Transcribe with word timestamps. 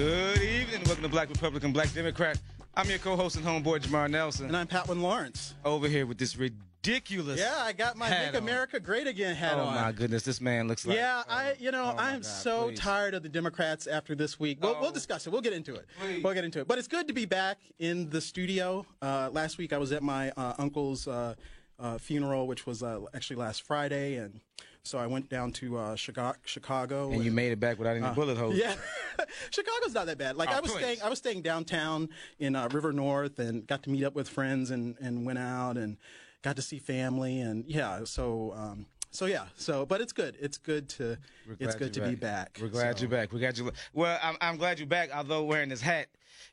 Good 0.00 0.42
evening. 0.42 0.82
Welcome 0.84 1.04
to 1.04 1.08
Black 1.08 1.30
Republican, 1.30 1.72
Black 1.72 1.90
Democrat. 1.94 2.38
I'm 2.74 2.86
your 2.90 2.98
co-host 2.98 3.36
and 3.36 3.44
homeboy 3.46 3.80
Jamar 3.80 4.10
Nelson. 4.10 4.44
And 4.44 4.54
I'm 4.54 4.66
Patwin 4.66 5.00
Lawrence. 5.00 5.54
Over 5.64 5.88
here 5.88 6.04
with 6.04 6.18
this 6.18 6.36
ridiculous. 6.36 7.40
Yeah, 7.40 7.54
I 7.60 7.72
got 7.72 7.96
my 7.96 8.10
Make 8.10 8.28
on. 8.28 8.34
America 8.36 8.78
Great 8.78 9.06
Again 9.06 9.34
hat 9.34 9.54
Oh 9.56 9.60
on. 9.62 9.74
my 9.74 9.92
goodness, 9.92 10.22
this 10.22 10.38
man 10.38 10.68
looks 10.68 10.86
like. 10.86 10.98
yeah, 10.98 11.22
I, 11.30 11.54
you 11.58 11.70
know, 11.70 11.94
oh 11.96 11.98
I 11.98 12.10
am 12.10 12.16
God, 12.16 12.26
so 12.26 12.66
please. 12.66 12.78
tired 12.78 13.14
of 13.14 13.22
the 13.22 13.30
Democrats 13.30 13.86
after 13.86 14.14
this 14.14 14.38
week. 14.38 14.58
We'll, 14.60 14.76
Oh. 14.76 14.82
we'll 14.82 14.92
discuss 14.92 15.26
it. 15.26 15.30
We'll 15.30 15.40
get 15.40 15.54
into 15.54 15.74
it. 15.74 15.86
Please. 15.98 16.22
We'll 16.22 16.34
get 16.34 16.44
into 16.44 16.60
it. 16.60 16.68
But 16.68 16.76
it's 16.76 16.88
good 16.88 17.08
to 17.08 17.14
be 17.14 17.24
back 17.24 17.56
in 17.78 18.10
the 18.10 18.20
studio. 18.20 18.84
Uh, 19.00 19.30
last 19.32 19.56
week 19.56 19.72
I 19.72 19.78
was 19.78 19.92
at 19.92 20.02
my 20.02 20.30
uh, 20.32 20.52
uncle's 20.58 21.08
uh, 21.08 21.36
uh, 21.80 21.96
funeral, 21.96 22.46
which 22.46 22.66
was 22.66 22.82
uh, 22.82 23.00
actually 23.14 23.36
last 23.36 23.62
Friday, 23.62 24.16
and 24.16 24.40
so 24.86 24.98
I 24.98 25.06
went 25.06 25.28
down 25.28 25.52
to 25.52 25.76
uh, 25.78 25.96
Chicago. 25.96 26.38
Chicago 26.44 27.10
And 27.10 27.24
you 27.24 27.30
made 27.32 27.52
it 27.52 27.60
back 27.60 27.78
without 27.78 27.96
any 27.96 28.08
bullet 28.14 28.36
holes. 28.38 28.54
Uh, 28.54 28.58
Yeah, 28.58 28.74
Chicago's 29.50 29.94
not 29.94 30.06
that 30.06 30.18
bad. 30.18 30.36
Like 30.36 30.48
Oh, 30.50 30.52
I 30.52 30.60
was 30.60 30.70
please. 30.72 30.78
staying, 30.80 31.02
I 31.02 31.08
was 31.08 31.18
staying 31.18 31.42
downtown 31.42 32.08
in 32.38 32.54
uh, 32.56 32.68
River 32.72 32.92
North, 32.92 33.38
and 33.38 33.66
got 33.66 33.82
to 33.84 33.90
meet 33.90 34.04
up 34.04 34.14
with 34.14 34.28
friends, 34.28 34.70
and 34.70 34.96
and 35.00 35.26
went 35.26 35.38
out 35.38 35.76
and 35.76 35.96
got 36.42 36.56
to 36.56 36.62
see 36.62 36.78
family, 36.78 37.40
and 37.40 37.64
yeah. 37.66 38.04
So 38.04 38.52
um, 38.56 38.86
so 39.10 39.26
yeah. 39.26 39.44
So 39.56 39.86
but 39.86 40.00
it's 40.00 40.12
good. 40.12 40.36
It's 40.40 40.58
good 40.58 40.88
to 40.90 41.16
it's 41.58 41.74
good 41.74 41.92
to 41.94 42.00
you're 42.00 42.08
be 42.10 42.14
back. 42.16 42.58
We're 42.60 42.68
glad 42.68 42.96
So- 42.98 43.02
you're 43.02 43.10
back. 43.10 43.32
We 43.32 43.40
got 43.40 43.58
you. 43.58 43.70
Well, 43.92 44.18
I'm, 44.22 44.36
I'm 44.40 44.56
glad 44.56 44.78
you're 44.78 44.86
back. 44.88 45.10
Although 45.14 45.44
wearing 45.44 45.68
this 45.68 45.80
hat 45.80 46.08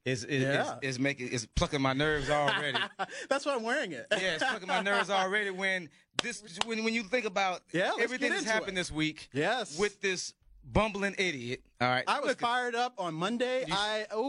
is 0.06 0.23
is, 0.26 0.44
Yeah. 0.44 0.78
is, 0.82 0.95
is 0.95 1.00
making 1.00 1.30
is 1.30 1.45
plucking 1.56 1.82
my 1.82 1.94
nerves 1.94 2.30
already. 2.30 2.78
That's 3.30 3.45
why 3.45 3.56
I'm 3.56 3.64
wearing 3.64 3.92
it. 3.92 4.08
yeah, 4.12 4.36
it's 4.36 4.44
plucking 4.44 4.68
my 4.68 4.82
nerves 4.82 5.10
already. 5.10 5.50
When 5.50 5.90
this 6.22 6.44
when 6.66 6.84
when 6.84 6.94
you 6.94 7.04
think 7.04 7.26
about 7.26 7.62
Yeah, 7.73 7.92
everything 8.00 8.32
that's 8.32 8.45
happened 8.45 8.73
it. 8.73 8.82
this 8.82 8.92
week. 8.92 9.30
Yes. 9.34 9.78
With 9.78 10.00
this 10.02 10.34
bumbling 10.64 11.16
idiot. 11.17 11.61
All 11.81 11.89
right. 11.89 12.03
I 12.08 12.19
was 12.19 12.30
Look, 12.30 12.39
fired 12.39 12.75
up 12.75 12.94
on 12.97 13.14
Monday. 13.14 13.66
I 13.69 14.06
ooh, 14.16 14.19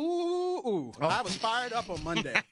ooh 0.66 0.92
Oh. 1.00 1.06
I 1.06 1.22
was 1.22 1.36
fired 1.36 1.72
up 1.72 1.88
on 1.91 2.02
Monday. 2.02 2.34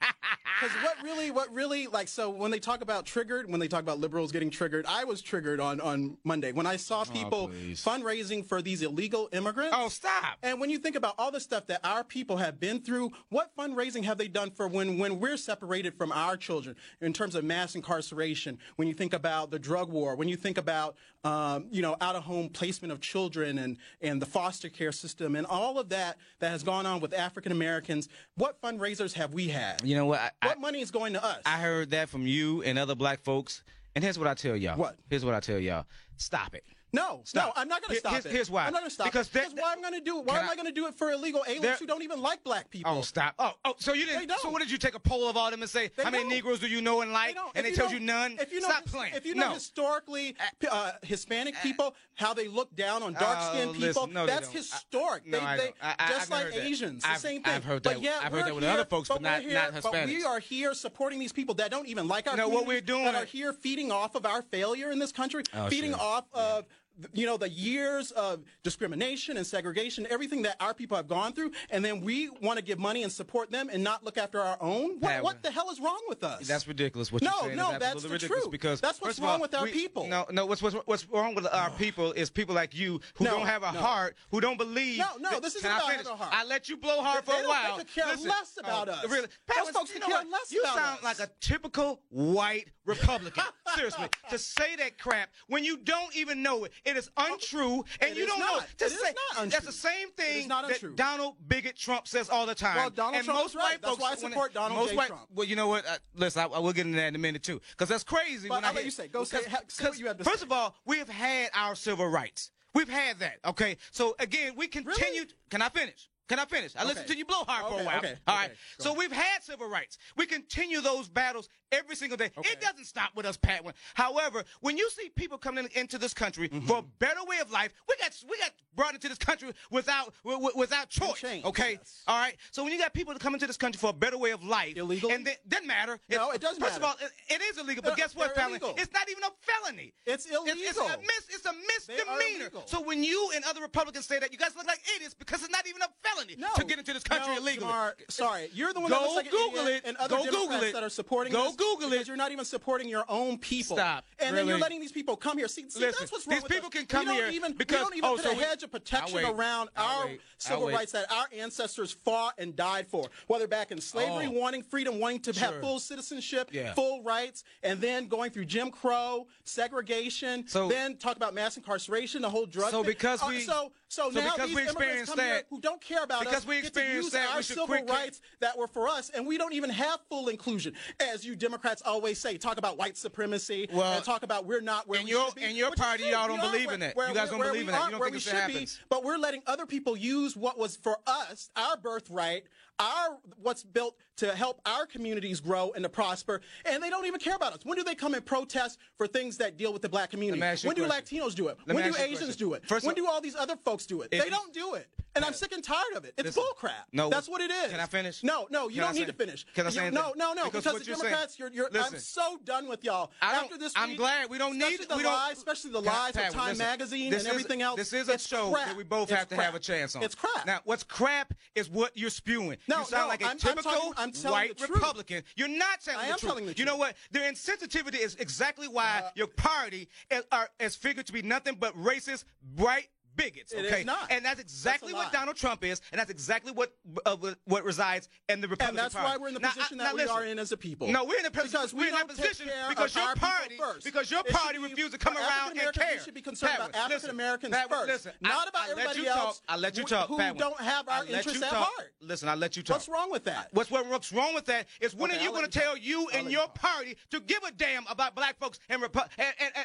Because 0.61 0.75
what 0.83 1.03
really, 1.03 1.31
what 1.31 1.53
really, 1.53 1.87
like, 1.87 2.07
so 2.07 2.29
when 2.29 2.49
they 2.51 2.59
talk 2.59 2.81
about 2.81 3.05
triggered, 3.05 3.49
when 3.49 3.59
they 3.59 3.67
talk 3.67 3.81
about 3.81 3.99
liberals 3.99 4.31
getting 4.31 4.49
triggered, 4.49 4.85
I 4.87 5.03
was 5.03 5.21
triggered 5.21 5.59
on 5.59 5.81
on 5.81 6.15
Monday 6.23 6.53
when 6.53 6.65
I 6.65 6.77
saw 6.77 7.03
people 7.03 7.49
please. 7.49 7.83
fundraising 7.83 8.45
for 8.45 8.61
these 8.61 8.81
illegal 8.81 9.27
immigrants. 9.33 9.75
Oh, 9.77 9.89
stop. 9.89 10.37
And 10.41 10.61
when 10.61 10.69
you 10.69 10.77
think 10.77 10.95
about 10.95 11.15
all 11.17 11.31
the 11.31 11.39
stuff 11.41 11.67
that 11.67 11.81
our 11.83 12.03
people 12.03 12.37
have 12.37 12.59
been 12.61 12.79
through, 12.79 13.11
what 13.29 13.51
fundraising 13.57 14.03
have 14.05 14.17
they 14.17 14.27
done 14.29 14.51
for 14.51 14.67
when, 14.67 14.97
when 14.99 15.19
we're 15.19 15.37
separated 15.37 15.95
from 15.97 16.11
our 16.13 16.37
children 16.37 16.77
in 17.01 17.11
terms 17.11 17.35
of 17.35 17.43
mass 17.43 17.75
incarceration? 17.75 18.57
When 18.77 18.87
you 18.87 18.93
think 18.93 19.13
about 19.13 19.51
the 19.51 19.59
drug 19.59 19.89
war, 19.89 20.15
when 20.15 20.29
you 20.29 20.37
think 20.37 20.57
about 20.57 20.95
um, 21.25 21.67
you 21.71 21.81
know 21.81 21.97
out 21.99 22.15
of 22.15 22.23
home 22.23 22.47
placement 22.47 22.91
of 22.93 23.01
children 23.01 23.57
and 23.57 23.72
and 24.01 24.21
the 24.21 24.25
foster 24.25 24.69
care 24.69 24.91
system 24.91 25.35
and 25.35 25.45
all 25.45 25.79
of 25.79 25.89
that 25.89 26.17
that 26.39 26.49
has 26.51 26.63
gone 26.63 26.85
on 26.85 26.99
with 26.99 27.13
African 27.13 27.51
Americans, 27.51 28.09
what 28.35 28.61
fundraisers 28.61 29.13
have 29.13 29.33
we 29.33 29.47
had? 29.47 29.83
You 29.83 29.95
know 29.95 30.05
what? 30.05 30.19
I, 30.19 30.31
I, 30.41 30.47
what 30.47 30.61
money 30.61 30.81
is 30.81 30.91
going 30.91 31.13
to 31.13 31.23
us? 31.23 31.41
I 31.45 31.57
heard 31.57 31.91
that 31.91 32.09
from 32.09 32.25
you 32.27 32.61
and 32.63 32.77
other 32.79 32.95
black 32.95 33.23
folks. 33.23 33.63
And 33.95 34.03
here's 34.03 34.17
what 34.17 34.27
I 34.27 34.33
tell 34.33 34.55
y'all. 34.55 34.77
What? 34.77 34.97
Here's 35.09 35.23
what 35.23 35.35
I 35.35 35.39
tell 35.39 35.59
y'all. 35.59 35.85
Stop 36.17 36.55
it. 36.55 36.63
No, 36.93 37.21
Stop. 37.25 37.47
no, 37.47 37.61
I'm 37.61 37.67
not 37.67 37.81
going 37.81 37.95
to 37.95 37.99
stop 37.99 38.11
here's- 38.11 38.25
it. 38.25 38.31
here's 38.31 38.49
why. 38.51 38.65
I'm 38.67 38.71
not 38.73 38.79
going 38.81 38.89
to 38.89 38.93
stop 38.93 39.07
Because 39.07 39.27
it. 39.27 39.33
Because 39.33 39.53
why 39.55 39.73
I'm 39.73 39.81
going 39.81 39.93
to 39.95 39.99
do 39.99 40.19
it? 40.19 40.25
Why 40.25 40.39
am 40.39 40.47
I- 40.47 40.51
I 40.51 40.55
going 40.55 40.67
to 40.67 40.71
do 40.71 40.85
it 40.87 40.93
for 40.95 41.11
illegal 41.11 41.43
aliens 41.47 41.79
who 41.79 41.87
don't 41.87 42.03
even 42.03 42.21
like 42.21 42.43
black 42.43 42.69
people? 42.69 42.91
Oh, 42.95 43.01
stop. 43.01 43.33
Oh, 43.39 43.53
oh, 43.65 43.73
so 43.77 43.93
you 43.93 44.05
didn't. 44.05 44.31
So 44.41 44.49
what 44.49 44.61
did 44.61 44.69
you 44.71 44.77
take 44.77 44.93
a 44.95 44.99
poll 44.99 45.27
of 45.27 45.35
all 45.35 45.49
them 45.51 45.61
and 45.63 45.69
say, 45.69 45.89
They 45.95 46.03
how 46.03 46.11
many 46.11 46.23
don't. 46.23 46.31
Negroes 46.31 46.59
do 46.59 46.67
you 46.67 46.81
know 46.81 47.01
and 47.01 47.11
like? 47.11 47.33
They 47.35 47.41
and 47.55 47.67
If 47.67 47.75
they 47.75 47.79
told 47.81 47.91
you 47.91 47.99
none? 47.99 48.37
If 48.39 48.53
you 48.53 48.61
know, 48.61 48.69
Stop 48.69 48.85
playing. 48.85 49.13
If 49.15 49.25
you 49.25 49.33
know 49.35 49.49
no. 49.49 49.53
historically 49.55 50.35
uh, 50.69 50.91
Hispanic 51.01 51.55
people, 51.63 51.95
how 52.15 52.33
they 52.33 52.47
look 52.47 52.75
down 52.75 53.01
on 53.03 53.13
dark 53.13 53.41
skinned 53.41 53.71
Oh, 53.71 53.73
people, 53.73 53.87
listen, 53.87 54.13
no, 54.13 54.25
that's 54.27 54.49
historic. 54.49 55.23
I- 55.25 55.29
no, 55.29 55.39
they, 55.39 55.45
I 55.45 55.57
don't. 55.57 55.75
I- 55.81 56.07
just 56.09 56.29
like. 56.31 56.53
Asians, 56.53 57.01
the 57.03 57.15
same 57.15 57.41
thing. 57.43 57.53
I've 57.53 57.63
heard 57.63 57.83
that- 57.83 58.01
yeah, 58.01 58.19
I've 58.21 58.31
heard 58.31 58.45
that 58.45 58.53
with 58.55 58.63
other 58.63 58.85
folks, 58.85 59.09
but 59.09 59.21
not- 59.21 59.41
here, 59.41 59.59
But 59.81 60.05
we 60.05 60.23
are 60.23 60.39
here 60.39 60.73
supporting 60.73 61.19
these 61.19 61.33
people 61.33 61.55
that 61.55 61.71
don't 61.71 61.87
even 61.87 62.07
like 62.07 62.27
our. 62.29 62.37
No, 62.37 62.47
what 62.49 62.67
we're 62.67 62.81
doing- 62.81 63.05
that 63.05 63.15
are 63.15 63.25
here 63.25 63.51
feeding 63.53 63.91
off 63.91 64.15
of 64.15 64.25
our 64.25 64.41
failure 64.43 64.91
in 64.91 64.99
this 64.99 65.11
country, 65.11 65.43
Oh, 65.53 65.67
feeding 65.69 65.93
off 65.95 66.25
of. 66.33 66.65
You 67.13 67.25
know 67.25 67.37
the 67.37 67.49
years 67.49 68.11
of 68.11 68.43
discrimination 68.63 69.37
and 69.37 69.45
segregation, 69.47 70.05
everything 70.09 70.43
that 70.43 70.55
our 70.59 70.73
people 70.73 70.95
have 70.95 71.07
gone 71.07 71.33
through, 71.33 71.51
and 71.71 71.83
then 71.83 72.01
we 72.01 72.29
want 72.41 72.59
to 72.59 72.63
give 72.63 72.77
money 72.77 73.01
and 73.03 73.11
support 73.11 73.49
them 73.51 73.69
and 73.71 73.83
not 73.83 74.03
look 74.03 74.17
after 74.17 74.39
our 74.39 74.57
own. 74.61 74.99
What, 74.99 75.23
what 75.23 75.43
the 75.43 75.49
hell 75.51 75.69
is 75.71 75.79
wrong 75.79 76.01
with 76.07 76.23
us? 76.23 76.47
That's 76.47 76.67
ridiculous. 76.67 77.11
What 77.11 77.23
No, 77.23 77.31
you're 77.31 77.41
saying 77.45 77.57
no, 77.57 77.71
is 77.71 77.79
that's 77.79 78.03
the 78.03 78.09
ridiculous 78.09 78.43
truth. 78.43 78.51
because 78.51 78.79
That's 78.81 79.01
what's 79.01 79.19
wrong 79.19 79.29
all, 79.35 79.39
with 79.41 79.55
our 79.55 79.63
we- 79.63 79.71
people. 79.71 80.07
No, 80.07 80.25
no. 80.31 80.45
What's 80.45 80.61
what's 80.61 80.75
what's 80.85 81.09
wrong 81.09 81.33
with 81.35 81.47
our 81.51 81.71
people 81.71 82.11
is 82.13 82.29
people 82.29 82.53
like 82.53 82.75
you 82.75 82.99
who 83.15 83.25
No, 83.25 83.37
don't 83.37 83.47
have 83.47 83.63
a 83.63 83.71
no. 83.71 83.79
heart, 83.79 84.15
who 84.29 84.39
don't 84.39 84.57
believe. 84.57 84.99
No, 84.99 85.07
no, 85.19 85.39
this 85.39 85.55
isn't 85.55 85.67
Can 85.69 85.77
about 85.79 85.91
having 85.91 86.07
a 86.07 86.15
heart. 86.15 86.29
I 86.33 86.45
let 86.45 86.69
you 86.69 86.77
blow 86.77 87.01
hard 87.01 87.25
They 87.25 87.31
for 87.31 87.43
a 87.43 87.47
while. 87.47 87.77
they 87.77 87.83
could 87.83 87.93
care 87.93 88.05
Listen, 88.07 88.29
less 88.29 88.57
about 88.59 88.89
oh, 88.89 88.91
us. 88.93 89.03
Really, 89.05 89.21
Those 89.21 89.29
Pat, 89.47 89.67
folks 89.73 89.93
you 89.93 89.99
know 89.99 90.07
care 90.07 90.17
what? 90.17 90.29
less 90.29 90.51
You 90.51 90.61
about 90.61 90.75
sound 90.75 90.97
us. 90.99 91.03
like 91.03 91.19
a 91.19 91.31
typical 91.41 92.01
white 92.09 92.67
Republican. 92.85 93.43
Seriously, 93.75 94.07
to 94.29 94.37
say 94.37 94.75
that 94.77 94.97
crap 94.99 95.29
when 95.47 95.63
you 95.63 95.77
don't 95.77 96.15
even 96.15 96.41
know 96.43 96.65
it, 96.65 96.71
it 96.85 96.97
is 96.97 97.09
untrue, 97.17 97.83
and 98.01 98.11
It 98.11 98.17
you 98.17 98.27
don't 98.27 98.39
not. 98.39 98.61
know. 98.61 98.65
To 98.79 98.85
It 98.85 98.91
is 98.91 98.99
say 99.01 99.13
that's 99.47 99.65
the 99.65 99.71
same 99.71 100.11
thing 100.11 100.47
that 100.49 100.65
untrue. 100.69 100.93
Donald 100.95 101.35
Bigot 101.47 101.75
Trump 101.75 102.07
says 102.07 102.29
all 102.29 102.45
the 102.45 102.55
time. 102.55 102.75
Well, 102.75 102.89
Donald 102.89 103.15
and 103.15 103.25
Trump 103.25 103.39
most 103.39 103.55
right. 103.55 103.63
white 103.63 103.81
That's 103.81 103.89
folks, 103.91 104.01
why 104.01 104.11
I 104.11 104.15
support 104.15 104.53
Donald 104.53 104.79
most 104.79 104.89
J. 104.91 104.95
white- 104.97 105.07
Trump. 105.07 105.27
Well, 105.33 105.47
you 105.47 105.55
know 105.55 105.67
what? 105.67 105.85
Uh, 105.87 105.97
listen, 106.15 106.41
I, 106.43 106.55
I 106.55 106.59
will 106.59 106.73
get 106.73 106.85
into 106.85 106.97
that 106.97 107.07
in 107.07 107.15
a 107.15 107.19
minute 107.19 107.43
too, 107.43 107.59
because 107.71 107.89
that's 107.89 108.03
crazy. 108.03 108.47
But 108.47 108.55
when 108.55 108.65
I'll 108.65 108.71
I 108.71 108.75
let 108.75 108.85
you 108.85 108.91
say. 108.91 109.07
Go 109.07 109.23
say- 109.23 109.43
ha- 109.49 109.61
say 109.67 109.85
what 109.89 109.97
you 109.99 110.07
have 110.07 110.17
to 110.17 110.23
First 110.23 110.39
say. 110.39 110.45
of 110.45 110.51
all, 110.51 110.75
we 110.85 110.97
have 110.99 111.09
had 111.09 111.49
our 111.53 111.75
civil 111.75 112.07
rights. 112.07 112.51
We've 112.75 112.89
had 112.89 113.19
that. 113.19 113.37
Okay. 113.45 113.77
So 113.91 114.15
again, 114.19 114.53
we 114.57 114.67
continue. 114.67 115.25
Can 115.49 115.61
I 115.61 115.69
finish? 115.69 116.09
Can 116.33 116.39
I 116.39 116.45
finish? 116.45 116.73
I 116.75 116.83
listened 116.83 117.05
to 117.07 117.15
you 117.15 117.25
blow 117.25 117.43
hard 117.47 117.71
for 117.71 117.79
a 117.79 117.83
while. 117.85 117.97
okay, 117.99 118.15
All 118.27 118.33
okay, 118.35 118.47
right. 118.47 118.51
So 118.79 118.91
we've 118.93 119.11
had 119.11 119.43
civil 119.43 119.69
rights. 119.69 119.99
We 120.17 120.25
continue 120.25 120.81
those 120.81 121.07
battles 121.07 121.47
every 121.71 121.95
single 121.95 122.17
day. 122.17 122.31
Okay. 122.35 122.49
It 122.53 122.59
doesn't 122.59 122.85
stop 122.85 123.11
with 123.15 123.27
us, 123.27 123.37
Pat. 123.37 123.63
However, 123.93 124.43
when 124.61 124.75
you 124.77 124.89
see 124.89 125.09
people 125.09 125.37
coming 125.37 125.65
in, 125.65 125.81
into 125.81 125.99
this 125.99 126.13
country 126.13 126.49
Mm-hmm. 126.49 126.65
for 126.65 126.77
a 126.79 126.81
better 126.97 127.23
way 127.27 127.37
of 127.39 127.51
life, 127.51 127.71
we 127.87 127.95
got 127.97 128.11
we 128.27 128.35
got 128.39 128.51
brought 128.75 128.95
into 128.95 129.07
this 129.09 129.17
country 129.19 129.51
without 129.69 130.13
wi- 130.23 130.39
wi- 130.41 130.59
without 130.59 130.89
choice. 130.89 131.19
change, 131.19 131.45
Okay. 131.45 131.73
yes. 131.73 132.01
All 132.07 132.17
right. 132.17 132.35
So 132.51 132.63
when 132.63 132.71
you 132.73 132.79
got 132.79 132.93
people 132.93 133.13
to 133.13 133.19
come 133.19 133.33
into 133.35 133.45
this 133.45 133.57
country 133.57 133.77
for 133.77 133.91
a 133.91 133.93
better 133.93 134.17
way 134.17 134.31
of 134.31 134.43
life, 134.43 134.75
Illegally? 134.75 135.13
and 135.13 135.27
it 135.27 135.39
doesn't 135.47 135.67
matter. 135.67 135.99
No, 136.09 136.31
It's- 136.31 136.35
it 136.35 136.41
does 136.41 136.57
First 136.57 136.61
matter. 136.61 136.75
of 136.77 136.83
all, 136.83 136.95
it, 137.05 137.11
it 137.35 137.41
is 137.43 137.57
illegal. 137.59 137.83
But 137.83 137.97
guess 137.97 138.15
what, 138.15 138.35
illegal. 138.37 138.73
It's 138.77 138.91
not 138.93 139.07
even 139.09 139.23
a 139.23 139.31
felony. 139.41 139.93
It's 140.05 140.25
It's, 140.25 140.33
it's 140.35 140.77
illegal. 140.77 140.87
a 140.87 140.97
mis- 140.97 141.29
it's 141.29 141.45
a 141.45 141.53
misdemeanor. 141.53 142.49
So 142.65 142.81
when 142.81 143.03
you 143.03 143.31
and 143.35 143.43
other 143.45 143.61
Republicans 143.61 144.05
say 144.05 144.17
that, 144.19 144.31
you 144.31 144.37
guys 144.39 144.55
look 144.55 144.65
like 144.67 144.81
idiots 144.95 145.13
because 145.13 145.41
it's 145.43 145.51
not 145.51 145.67
even 145.67 145.81
a 145.81 145.89
felony 146.01 146.22
No, 146.37 146.47
to 146.55 146.63
get 146.65 146.79
into 146.79 146.93
this 146.93 147.03
country 147.03 147.33
no, 147.33 147.39
illegally. 147.41 147.67
Jamar, 147.67 147.93
sorry, 148.09 148.49
you're 148.53 148.73
the 148.73 148.79
one 148.79 148.89
Go 148.89 148.95
that 148.99 149.01
looks 149.03 149.15
like 149.15 149.25
an 149.27 149.31
Google 149.31 149.67
it. 149.67 149.81
and 149.85 149.97
other 149.97 150.15
Go 150.17 150.23
Democrats 150.25 150.47
Google 150.47 150.63
it. 150.67 150.73
that 150.73 150.83
are 150.83 150.89
supporting 150.89 151.33
Go 151.33 151.51
Google 151.53 151.93
it. 151.93 152.07
You're 152.07 152.17
not 152.17 152.31
even 152.31 152.45
supporting 152.45 152.89
your 152.89 153.05
own 153.09 153.37
people. 153.37 153.77
Stop. 153.77 154.05
And 154.19 154.35
then 154.35 154.47
you're 154.47 154.57
letting 154.57 154.79
these 154.79 154.91
people 154.91 155.15
come 155.15 155.37
here. 155.37 155.47
See, 155.47 155.61
see 155.69 155.79
Listen, 155.79 155.95
that's 155.99 156.11
what's 156.11 156.27
wrong 156.27 156.35
these 156.35 156.43
with 156.43 156.51
people 156.51 156.67
us. 156.67 156.73
can 156.73 156.85
come 156.85 157.07
we 157.07 157.13
here 157.13 157.29
even, 157.29 157.53
because- 157.53 157.77
we 157.77 157.83
don't 157.83 157.95
even 157.97 158.09
oh, 158.09 158.15
put 158.15 158.23
so 158.23 158.31
a 158.31 158.35
we- 158.35 158.43
hedge 158.43 158.63
of 158.63 158.71
protection 158.71 159.23
around 159.25 159.69
I'll 159.75 159.99
our 160.01 160.05
wait. 160.07 160.21
Civil 160.37 160.69
rights 160.69 160.91
that 160.91 161.09
our 161.11 161.25
ancestors 161.37 161.91
fought 161.91 162.33
and 162.37 162.55
died 162.55 162.87
for, 162.87 163.07
whether 163.27 163.47
back 163.47 163.71
in 163.71 163.79
slavery, 163.79 164.25
Oh. 164.27 164.31
wanting 164.31 164.61
freedom, 164.63 164.99
wanting 164.99 165.21
to 165.21 165.39
have 165.39 165.59
full 165.61 165.79
citizenship, 165.79 166.49
Yeah. 166.51 166.73
full 166.73 167.01
rights, 167.03 167.43
and 167.63 167.79
then 167.79 168.07
going 168.07 168.31
through 168.31 168.45
Jim 168.45 168.69
Crow, 168.71 169.27
segregation, 169.45 170.47
So- 170.47 170.67
then 170.67 170.97
talk 170.97 171.15
about 171.15 171.33
mass 171.33 171.57
incarceration, 171.57 172.21
the 172.21 172.29
whole 172.29 172.45
drug. 172.45 172.71
So 172.71 172.83
thing. 172.83 172.91
because 172.91 173.21
Uh, 173.23 173.27
we- 173.29 173.41
so 173.41 173.71
so, 173.87 174.09
so 174.11 174.19
now 174.19 174.35
these 174.37 174.57
immigrants 174.57 175.09
come 175.09 175.19
here 175.19 175.33
that- 175.35 175.45
who 175.49 175.61
don't 175.61 175.79
care 175.81 176.02
about 176.03 176.21
because 176.21 176.37
us 176.39 176.47
we 176.47 176.61
get 176.61 176.73
to 176.73 176.83
use 176.85 177.11
that, 177.11 177.33
our 177.35 177.41
civil 177.41 177.67
rights 177.67 178.21
that 178.39 178.57
were 178.57 178.67
for 178.67 178.87
us, 178.87 179.09
and 179.09 179.25
we 179.25 179.37
don't 179.37 179.53
even 179.53 179.69
have 179.69 179.99
full 180.09 180.27
inclusion, 180.27 180.73
as 180.99 181.25
you 181.25 181.35
Democrats 181.35 181.81
always 181.85 182.19
say. 182.19 182.37
Talk 182.37 182.57
about 182.57 182.77
white 182.77 182.97
supremacy 182.97 183.67
Well, 183.71 183.93
and 183.93 184.03
talk 184.03 184.23
about 184.23 184.45
we're 184.45 184.61
not 184.61 184.87
where 184.87 184.99
in 184.99 185.05
we 185.05 185.11
your- 185.11 185.27
should 185.27 185.35
be. 185.35 185.43
in 185.43 185.55
your 185.55 185.69
which 185.71 185.79
party, 185.79 186.03
y'all 186.05 186.27
don't 186.27 186.39
believe 186.41 186.65
where- 186.67 186.73
in 186.75 186.79
that. 186.81 186.95
where- 186.95 187.07
You 187.07 187.13
guys 187.13 187.29
don't 187.29 187.39
believe 187.39 187.61
in 187.61 187.67
that. 187.67 187.85
You 187.85 187.91
don't 187.91 188.01
think 188.01 188.13
we 188.13 188.19
should 188.19 188.33
happens. 188.33 188.75
be, 188.77 188.83
but 188.89 189.03
we're 189.03 189.17
letting 189.17 189.41
other 189.47 189.65
people 189.65 189.95
use 189.97 190.35
what 190.35 190.57
was 190.57 190.75
for 190.75 190.97
us, 191.07 191.49
our 191.55 191.77
birthright, 191.77 192.45
our 192.79 193.17
what's 193.41 193.63
built 193.63 193.95
to 194.15 194.33
help 194.35 194.61
our 194.65 194.85
communities 194.85 195.39
grow 195.39 195.71
and 195.75 195.83
to 195.83 195.89
prosper, 195.89 196.41
and 196.65 196.81
they 196.83 196.89
don't 196.89 197.05
even 197.05 197.19
care 197.19 197.35
about 197.35 197.53
us. 197.53 197.59
When 197.63 197.77
do 197.77 197.83
they 197.83 197.95
come 197.95 198.13
and 198.13 198.23
protest 198.23 198.77
for 198.97 199.07
things 199.07 199.37
that 199.37 199.57
deal 199.57 199.73
with 199.73 199.81
the 199.81 199.89
black 199.89 200.11
community? 200.11 200.39
Let 200.39 200.45
me 200.47 200.51
ask 200.51 200.63
you 200.63 200.67
When 200.69 200.75
do 200.75 200.85
question. 200.85 201.19
Latinos 201.19 201.35
do 201.35 201.47
it? 201.47 201.57
Let 201.65 201.75
when 201.75 201.83
do 201.83 201.89
ask 201.89 201.99
you 201.99 202.05
a 202.05 202.07
Asians 202.09 202.35
do 202.35 202.53
it? 202.53 202.63
First 202.67 202.85
when 202.85 202.95
do 202.95 203.07
all 203.07 203.21
these 203.21 203.35
other 203.35 203.55
folks 203.65 203.85
do 203.85 204.01
it? 204.01 204.09
If 204.11 204.23
they 204.23 204.29
don't 204.29 204.53
do 204.53 204.75
it. 204.75 204.87
And 205.15 205.23
I'm 205.23 205.33
sick 205.33 205.51
and 205.51 205.63
tired 205.63 205.93
of 205.95 206.05
it. 206.05 206.15
It's 206.17 206.25
Listen, 206.25 206.41
bull 206.41 206.53
crap. 206.53 206.87
no, 206.91 207.07
that's 207.11 207.29
what 207.29 207.39
it 207.39 207.51
is. 207.51 207.69
can 207.69 207.79
I 207.79 207.85
finish? 207.85 208.23
No, 208.23 208.47
no, 208.49 208.67
you 208.67 208.75
Can 208.77 208.83
don't 208.85 208.93
need 208.95 208.99
say- 209.01 209.05
to 209.05 209.13
finish. 209.13 209.45
can 209.53 209.67
I 209.67 209.69
You- 209.69 209.91
no, 209.91 210.11
no, 210.15 210.33
no, 210.33 210.45
Because 210.45 210.63
because, 210.63 210.79
the 210.79 210.85
you're 210.87 210.95
saying- 210.95 211.09
Democrats, 211.11 211.37
you're, 211.37 211.51
you're, 211.51 211.69
I'm 211.71 211.99
so 211.99 212.39
done 212.43 212.67
with 212.67 212.83
y'all. 212.83 213.11
After 213.21 213.55
this, 213.59 213.73
I'm 213.75 213.95
glad 213.95 214.31
we 214.31 214.39
don't 214.39 214.57
need- 214.57 214.79
the 214.89 214.97
we 214.97 215.03
don't- 215.03 215.13
lies, 215.13 215.37
especially 215.37 215.69
the 215.69 215.81
lies 215.83 216.15
of 216.15 216.29
Time 216.29 216.47
listen, 216.47 216.57
Magazine 216.57 217.05
and 217.13 217.15
is- 217.21 217.27
everything 217.27 217.61
else. 217.61 217.77
This 217.77 217.93
is 217.93 218.09
a 218.09 218.17
show 218.17 218.51
crap. 218.51 218.69
that 218.69 218.75
we 218.75 218.83
both 218.83 219.11
It's 219.11 219.19
have 219.19 219.29
to 219.29 219.35
crap. 219.35 219.45
have 219.45 219.55
a 219.55 219.59
chance 219.59 219.95
on. 219.95 220.01
It's 220.01 220.15
crap. 220.15 220.47
Now, 220.47 220.61
what's 220.63 220.81
crap 220.83 221.35
is 221.53 221.69
what 221.69 221.95
you're 221.95 222.09
spewing. 222.09 222.57
No, 222.67 222.79
you 222.79 222.85
sound 222.85 223.03
no, 223.03 223.07
like 223.09 223.21
a 223.21 223.25
I'm- 223.27 223.37
typical 223.37 223.71
talking- 223.71 223.93
I'm 223.97 224.11
telling 224.11 224.31
white 224.31 224.57
truth. 224.57 224.69
Republican. 224.69 225.23
You're 225.35 225.47
not 225.49 225.81
telling 225.81 225.99
I 225.99 226.05
the 226.07 226.13
am 226.13 226.19
truth. 226.19 226.29
telling 226.31 226.45
the 226.45 226.57
You 226.57 226.65
know 226.65 226.77
what? 226.77 226.95
Their 227.11 227.29
insensitivity 227.31 227.95
is 227.99 228.15
exactly 228.15 228.67
why 228.67 229.01
Uh, 229.05 229.09
your 229.15 229.27
party 229.27 229.89
is, 230.09 230.23
are, 230.31 230.49
is 230.59 230.75
figured 230.75 231.05
to 231.07 231.13
be 231.13 231.21
nothing 231.21 231.55
but 231.55 231.75
racist, 231.75 232.23
white 232.55 232.87
bigots. 233.15 233.51
It 233.53 233.65
Okay, 233.65 233.79
is 233.81 233.85
not. 233.85 234.11
and 234.11 234.23
that's 234.25 234.39
exactly 234.39 234.91
That's 234.93 235.05
what 235.05 235.13
lie. 235.13 235.19
Donald 235.19 235.37
Trump 235.37 235.63
is, 235.63 235.81
and 235.91 235.99
that's 235.99 236.11
exactly 236.11 236.51
what 236.51 236.73
uh, 237.05 237.15
what- 237.45 237.63
resides 237.63 238.09
in 238.29 238.41
the 238.41 238.47
Republican 238.47 238.57
Party. 238.57 238.69
And 238.69 238.77
that's 238.77 238.93
Party. 238.95 239.09
why 239.09 239.17
we're 239.21 239.27
in 239.29 239.33
the 239.35 239.39
Now, 239.39 239.51
position 239.51 239.79
I- 239.79 239.83
that 239.85 239.95
we 239.95 240.03
are 240.05 240.25
in 240.25 240.39
as 240.39 240.51
a 240.51 240.57
people. 240.57 240.87
No, 240.89 241.03
we're 241.05 241.19
in 241.19 241.25
a 241.25 241.31
position. 241.31 241.51
Because 241.51 241.73
we 241.73 241.79
we're 241.81 241.85
in 241.87 241.91
that 241.93 242.07
don't 242.07 242.17
take 242.17 242.25
position 242.29 242.47
care 242.49 242.69
because 242.69 242.95
your 242.95 243.03
our 243.05 243.15
party, 243.15 243.55
first. 243.57 243.83
because 243.85 244.11
your 244.11 244.23
party 244.23 244.57
refused 244.59 244.91
to 244.91 244.97
come 244.97 245.15
around 245.17 245.57
and 245.57 245.73
care. 245.73 245.89
we 245.93 245.99
should 245.99 246.13
be 246.13 246.21
concerned 246.21 246.51
Pat, 246.57 246.69
about 246.69 246.75
African 246.91 247.09
Americans 247.11 247.55
first, 247.69 247.87
listen, 247.87 248.11
not 248.21 248.47
I- 248.47 248.49
about 248.49 248.67
I 248.67 248.71
everybody 248.71 249.07
else. 249.07 249.41
I 249.47 249.57
let 249.57 249.77
you 249.77 249.83
talk. 249.83 250.07
who 250.09 250.17
don't 250.17 250.59
have 250.59 250.89
our 250.89 251.05
interests 251.05 251.41
at 251.41 251.49
heart. 251.53 251.93
Listen, 252.01 252.29
I 252.29 252.35
let 252.35 252.57
you 252.57 252.63
talk. 252.63 252.75
What's 252.77 252.89
wrong 252.89 253.11
with 253.11 253.23
that? 253.25 253.49
What's 253.53 253.69
what's 253.71 254.11
wrong 254.11 254.33
with 254.33 254.45
that 254.45 254.67
is 254.81 254.95
when 254.95 255.11
are 255.11 255.19
you 255.21 255.29
going 255.31 255.45
to 255.45 255.59
tell 255.59 255.77
you 255.77 256.07
and 256.09 256.31
your 256.31 256.47
party 256.49 256.97
to 257.11 257.19
give 257.21 257.43
a 257.43 257.51
damn 257.51 257.85
about 257.87 258.15
black 258.15 258.39
folks 258.39 258.59
and 258.69 258.81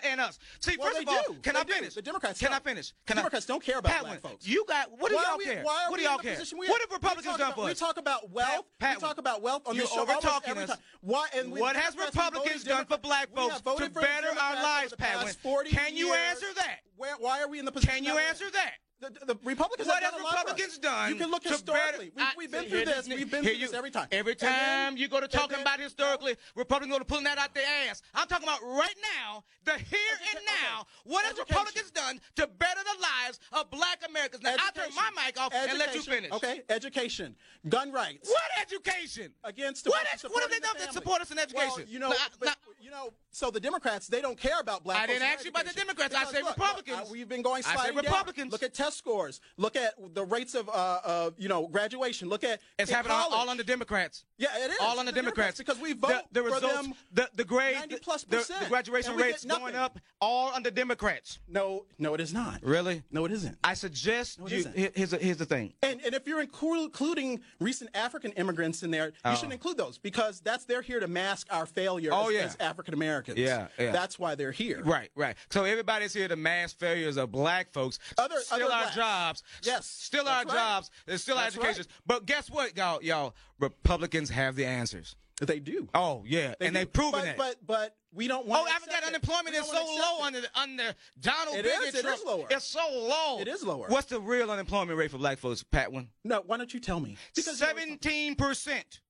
and, 0.05 0.21
us? 0.21 0.39
See, 0.61 0.77
first 0.77 1.01
of 1.03 1.09
all, 1.09 1.35
can 1.43 1.57
I 1.57 1.65
finish? 1.65 1.95
The 1.95 2.03
Democrats 2.03 2.39
Can 2.41 2.53
I 2.53 2.59
finish? 2.59 2.93
Can 3.07 3.19
Democrats 3.39 3.47
don't 3.47 3.63
care 3.63 3.79
about 3.79 3.93
Pat, 3.93 4.03
black 4.03 4.21
folks. 4.21 4.47
You 4.47 4.65
got 4.67 4.91
what 4.99 5.11
do 5.11 5.17
Why 5.17 5.25
y'all 5.29 5.39
we, 5.39 5.45
care? 5.45 5.63
Why 5.63 5.85
are 5.85 5.91
what 5.91 5.99
do 5.99 6.03
y'all 6.05 6.19
care? 6.19 6.39
what 6.55 6.81
have 6.81 6.91
Republicans 6.91 7.37
done 7.37 7.53
for 7.53 7.65
We 7.65 7.75
talk 7.75 7.99
about 7.99 8.31
wealth. 8.31 8.65
Pat, 8.79 8.97
we 8.97 9.01
talk 9.01 9.19
about 9.19 9.43
wealth 9.43 9.63
on 9.67 9.77
this 9.77 9.91
show 9.91 10.01
almost 10.01 10.17
over-talking 10.19 10.51
every 10.51 10.65
us. 10.65 10.71
time. 10.71 10.79
Why? 11.01 11.27
And 11.37 11.53
What 11.53 11.77
has 11.77 11.97
Republicans 11.97 12.65
done 12.65 12.87
for 12.87 12.99
black 12.99 13.35
folks 13.35 13.61
to 13.61 13.91
better 13.91 14.29
our 14.41 14.55
lives, 14.55 14.95
Pat? 14.97 15.19
past 15.19 15.25
Wynn? 15.25 15.35
40 15.35 15.71
Can 15.71 15.97
you 15.97 16.13
answer 16.15 16.47
that? 16.57 16.81
Why 16.97 17.43
are 17.43 17.49
we 17.49 17.59
in 17.59 17.65
the 17.65 17.73
position? 17.73 17.95
Can 17.95 18.05
you 18.05 18.11
that 18.11 18.17
we're 18.17 18.23
in? 18.23 18.29
answer 18.29 18.51
that? 18.53 18.73
The, 19.01 19.11
the 19.27 19.39
Republicans 19.45 19.87
What 19.87 20.03
have 20.03 20.11
done 20.13 20.21
a 20.21 20.25
lot 20.25 20.33
for. 20.33 20.39
Republicans 20.41 20.79
done 20.79 21.09
You 21.11 21.15
can 21.15 21.31
look 21.31 21.43
to 21.45 21.51
historically. 21.51 22.11
better- 22.11 22.27
we've, 22.37 22.51
we've 22.51 22.51
been 22.51 22.69
through 22.69 22.85
this. 22.85 23.07
We've 23.09 23.31
been 23.31 23.45
through 23.45 23.53
you- 23.53 23.67
this 23.69 23.73
every 23.75 23.93
time. 23.93 24.09
Every 24.11 24.33
And 24.33 24.41
then- 24.41 24.51
time 24.51 24.97
you 24.97 25.07
go 25.07 25.21
to 25.21 25.29
talking 25.29 25.51
then- 25.53 25.61
about 25.61 25.79
historically, 25.79 26.37
Republicans 26.57 26.93
go 26.93 26.99
to 26.99 27.05
pulling 27.05 27.25
that 27.25 27.39
out 27.39 27.55
their 27.55 27.65
ass. 27.89 28.03
I'm 28.13 28.27
talking 28.27 28.49
about 28.49 28.61
right 28.63 28.97
now, 29.23 29.45
the 29.65 29.73
here 29.79 30.19
and 30.35 30.45
now. 30.47 30.81
okay. 30.81 30.91
What 31.05 31.25
has 31.27 31.35
Education. 31.35 31.47
Republicans 31.57 31.91
done 31.93 32.21
to 32.37 32.47
better 32.49 32.81
the 32.83 33.01
lives 33.01 33.39
of 33.53 33.71
black 33.71 34.03
Americans? 34.09 34.43
Now, 34.43 34.55
I 34.59 34.71
turn 34.75 34.89
my 34.97 35.11
mic 35.25 35.41
off 35.41 35.55
and 35.55 35.79
let 35.79 35.95
you 35.95 36.03
finish. 36.03 36.33
Okay, 36.33 36.63
education, 36.69 37.37
gun 37.69 37.93
rights. 37.93 38.29
What 38.29 38.43
education? 38.61 39.33
Against 39.45 39.85
the 39.85 39.91
What, 39.91 40.07
what 40.33 40.43
have 40.43 40.51
they 40.51 40.59
done 40.59 40.75
to 40.89 40.93
support 40.93 41.21
us 41.21 41.31
in 41.31 41.39
education? 41.39 41.71
Well, 41.77 41.87
you 41.87 41.99
know, 42.01 42.09
Now, 42.11 42.17
but, 42.41 42.47
now- 42.47 42.55
you 42.81 42.91
know, 42.91 43.13
so 43.31 43.51
the 43.51 43.61
Democrats 43.61 44.07
they 44.09 44.21
don't 44.21 44.39
care 44.39 44.59
about 44.61 44.83
black. 44.83 45.03
I 45.03 45.07
didn't 45.07 45.23
ask 45.23 45.45
you 45.45 45.51
about 45.51 45.65
the 45.65 45.71
education. 45.71 45.87
Democrats. 45.89 46.15
I 46.15 46.19
Because 46.21 46.35
said 46.35 46.43
look, 46.45 46.57
Republicans. 46.57 46.97
Look, 46.99 47.07
uh, 47.09 47.13
we've 47.13 47.29
been 47.29 47.43
going 47.43 47.63
I 47.65 47.69
said 47.69 47.75
sliding 47.75 47.95
down. 47.97 48.05
Republicans. 48.05 48.53
Look 48.53 48.63
at 48.63 48.75
test 48.89 48.99
scores. 48.99 49.41
Look 49.57 49.77
at 49.77 49.95
the 50.15 50.25
rates 50.25 50.55
of, 50.55 50.69
uh, 50.73 51.31
you 51.39 51.49
know, 51.49 51.67
graduation. 51.69 52.29
Look 52.29 52.45
at 52.45 52.61
it's 52.79 52.91
happening 52.91 53.17
all, 53.17 53.33
all 53.35 53.49
under 53.51 53.63
Democrats. 53.63 54.25
Yeah, 54.39 54.49
it 54.65 54.71
is. 54.71 54.79
all 54.81 54.99
under 54.99 55.13
The 55.13 55.21
Democrats. 55.21 55.59
because 55.59 55.79
we 55.79 55.93
The- 55.93 56.07
vote 56.07 56.23
the, 56.33 56.41
for 56.43 56.47
results, 56.51 56.83
them. 56.83 56.95
the 57.13 57.29
the 57.35 57.45
grade, 57.45 57.75
90 57.77 57.97
plus 57.99 58.25
the, 58.25 58.37
the 58.61 58.67
graduation 58.69 59.11
And 59.11 59.17
we 59.17 59.23
get 59.25 59.31
rates 59.33 59.45
going 59.45 59.75
up, 59.75 59.99
all 60.21 60.53
under 60.55 60.71
Democrats. 60.71 61.39
No, 61.49 61.87
no, 61.99 62.15
it 62.15 62.21
is 62.21 62.33
not. 62.33 62.63
Really? 62.63 63.03
No, 63.11 63.25
it 63.25 63.33
isn't. 63.33 63.59
I 63.65 63.75
suggest 63.75 64.39
it 64.39 64.51
you. 64.51 64.59
isn't. 64.59 64.77
Here's 64.97 65.11
the, 65.11 65.19
here's 65.19 65.37
the 65.37 65.45
thing. 65.45 65.73
And, 65.83 66.01
and 66.05 66.15
if 66.15 66.27
you're 66.27 66.41
including 66.41 67.41
recent 67.61 67.91
African 67.95 68.33
immigrants 68.33 68.83
in 68.83 68.91
there, 68.91 69.13
you 69.25 69.35
shouldn't 69.35 69.53
include 69.55 69.77
those 69.77 69.99
because 69.99 70.41
that's 70.41 70.65
they're 70.65 70.83
here 70.83 71.01
to 71.01 71.09
mask 71.09 71.47
our 71.51 71.67
failure 71.67 72.11
Oh, 72.13 72.29
as, 72.29 72.35
yeah. 72.35 72.41
as 72.43 72.57
African 72.61 72.95
Americans. 72.95 73.39
Yeah, 73.39 73.69
yeah. 73.79 73.93
That's 73.93 74.19
why 74.19 74.35
they're 74.35 74.53
here. 74.53 74.83
Right, 74.85 75.11
right. 75.15 75.37
So 75.51 75.65
everybody's 75.65 76.13
here 76.15 76.29
to 76.29 76.37
mask 76.37 76.79
failures 76.79 77.17
of 77.17 77.33
black 77.33 77.71
folks. 77.73 77.99
Other- 78.17 78.37
other 78.53 78.65
our 78.87 78.91
jobs. 78.93 79.43
Yes, 79.63 79.87
Still 79.87 80.29
our 80.29 80.45
right. 80.45 80.49
jobs. 80.55 80.91
There's 81.07 81.23
still 81.23 81.37
our 81.37 81.45
That's 81.45 81.57
educations. 81.57 81.87
right. 81.89 82.03
But 82.07 82.27
guess 82.27 82.51
what, 82.51 82.77
y'all? 82.77 83.03
Y'all, 83.03 83.35
Republicans 83.59 84.31
have 84.31 84.57
the 84.57 84.65
answers. 84.67 85.17
They 85.41 85.61
do. 85.61 85.89
Oh 85.95 86.25
yeah, 86.27 86.55
and 86.61 86.75
do. 86.75 86.81
they've 86.81 86.93
proven 86.93 87.21
but, 87.21 87.29
it. 87.29 87.37
But 87.37 87.57
but 87.65 87.97
we 88.13 88.27
don't 88.27 88.45
want. 88.47 88.63
Oh, 88.63 88.65
to 88.67 88.73
I 88.73 88.77
accept 88.77 88.93
forgot 88.93 89.07
unemployment 89.09 89.55
is 89.55 89.67
so 89.67 89.75
low 89.75 90.19
it. 90.19 90.23
under 90.27 90.41
under 90.57 90.95
Donald 91.21 91.57
It 91.59 91.65
Big 91.65 91.89
is, 91.89 91.95
it 91.95 92.03
Trump. 92.03 92.19
is 92.19 92.25
lower. 92.25 92.47
It's 92.51 92.65
so 92.65 92.81
low. 92.93 93.39
It 93.41 93.47
is 93.47 93.63
lower. 93.63 93.87
What's 93.87 94.09
the 94.09 94.21
real 94.21 94.51
unemployment 94.51 94.99
rate 94.99 95.13
for 95.13 95.19
black 95.19 95.39
folks, 95.39 95.63
Pat? 95.63 95.93
One. 95.93 96.09
No, 96.25 96.43
why 96.45 96.57
don't 96.57 96.75
you 96.75 96.81
tell 96.81 96.99
me? 96.99 97.17
Because 97.37 97.57
Seventeen 97.57 98.35
percent. 98.35 99.01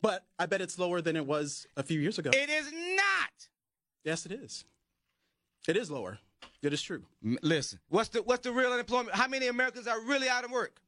But 0.00 0.24
I 0.38 0.46
bet 0.46 0.60
it's 0.60 0.78
lower 0.78 1.00
than 1.00 1.16
it 1.16 1.26
was 1.26 1.66
a 1.76 1.82
few 1.82 1.98
years 1.98 2.16
ago. 2.18 2.30
It 2.32 2.48
is 2.48 2.72
not. 2.72 3.48
yes, 4.04 4.24
it 4.24 4.30
is. 4.32 4.64
It 5.66 5.76
is 5.76 5.90
lower. 5.90 6.18
It 6.62 6.72
is 6.72 6.80
true. 6.82 7.02
M- 7.24 7.38
Listen, 7.42 7.80
what's 7.88 8.08
the 8.10 8.22
what's 8.22 8.44
the 8.44 8.52
real 8.52 8.72
unemployment? 8.72 9.14
How 9.16 9.28
many 9.28 9.48
Americans 9.48 9.86
are 9.86 10.00
really 10.02 10.28
out 10.28 10.44
of 10.44 10.50
work? 10.50 10.80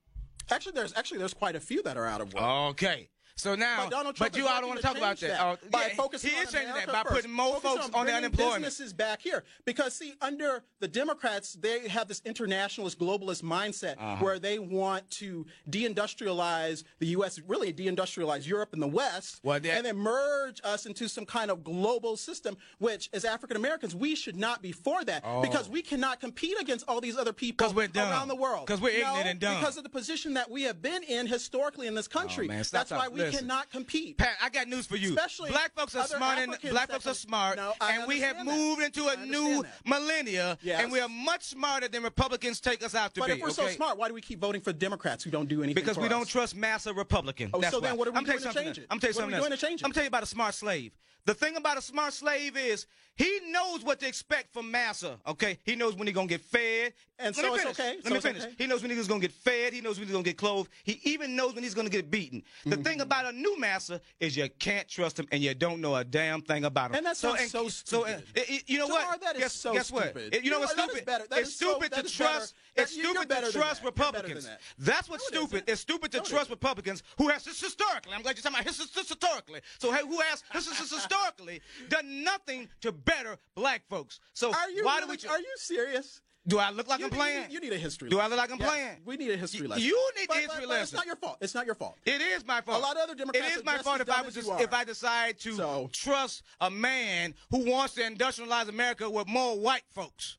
Actually, 0.50 0.72
there's 0.72 0.94
actually 0.96 1.18
there's 1.18 1.34
quite 1.34 1.56
a 1.56 1.60
few 1.60 1.82
that 1.82 1.96
are 1.96 2.06
out 2.06 2.20
of 2.20 2.32
work. 2.32 2.42
Okay. 2.42 3.08
So 3.36 3.56
now, 3.56 3.82
But 3.84 3.90
Donald 3.90 4.14
Trump 4.14 4.32
but 4.32 4.38
you 4.38 4.46
all 4.46 4.60
don't 4.60 4.68
want 4.68 4.80
to 4.80 4.86
talk 4.86 4.96
about 4.96 5.18
that. 5.18 5.28
that 5.30 5.40
Oh, 5.40 5.68
by 5.70 5.86
yeah, 5.88 5.94
focusing 5.96 6.30
he 6.30 6.36
on 6.36 6.42
is 6.44 6.52
changing 6.52 6.70
America 6.70 6.86
that 6.92 6.92
by 6.92 7.02
first. 7.02 7.14
putting 7.22 7.32
more 7.32 7.54
Focus 7.60 7.62
folks 7.70 7.84
on 7.86 7.90
the 7.90 7.96
bringing 8.12 8.14
unemployment. 8.14 8.62
Businesses 8.64 8.92
back 8.92 9.20
here 9.20 9.42
because 9.64 9.92
see, 9.94 10.14
under 10.20 10.62
the 10.78 10.86
Democrats, 10.86 11.54
they 11.54 11.88
have 11.88 12.06
this 12.06 12.22
internationalist 12.24 12.96
globalist 12.98 13.42
mindset 13.42 13.96
Uh-huh. 13.98 14.22
where 14.24 14.38
they 14.38 14.60
want 14.60 15.10
to 15.12 15.46
deindustrialize 15.68 16.84
the 17.00 17.06
U.S., 17.08 17.40
really 17.48 17.72
deindustrialize 17.72 18.46
Europe 18.46 18.72
and 18.72 18.80
the 18.80 18.86
West, 18.88 19.40
Well, 19.42 19.58
that- 19.58 19.76
and 19.78 19.84
then 19.84 19.96
merge 19.96 20.60
us 20.62 20.86
into 20.86 21.08
some 21.08 21.26
kind 21.26 21.50
of 21.50 21.64
global 21.64 22.16
system. 22.16 22.56
Which, 22.78 23.10
as 23.12 23.24
African 23.24 23.56
Americans, 23.56 23.96
we 23.96 24.14
should 24.14 24.36
not 24.36 24.62
be 24.62 24.70
for 24.70 25.04
that 25.04 25.24
because 25.42 25.68
we 25.68 25.82
cannot 25.82 26.20
compete 26.20 26.58
against 26.60 26.84
all 26.88 27.00
these 27.00 27.16
other 27.16 27.32
people 27.32 27.64
Oh. 27.64 27.68
'Cause 27.68 27.74
we're 27.74 27.88
dumb. 27.88 28.10
around 28.10 28.28
the 28.28 28.36
world. 28.36 28.68
'Cause 28.68 28.80
we're 28.80 28.92
No, 29.00 29.08
ignorant 29.08 29.26
and 29.28 29.40
dumb. 29.40 29.58
Because 29.58 29.76
of 29.76 29.82
the 29.82 29.88
position 29.90 30.34
that 30.34 30.50
we 30.50 30.62
have 30.62 30.80
been 30.80 31.02
in 31.02 31.26
historically 31.26 31.88
in 31.88 31.94
this 31.94 32.06
country. 32.06 32.46
Oh, 32.46 32.52
man, 32.52 32.62
stop 32.64 32.86
That's 32.86 32.90
why 32.90 33.08
we 33.08 33.23
Listen. 33.26 33.40
cannot 33.48 33.70
compete. 33.70 34.18
Pat, 34.18 34.36
I 34.42 34.48
got 34.50 34.68
news 34.68 34.86
for 34.86 34.96
you. 34.96 35.10
Especially 35.10 35.50
black 35.50 35.74
folks 35.74 35.94
are 35.94 36.06
smart 36.06 36.38
and 36.38 36.56
black 36.70 36.90
folks 36.90 37.06
are 37.06 37.14
smart, 37.14 37.56
No, 37.56 37.72
and 37.80 38.06
we 38.06 38.20
have 38.20 38.36
that. 38.36 38.46
moved 38.46 38.82
into 38.82 39.06
a 39.08 39.16
new 39.26 39.62
that. 39.62 39.70
millennia, 39.84 40.58
Yes. 40.62 40.82
and 40.82 40.92
we 40.92 41.00
are 41.00 41.08
much 41.08 41.42
smarter 41.44 41.88
than 41.88 42.02
Republicans 42.02 42.60
take 42.60 42.82
us 42.84 42.94
out 42.94 43.14
to 43.14 43.20
But 43.20 43.26
be. 43.28 43.32
if 43.34 43.40
we're 43.40 43.46
okay? 43.48 43.54
so 43.54 43.68
smart, 43.68 43.96
why 43.98 44.08
do 44.08 44.14
we 44.14 44.20
keep 44.20 44.38
voting 44.40 44.60
for 44.60 44.72
Democrats 44.72 45.24
who 45.24 45.30
don't 45.30 45.48
do 45.48 45.62
anything? 45.62 45.74
Because 45.82 45.98
we 45.98 46.08
don't 46.08 46.28
trust 46.28 46.54
massa 46.56 46.92
Republican. 46.92 47.50
Oh, 47.54 47.60
That's 47.60 47.72
so 47.72 47.80
why. 47.80 47.88
then 47.88 47.96
what 47.98 48.08
are 48.08 48.12
we 48.12 48.18
I'm 48.18 48.24
doing 48.24 48.38
to 48.38 48.42
something 48.44 48.64
change 48.64 48.78
it? 48.78 48.86
I'm 48.90 48.98
tell 49.00 49.10
you 49.10 49.14
What 49.14 49.20
are 49.20 49.22
something 49.24 49.40
we 49.40 49.48
doing 49.48 49.58
to 49.58 49.66
change 49.66 49.80
it? 49.82 49.84
I'm 49.84 49.92
tell 49.92 50.02
you 50.04 50.08
about 50.08 50.22
a 50.22 50.26
smart 50.26 50.54
slave. 50.54 50.92
The 51.26 51.32
thing 51.32 51.56
about 51.56 51.78
a 51.78 51.82
smart 51.82 52.12
slave 52.12 52.54
is 52.54 52.86
he 53.16 53.40
knows 53.48 53.82
what 53.82 53.98
to 54.00 54.06
expect 54.06 54.52
from 54.52 54.70
massa. 54.70 55.18
Okay, 55.26 55.58
he 55.64 55.74
knows 55.74 55.94
when 55.94 56.06
he's 56.06 56.14
gonna 56.14 56.26
get 56.26 56.42
fed. 56.42 56.92
And 57.18 57.34
Let 57.34 57.36
so 57.36 57.50
me 57.50 57.54
it's 57.54 57.62
finish. 57.62 57.78
okay. 57.80 57.94
Let 57.96 58.04
So 58.06 58.10
me 58.14 58.20
finish. 58.20 58.42
okay. 58.42 58.54
He 58.58 58.66
knows 58.66 58.82
when 58.82 58.90
he's 58.90 59.06
gonna 59.08 59.20
get 59.20 59.32
fed. 59.32 59.72
He 59.72 59.80
knows 59.80 59.96
when 59.98 60.06
he's 60.06 60.12
gonna 60.12 60.24
get 60.24 60.36
clothed. 60.36 60.68
He 60.82 61.00
even 61.04 61.34
knows 61.34 61.54
when 61.54 61.62
he's 61.64 61.72
gonna 61.72 61.88
get 61.88 62.10
beaten. 62.10 62.42
The 62.66 62.76
thing 62.76 62.94
Mm-hmm. 62.98 63.00
About 63.20 63.34
a 63.34 63.36
new 63.36 63.58
master 63.58 64.00
is 64.20 64.36
you 64.36 64.48
can't 64.58 64.88
trust 64.88 65.18
him 65.18 65.26
and 65.32 65.42
you 65.42 65.54
don't 65.54 65.80
know 65.80 65.94
a 65.96 66.04
damn 66.04 66.42
thing 66.42 66.64
about 66.64 66.90
him. 66.90 66.96
And 66.96 67.06
that 67.06 67.16
sounds 67.16 67.50
so 67.50 67.68
So, 67.68 68.04
uh, 68.04 68.08
stupid. 68.08 68.26
it- 68.34 68.50
it- 68.50 68.62
you 68.68 68.78
know 68.78 68.86
Jamar, 68.88 68.90
what? 69.08 69.20
that 69.22 69.36
is 69.36 69.42
guess, 69.42 69.52
so 69.54 69.72
guess 69.72 69.90
what? 69.90 70.04
stupid. 70.04 70.34
It- 70.34 70.44
you 70.44 70.50
know 70.50 70.60
what's 70.60 70.76
know, 70.76 70.86
that 70.86 70.90
is 70.90 70.96
stupid? 70.96 71.06
better. 71.06 71.26
That 71.28 71.38
it's 71.40 71.56
so- 71.56 71.70
stupid 71.72 71.92
that 71.92 72.06
to 72.06 72.12
trust. 72.12 72.54
That- 72.74 72.82
It's 72.82 72.92
stupid 72.92 73.06
to 73.06 73.12
trust 73.14 73.28
that. 73.28 73.34
You're 73.34 73.52
better 73.62 73.74
than 73.76 73.84
Republicans. 73.86 74.44
that. 74.46 74.60
That's 74.78 75.08
what's 75.08 75.30
No, 75.32 75.38
it 75.38 75.40
stupid. 75.42 75.54
isn't. 75.56 75.68
It's 75.68 75.80
stupid 75.80 76.12
to 76.12 76.18
No, 76.18 76.24
trust. 76.24 76.50
Republicans 76.50 77.02
who 77.18 77.28
has 77.28 77.44
this 77.44 77.60
historically. 77.60 78.12
I'm 78.12 78.22
glad 78.22 78.36
you're 78.36 78.42
talking 78.42 78.56
about 78.60 78.66
his 78.66 78.78
his- 78.78 79.08
historically. 79.08 79.60
So 79.78 79.92
hey, 79.92 80.02
who 80.02 80.20
has 80.20 80.42
this 80.52 80.66
is 80.66 80.90
historically 80.90 81.60
done 81.88 82.24
nothing 82.24 82.68
to 82.80 82.92
better 82.92 83.38
black 83.54 83.86
folks. 83.88 84.20
So 84.32 84.52
Are 84.52 84.70
you 84.70 84.84
why 84.84 84.98
really, 85.00 85.16
do 85.16 85.28
we? 85.28 85.34
are 85.34 85.38
you 85.40 85.54
serious? 85.56 86.20
Do 86.46 86.58
I 86.58 86.70
look 86.70 86.88
like 86.88 87.00
You 87.00 87.06
I'm 87.06 87.10
need- 87.10 87.16
playing? 87.16 87.50
You 87.50 87.60
need 87.60 87.72
a 87.72 87.78
history. 87.78 88.10
Do 88.10 88.18
I 88.20 88.26
look 88.26 88.36
like 88.38 88.50
I'm 88.52 88.58
playing? 88.58 88.98
We 89.04 89.16
need 89.16 89.30
a 89.30 89.36
history 89.36 89.66
lesson. 89.66 89.84
you 89.84 90.10
need 90.16 90.28
But- 90.28 90.34
but- 90.34 90.42
history 90.42 90.66
but 90.66 90.80
It's 90.80 90.92
lesson. 90.92 90.96
not 90.96 91.06
your 91.06 91.16
fault. 91.16 91.38
It's 91.40 91.54
not 91.54 91.66
your 91.66 91.74
fault. 91.74 91.96
It 92.04 92.20
is 92.20 92.44
my 92.46 92.60
fault. 92.60 92.78
A 92.78 92.82
lot 92.82 92.96
of 92.96 93.02
other 93.02 93.14
Democrats 93.14 93.46
It 93.54 93.58
is 93.58 93.64
my 93.64 93.78
fault 93.78 94.00
if 94.00 94.10
I 94.10 94.22
was 94.22 94.34
just, 94.34 94.50
if. 94.60 94.72
I 94.72 94.84
decide 94.84 95.38
to 95.40 95.56
So- 95.56 95.90
trust 95.92 96.42
a 96.60 96.70
man 96.70 97.34
who 97.50 97.58
wants 97.70 97.94
to 97.94 98.02
industrialize 98.02 98.68
America 98.68 99.08
with 99.08 99.26
more 99.26 99.58
white 99.58 99.84
folks. 99.90 100.36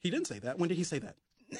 He 0.00 0.10
didn't 0.10 0.26
say 0.26 0.38
that. 0.40 0.58
When 0.58 0.68
did 0.68 0.76
he 0.78 0.84
say 0.84 0.98
that? 0.98 1.16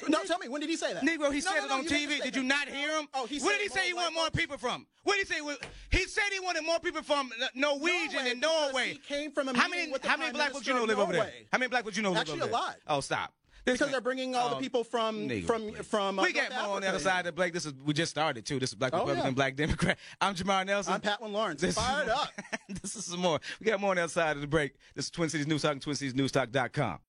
No, 0.09 0.23
tell 0.23 0.39
me. 0.39 0.49
When 0.49 0.59
did 0.59 0.69
he 0.69 0.75
say 0.75 0.93
that? 0.93 1.03
Negro, 1.03 1.31
he 1.31 1.39
No, 1.39 1.51
said 1.51 1.59
no, 1.61 1.65
it 1.65 1.71
on 1.71 1.85
TV. 1.85 2.19
Did 2.21 2.35
you 2.35 2.43
not 2.43 2.67
hear 2.67 2.97
him? 2.99 3.07
Oh, 3.13 3.25
he 3.27 3.39
Where 3.39 3.51
said 3.53 3.57
did 3.59 3.61
he 3.61 3.69
say 3.69 3.87
he 3.87 3.93
wanted 3.93 4.13
more 4.13 4.29
people 4.29 4.57
from? 4.57 4.85
Where 5.03 5.15
did 5.17 5.27
he 5.27 5.33
say? 5.33 5.57
He 5.91 6.05
said 6.07 6.23
he 6.33 6.39
wanted 6.41 6.63
more 6.65 6.79
people 6.79 7.01
from 7.03 7.31
Norwegian 7.53 8.11
Norway, 8.11 8.31
and 8.31 8.41
Norway. 8.41 8.91
he 8.93 8.97
came 8.97 9.31
from 9.31 9.47
a 9.47 9.57
how 9.57 9.67
many 9.69 9.93
how 10.03 10.17
many 10.17 10.31
black 10.33 10.51
folks 10.51 10.67
you 10.67 10.73
know 10.73 10.83
live 10.83 10.99
over 10.99 11.13
there? 11.13 11.31
How 11.51 11.59
many 11.59 11.69
black 11.69 11.83
folks 11.85 11.95
you 11.95 12.03
know 12.03 12.09
live 12.11 12.21
Actually, 12.21 12.33
over 12.41 12.43
a 12.43 12.45
there? 12.47 12.53
lot. 12.53 12.77
Oh, 12.87 12.99
stop. 12.99 13.33
This 13.65 13.73
Because 13.73 13.87
man- 13.87 13.91
they're 13.93 14.01
bringing 14.01 14.35
all 14.35 14.49
the 14.49 14.55
Oh, 14.57 14.59
people 14.59 14.83
from 14.83 15.27
Negro, 15.27 15.47
from 15.47 15.61
please. 15.71 15.87
from. 15.87 16.19
Uh, 16.19 16.23
we 16.23 16.33
got 16.33 16.51
North 16.51 16.63
more 16.65 16.75
on 16.75 16.81
the 16.83 16.87
other 16.87 16.99
side 16.99 17.19
of 17.21 17.25
the 17.25 17.31
Blake. 17.31 17.51
This 17.51 17.65
is 17.65 17.73
we 17.83 17.95
just 17.95 18.11
started 18.11 18.45
too. 18.45 18.59
This 18.59 18.69
is 18.69 18.75
Black 18.75 18.93
Oh, 18.93 18.99
Republican, 18.99 19.25
yeah. 19.25 19.31
Black 19.33 19.55
Democrat. 19.55 19.97
I'm 20.21 20.35
Jamar 20.35 20.63
Nelson. 20.67 20.93
I'm 20.93 21.01
Patwin 21.01 21.33
Lawrence. 21.33 21.61
This 21.61 21.75
is 21.75 21.83
Fired 21.83 22.09
up. 22.09 22.29
this 22.81 22.95
is 22.95 23.05
some 23.05 23.19
more. 23.21 23.39
We 23.59 23.65
got 23.65 23.79
more 23.81 23.89
on 23.89 23.95
the 23.95 24.03
other 24.03 24.11
side 24.11 24.35
of 24.35 24.41
the 24.41 24.47
break. 24.47 24.73
This 24.93 25.05
is 25.05 25.11
Twin 25.11 25.29
Cities 25.29 25.47
News 25.47 25.63
Talk 25.63 25.71
and 25.71 25.81
TwinCitiesNewsTalk.com. 25.81 26.99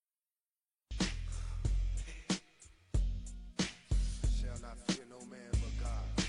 shall 4.40 4.58
not 4.62 4.78
fear 4.88 5.04
no 5.10 5.18
man 5.26 5.50
but 5.52 5.84
God. 5.84 6.26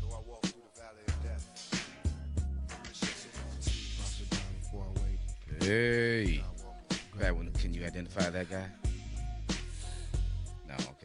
Though 0.00 0.14
I 0.16 0.20
walk 0.28 0.42
through 0.42 0.62
the 0.74 0.80
valley 0.80 1.04
of 1.08 1.22
death. 1.22 1.44
Before 4.62 4.84
I 4.84 5.00
wake, 5.00 5.62
Hey. 5.62 6.44
That 7.18 7.36
one, 7.36 7.50
can 7.52 7.74
you 7.74 7.84
identify 7.84 8.30
that 8.30 8.50
guy? 8.50 8.66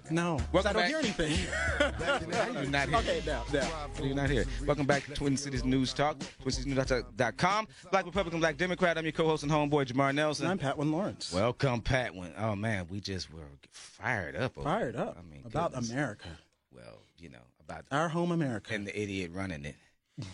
No. 0.10 0.40
Welcome 0.52 0.70
I 0.70 0.74
don't 0.74 0.82
back. 0.82 0.88
hear 0.90 0.98
anything. 1.00 1.38
You're 2.62 2.70
not 2.72 2.88
here. 2.90 2.98
okay, 2.98 3.22
now, 3.26 3.44
now. 3.52 3.70
You're 4.02 4.16
not 4.16 4.30
here. 4.30 4.46
Welcome 4.66 4.86
back 4.86 5.06
to 5.06 5.14
Twin 5.14 5.36
Cities 5.36 5.64
News 5.66 5.94
Talk, 5.94 6.18
TwinCitiesNewsTalk.com. 6.46 7.68
Black 7.92 8.06
Republican, 8.06 8.40
Black 8.40 8.58
Democrat. 8.58 8.98
I'm 8.98 9.04
your 9.06 9.12
co-host 9.12 9.44
and 9.44 9.52
homeboy, 9.52 9.86
Jamar 9.88 10.14
Nelson. 10.16 10.46
And 10.46 10.52
I'm 10.52 10.58
Patwin 10.60 10.92
Lawrence. 10.92 11.34
Welcome, 11.34 11.82
Pat. 11.82 12.16
When, 12.16 12.32
oh 12.38 12.56
man, 12.56 12.88
we 12.90 13.00
just 13.00 13.32
were 13.34 13.42
fired 13.72 14.36
up. 14.36 14.58
over 14.58 14.64
Fired 14.64 14.96
up 14.96 15.18
I 15.20 15.24
mean, 15.30 15.44
about 15.46 15.72
goodness. 15.74 15.92
America, 15.92 16.28
Well, 16.74 17.00
you 17.20 17.30
know 17.30 17.38
about 17.64 17.86
our 17.92 18.08
home 18.10 18.32
America. 18.32 18.74
and 18.74 18.88
the 18.88 18.98
idiot 19.00 19.32
running 19.34 19.66
it. 19.66 19.76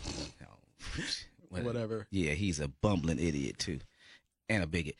Oh, 0.43 0.47
what- 1.49 1.63
Whatever. 1.63 2.07
Yeah, 2.11 2.31
he's 2.33 2.59
a 2.59 2.67
bumbling 2.67 3.19
idiot 3.19 3.57
too, 3.59 3.79
and 4.49 4.63
a 4.63 4.67
bigot. 4.67 4.95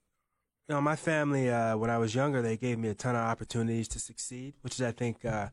you 0.68 0.74
know, 0.74 0.80
my 0.80 0.96
family, 0.96 1.48
uh, 1.48 1.76
when 1.76 1.88
I 1.88 1.98
was 1.98 2.16
younger, 2.16 2.42
they 2.42 2.56
gave 2.56 2.80
me 2.80 2.88
a 2.88 2.94
ton 2.94 3.14
of 3.14 3.20
opportunities 3.22 3.86
to 3.88 4.00
succeed, 4.00 4.54
which 4.62 4.74
is, 4.74 4.82
I 4.82 4.90
think, 4.90 5.24
uh, 5.24 5.50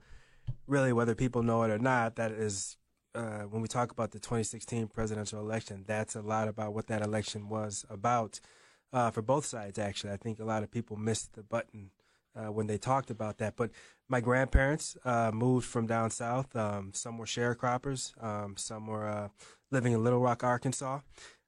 really, 0.66 0.94
whether 0.94 1.14
people 1.14 1.44
know 1.44 1.62
it 1.62 1.70
or 1.70 1.78
not, 1.78 2.16
that 2.16 2.32
is, 2.32 2.78
uh, 3.16 3.44
when 3.44 3.62
we 3.62 3.68
talk 3.68 3.92
about 3.92 4.12
the 4.12 4.20
2016 4.20 4.88
presidential 4.88 5.40
election, 5.40 5.84
that's 5.88 6.16
a 6.16 6.22
lot 6.22 6.48
about 6.48 6.74
what 6.74 6.88
that 6.88 7.02
election 7.02 7.50
was 7.50 7.86
about 7.90 8.40
uh, 8.94 9.12
for 9.12 9.22
both 9.22 9.46
sides, 9.46 9.80
actually. 9.80 10.12
I 10.12 10.18
think 10.18 10.40
a 10.40 10.46
lot 10.46 10.64
of 10.64 10.72
people 10.72 10.98
missed 10.98 11.34
the 11.34 11.44
button 11.44 11.92
uh, 12.36 12.52
when 12.52 12.68
they 12.68 12.78
talked 12.78 13.10
about 13.10 13.38
that. 13.38 13.56
But 13.56 13.72
my 14.08 14.20
grandparents 14.20 14.98
uh, 15.06 15.32
moved 15.34 15.66
from 15.66 15.88
down 15.88 16.12
south. 16.12 16.56
Um, 16.56 16.92
some 16.94 17.18
were 17.18 17.26
sharecroppers, 17.26 18.22
um, 18.24 18.56
some 18.58 18.88
were 18.88 19.08
uh, 19.08 19.30
living 19.72 19.94
in 19.94 20.04
Little 20.04 20.20
Rock, 20.20 20.44
Arkansas. 20.44 21.00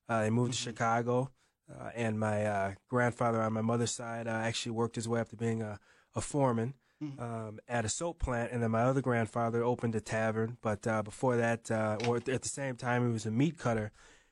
Uh, 0.09 0.21
they 0.21 0.29
moved 0.29 0.53
to 0.53 0.59
Chicago. 0.59 1.31
Uh, 1.69 1.89
and 1.95 2.17
my 2.17 2.45
uh, 2.45 2.73
grandfather 2.89 3.41
on 3.41 3.51
my 3.51 3.61
mother's 3.61 3.91
side 3.91 4.25
uh, 4.25 4.31
actually 4.31 4.71
worked 4.71 4.95
his 4.95 5.07
way 5.07 5.19
up 5.19 5.27
to 5.29 5.35
being 5.35 5.61
a, 5.61 5.79
a 6.15 6.21
foreman 6.21 6.73
um, 7.01 7.59
at 7.67 7.85
a 7.85 7.89
soap 7.89 8.19
plant. 8.19 8.51
And 8.51 8.61
then 8.61 8.71
my 8.71 8.83
other 8.83 9.01
grandfather 9.01 9.63
opened 9.63 9.95
a 9.95 10.01
tavern. 10.01 10.57
But 10.61 10.85
uh, 10.87 11.03
before 11.03 11.37
that, 11.37 11.69
uh, 11.71 11.97
or 12.07 12.17
at 12.17 12.25
the 12.25 12.49
same 12.49 12.75
time, 12.75 13.05
he 13.05 13.13
was 13.13 13.25
a 13.25 13.31
meat 13.31 13.57
cutter. 13.57 13.91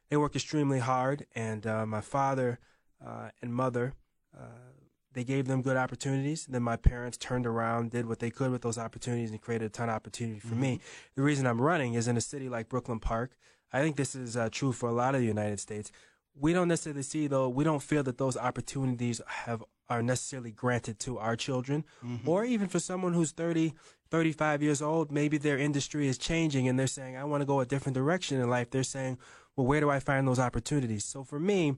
They 0.09 0.17
worked 0.17 0.35
extremely 0.35 0.79
hard. 0.79 1.25
And 1.35 1.65
uh, 1.65 1.85
my 1.85 2.01
father 2.01 2.59
uh, 3.05 3.29
and 3.41 3.53
mother, 3.53 3.93
uh, 4.37 4.73
they 5.13 5.23
gave 5.23 5.47
them 5.47 5.61
good 5.61 5.77
opportunities. 5.77 6.45
Then 6.45 6.63
my 6.63 6.75
parents 6.75 7.17
turned 7.17 7.47
around, 7.47 7.91
did 7.91 8.05
what 8.05 8.19
they 8.19 8.29
could 8.29 8.51
with 8.51 8.61
those 8.61 8.77
opportunities, 8.77 9.31
and 9.31 9.41
created 9.41 9.65
a 9.65 9.69
ton 9.69 9.89
of 9.89 9.95
opportunity 9.95 10.39
for 10.39 10.55
me. 10.55 10.81
The 11.15 11.21
reason 11.21 11.47
I'm 11.47 11.61
running 11.61 11.93
is 11.93 12.07
in 12.07 12.17
a 12.17 12.21
city 12.21 12.49
like 12.49 12.67
Brooklyn 12.67 12.99
Park. 12.99 13.31
I 13.71 13.81
think 13.81 13.95
this 13.95 14.13
is 14.15 14.35
uh, 14.35 14.49
true 14.51 14.71
for 14.71 14.89
a 14.89 14.93
lot 14.93 15.15
of 15.15 15.21
the 15.21 15.27
United 15.27 15.59
States. 15.59 15.91
We 16.37 16.51
don't 16.51 16.67
necessarily 16.67 17.03
see 17.03 17.27
though. 17.27 17.47
We 17.47 17.63
don't 17.63 17.81
feel 17.81 18.03
that 18.03 18.17
those 18.17 18.35
opportunities 18.35 19.21
have 19.27 19.63
are 19.89 20.01
necessarily 20.01 20.51
granted 20.51 20.99
to 20.99 21.17
our 21.19 21.35
children, 21.35 21.83
or 22.25 22.43
even 22.45 22.67
for 22.67 22.79
someone 22.79 23.13
who's 23.13 23.31
30, 23.31 23.73
35 24.09 24.61
years 24.63 24.81
old. 24.81 25.11
Maybe 25.11 25.37
their 25.37 25.57
industry 25.57 26.07
is 26.07 26.17
changing, 26.17 26.67
and 26.67 26.77
they're 26.79 26.87
saying, 26.87 27.15
"I 27.17 27.23
want 27.23 27.41
to 27.41 27.45
go 27.45 27.59
a 27.59 27.65
different 27.65 27.95
direction 27.95 28.39
in 28.39 28.49
life." 28.49 28.69
They're 28.71 28.83
saying, 28.83 29.17
"Well, 29.55 29.67
where 29.67 29.79
do 29.79 29.89
I 29.89 29.99
find 29.99 30.27
those 30.27 30.39
opportunities?" 30.39 31.05
So 31.05 31.23
for 31.23 31.39
me, 31.39 31.75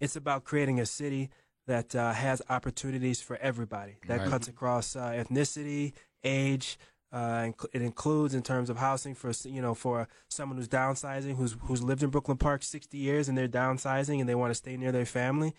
it's 0.00 0.16
about 0.16 0.44
creating 0.44 0.80
a 0.80 0.86
city 0.86 1.30
that 1.66 1.94
uh, 1.94 2.12
has 2.12 2.40
opportunities 2.48 3.20
for 3.20 3.36
everybody. 3.36 3.96
That 4.06 4.20
Right. 4.20 4.30
cuts 4.30 4.48
across 4.48 4.96
uh, 4.96 5.10
ethnicity, 5.12 5.92
age. 6.24 6.78
Uh, 7.12 7.50
it 7.72 7.82
includes 7.82 8.34
in 8.34 8.42
terms 8.42 8.70
of 8.70 8.76
housing 8.76 9.14
for 9.16 9.32
you 9.44 9.60
know 9.60 9.74
for 9.74 10.06
someone 10.28 10.56
who's 10.56 10.68
downsizing, 10.68 11.34
who's 11.36 11.56
who's 11.62 11.82
lived 11.82 12.02
in 12.04 12.10
Brooklyn 12.10 12.36
Park 12.38 12.62
60 12.62 12.96
years 12.96 13.28
and 13.28 13.36
they're 13.36 13.48
downsizing 13.48 14.20
and 14.20 14.28
they 14.28 14.34
want 14.36 14.50
to 14.52 14.54
stay 14.54 14.76
near 14.76 14.92
their 14.92 15.04
family. 15.06 15.52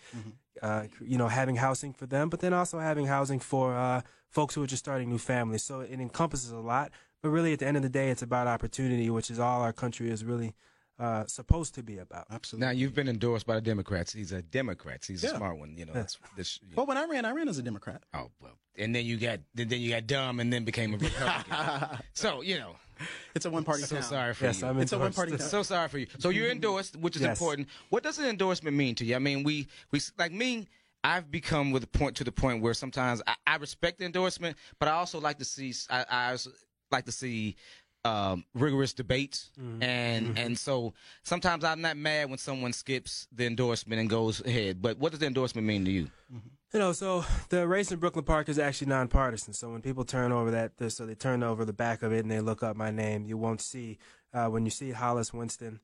Uh, 0.60 0.84
you 1.00 1.16
know, 1.16 1.28
having 1.28 1.56
housing 1.56 1.92
for 1.94 2.06
them, 2.06 2.28
but 2.28 2.40
then 2.40 2.52
also 2.52 2.78
having 2.78 3.06
housing 3.06 3.40
for 3.40 3.74
uh, 3.74 4.02
folks 4.28 4.54
who 4.54 4.62
are 4.62 4.66
just 4.66 4.84
starting 4.84 5.08
new 5.08 5.18
families. 5.18 5.62
So 5.62 5.80
it 5.80 5.98
encompasses 5.98 6.50
a 6.50 6.58
lot. 6.58 6.90
But 7.22 7.30
really, 7.30 7.52
at 7.52 7.60
the 7.60 7.66
end 7.66 7.76
of 7.76 7.82
the 7.82 7.88
day, 7.88 8.10
it's 8.10 8.22
about 8.22 8.46
opportunity, 8.46 9.08
which 9.08 9.30
is 9.30 9.38
all 9.38 9.62
our 9.62 9.72
country 9.72 10.10
is 10.10 10.24
really 10.24 10.54
uh, 10.98 11.24
supposed 11.26 11.74
to 11.74 11.82
be 11.82 11.98
about. 11.98 12.26
Absolutely. 12.30 12.66
Now 12.66 12.72
you've 12.72 12.94
been 12.94 13.08
endorsed 13.08 13.46
by 13.46 13.54
the 13.54 13.60
Democrats. 13.60 14.12
He's 14.12 14.32
a 14.32 14.42
Democrat. 14.42 15.04
He's 15.06 15.24
a 15.24 15.28
smart 15.28 15.58
one. 15.58 15.76
You 15.76 15.86
know. 15.86 15.92
That's, 15.92 16.18
this, 16.36 16.60
Well, 16.74 16.86
when 16.86 16.96
I 16.98 17.04
ran, 17.06 17.24
I 17.24 17.32
ran 17.32 17.48
as 17.48 17.58
a 17.58 17.62
Democrat. 17.62 18.02
oh 18.14 18.30
well. 18.40 18.58
And 18.76 18.94
then 18.94 19.04
you 19.04 19.16
got 19.18 19.40
then, 19.54 19.68
then 19.68 19.80
you 19.80 19.90
got 19.90 20.06
dumb, 20.06 20.40
and 20.40 20.52
then 20.52 20.64
became 20.64 20.94
a 20.94 20.96
Republican. 20.98 21.98
so 22.14 22.40
you 22.42 22.58
know. 22.58 22.76
It's 23.34 23.46
a 23.46 23.50
one-party 23.50 23.82
So 23.82 23.96
town. 23.96 24.04
sorry 24.04 24.34
for 24.34 24.44
Yes, 24.44 24.60
you. 24.60 24.68
I'm 24.68 24.78
It's 24.78 24.92
a 24.92 24.98
one-party 24.98 25.32
town. 25.36 25.40
So 25.48 25.64
sorry 25.64 25.88
for 25.88 25.98
you. 25.98 26.06
So 26.20 26.28
you're 26.28 26.50
endorsed, 26.50 26.94
which 26.96 27.16
is 27.16 27.22
Yes. 27.22 27.36
important. 27.40 27.68
What 27.88 28.04
does 28.04 28.18
an 28.20 28.26
endorsement 28.26 28.76
mean 28.76 28.94
to 28.96 29.04
you? 29.04 29.16
I 29.16 29.18
mean, 29.18 29.42
we 29.42 29.66
we 29.90 30.00
like 30.18 30.30
me. 30.32 30.68
I've 31.02 31.28
become 31.28 31.72
with 31.72 31.82
a 31.82 31.88
point 31.88 32.14
to 32.18 32.24
the 32.24 32.30
point 32.30 32.62
where 32.62 32.74
sometimes 32.74 33.20
I, 33.26 33.34
I 33.44 33.56
respect 33.56 33.98
the 33.98 34.04
endorsement, 34.04 34.56
but 34.78 34.86
I 34.88 34.92
also 34.92 35.18
like 35.20 35.38
to 35.38 35.44
see 35.44 35.74
I, 35.90 36.04
I 36.08 36.36
like 36.92 37.06
to 37.06 37.12
see 37.12 37.56
um, 38.04 38.44
rigorous 38.54 38.92
debates, 38.92 39.50
and 39.80 40.38
and 40.38 40.58
so 40.58 40.94
sometimes 41.22 41.64
I'm 41.64 41.80
not 41.80 41.96
mad 41.96 42.28
when 42.28 42.38
someone 42.38 42.72
skips 42.72 43.28
the 43.32 43.46
endorsement 43.46 44.00
and 44.00 44.10
goes 44.10 44.44
ahead. 44.44 44.82
But 44.82 44.98
what 44.98 45.12
does 45.12 45.20
the 45.20 45.26
endorsement 45.26 45.66
mean 45.66 45.84
to 45.84 45.90
you? 45.90 46.08
You 46.72 46.80
know, 46.80 46.92
so 46.92 47.24
the 47.50 47.68
race 47.68 47.92
in 47.92 47.98
Brooklyn 47.98 48.24
Park 48.24 48.48
is 48.48 48.58
actually 48.58 48.88
nonpartisan. 48.88 49.52
So 49.52 49.70
when 49.70 49.82
people 49.82 50.04
turn 50.04 50.32
over 50.32 50.50
that, 50.52 50.72
so 50.90 51.04
they 51.04 51.14
turn 51.14 51.42
over 51.42 51.66
the 51.66 51.74
back 51.74 52.02
of 52.02 52.12
it 52.12 52.20
and 52.20 52.30
they 52.30 52.40
look 52.40 52.62
up 52.62 52.76
my 52.76 52.90
name, 52.90 53.26
you 53.26 53.36
won't 53.36 53.60
see 53.60 53.98
uh, 54.32 54.46
when 54.46 54.64
you 54.64 54.70
see 54.70 54.90
Hollies 54.90 55.32
Winston, 55.34 55.80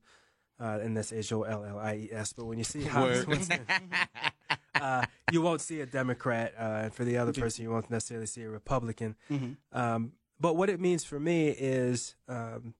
uh, 0.59 0.79
and 0.81 0.97
that's 0.97 1.13
H 1.13 1.31
O 1.31 1.43
L 1.43 1.63
L 1.63 1.77
I 1.77 1.95
E 1.95 2.09
S. 2.11 2.33
But 2.33 2.45
when 2.45 2.57
you 2.57 2.63
see 2.63 2.83
Hollies 2.85 3.19
Word. 3.19 3.27
Winston, 3.27 3.65
uh, 4.81 5.05
you 5.31 5.41
won't 5.41 5.61
see 5.61 5.79
a 5.81 5.85
Democrat, 5.85 6.53
uh, 6.57 6.81
and 6.83 6.93
for 6.93 7.05
the 7.05 7.17
other 7.17 7.33
person, 7.33 7.63
you 7.63 7.71
won't 7.71 7.89
necessarily 7.89 8.25
see 8.25 8.41
a 8.41 8.49
Republican. 8.49 9.15
Um, 9.71 10.13
but 10.39 10.55
what 10.55 10.69
it 10.69 10.79
means 10.79 11.03
for 11.03 11.19
me 11.19 11.49
is, 11.49 12.15
um, 12.27 12.73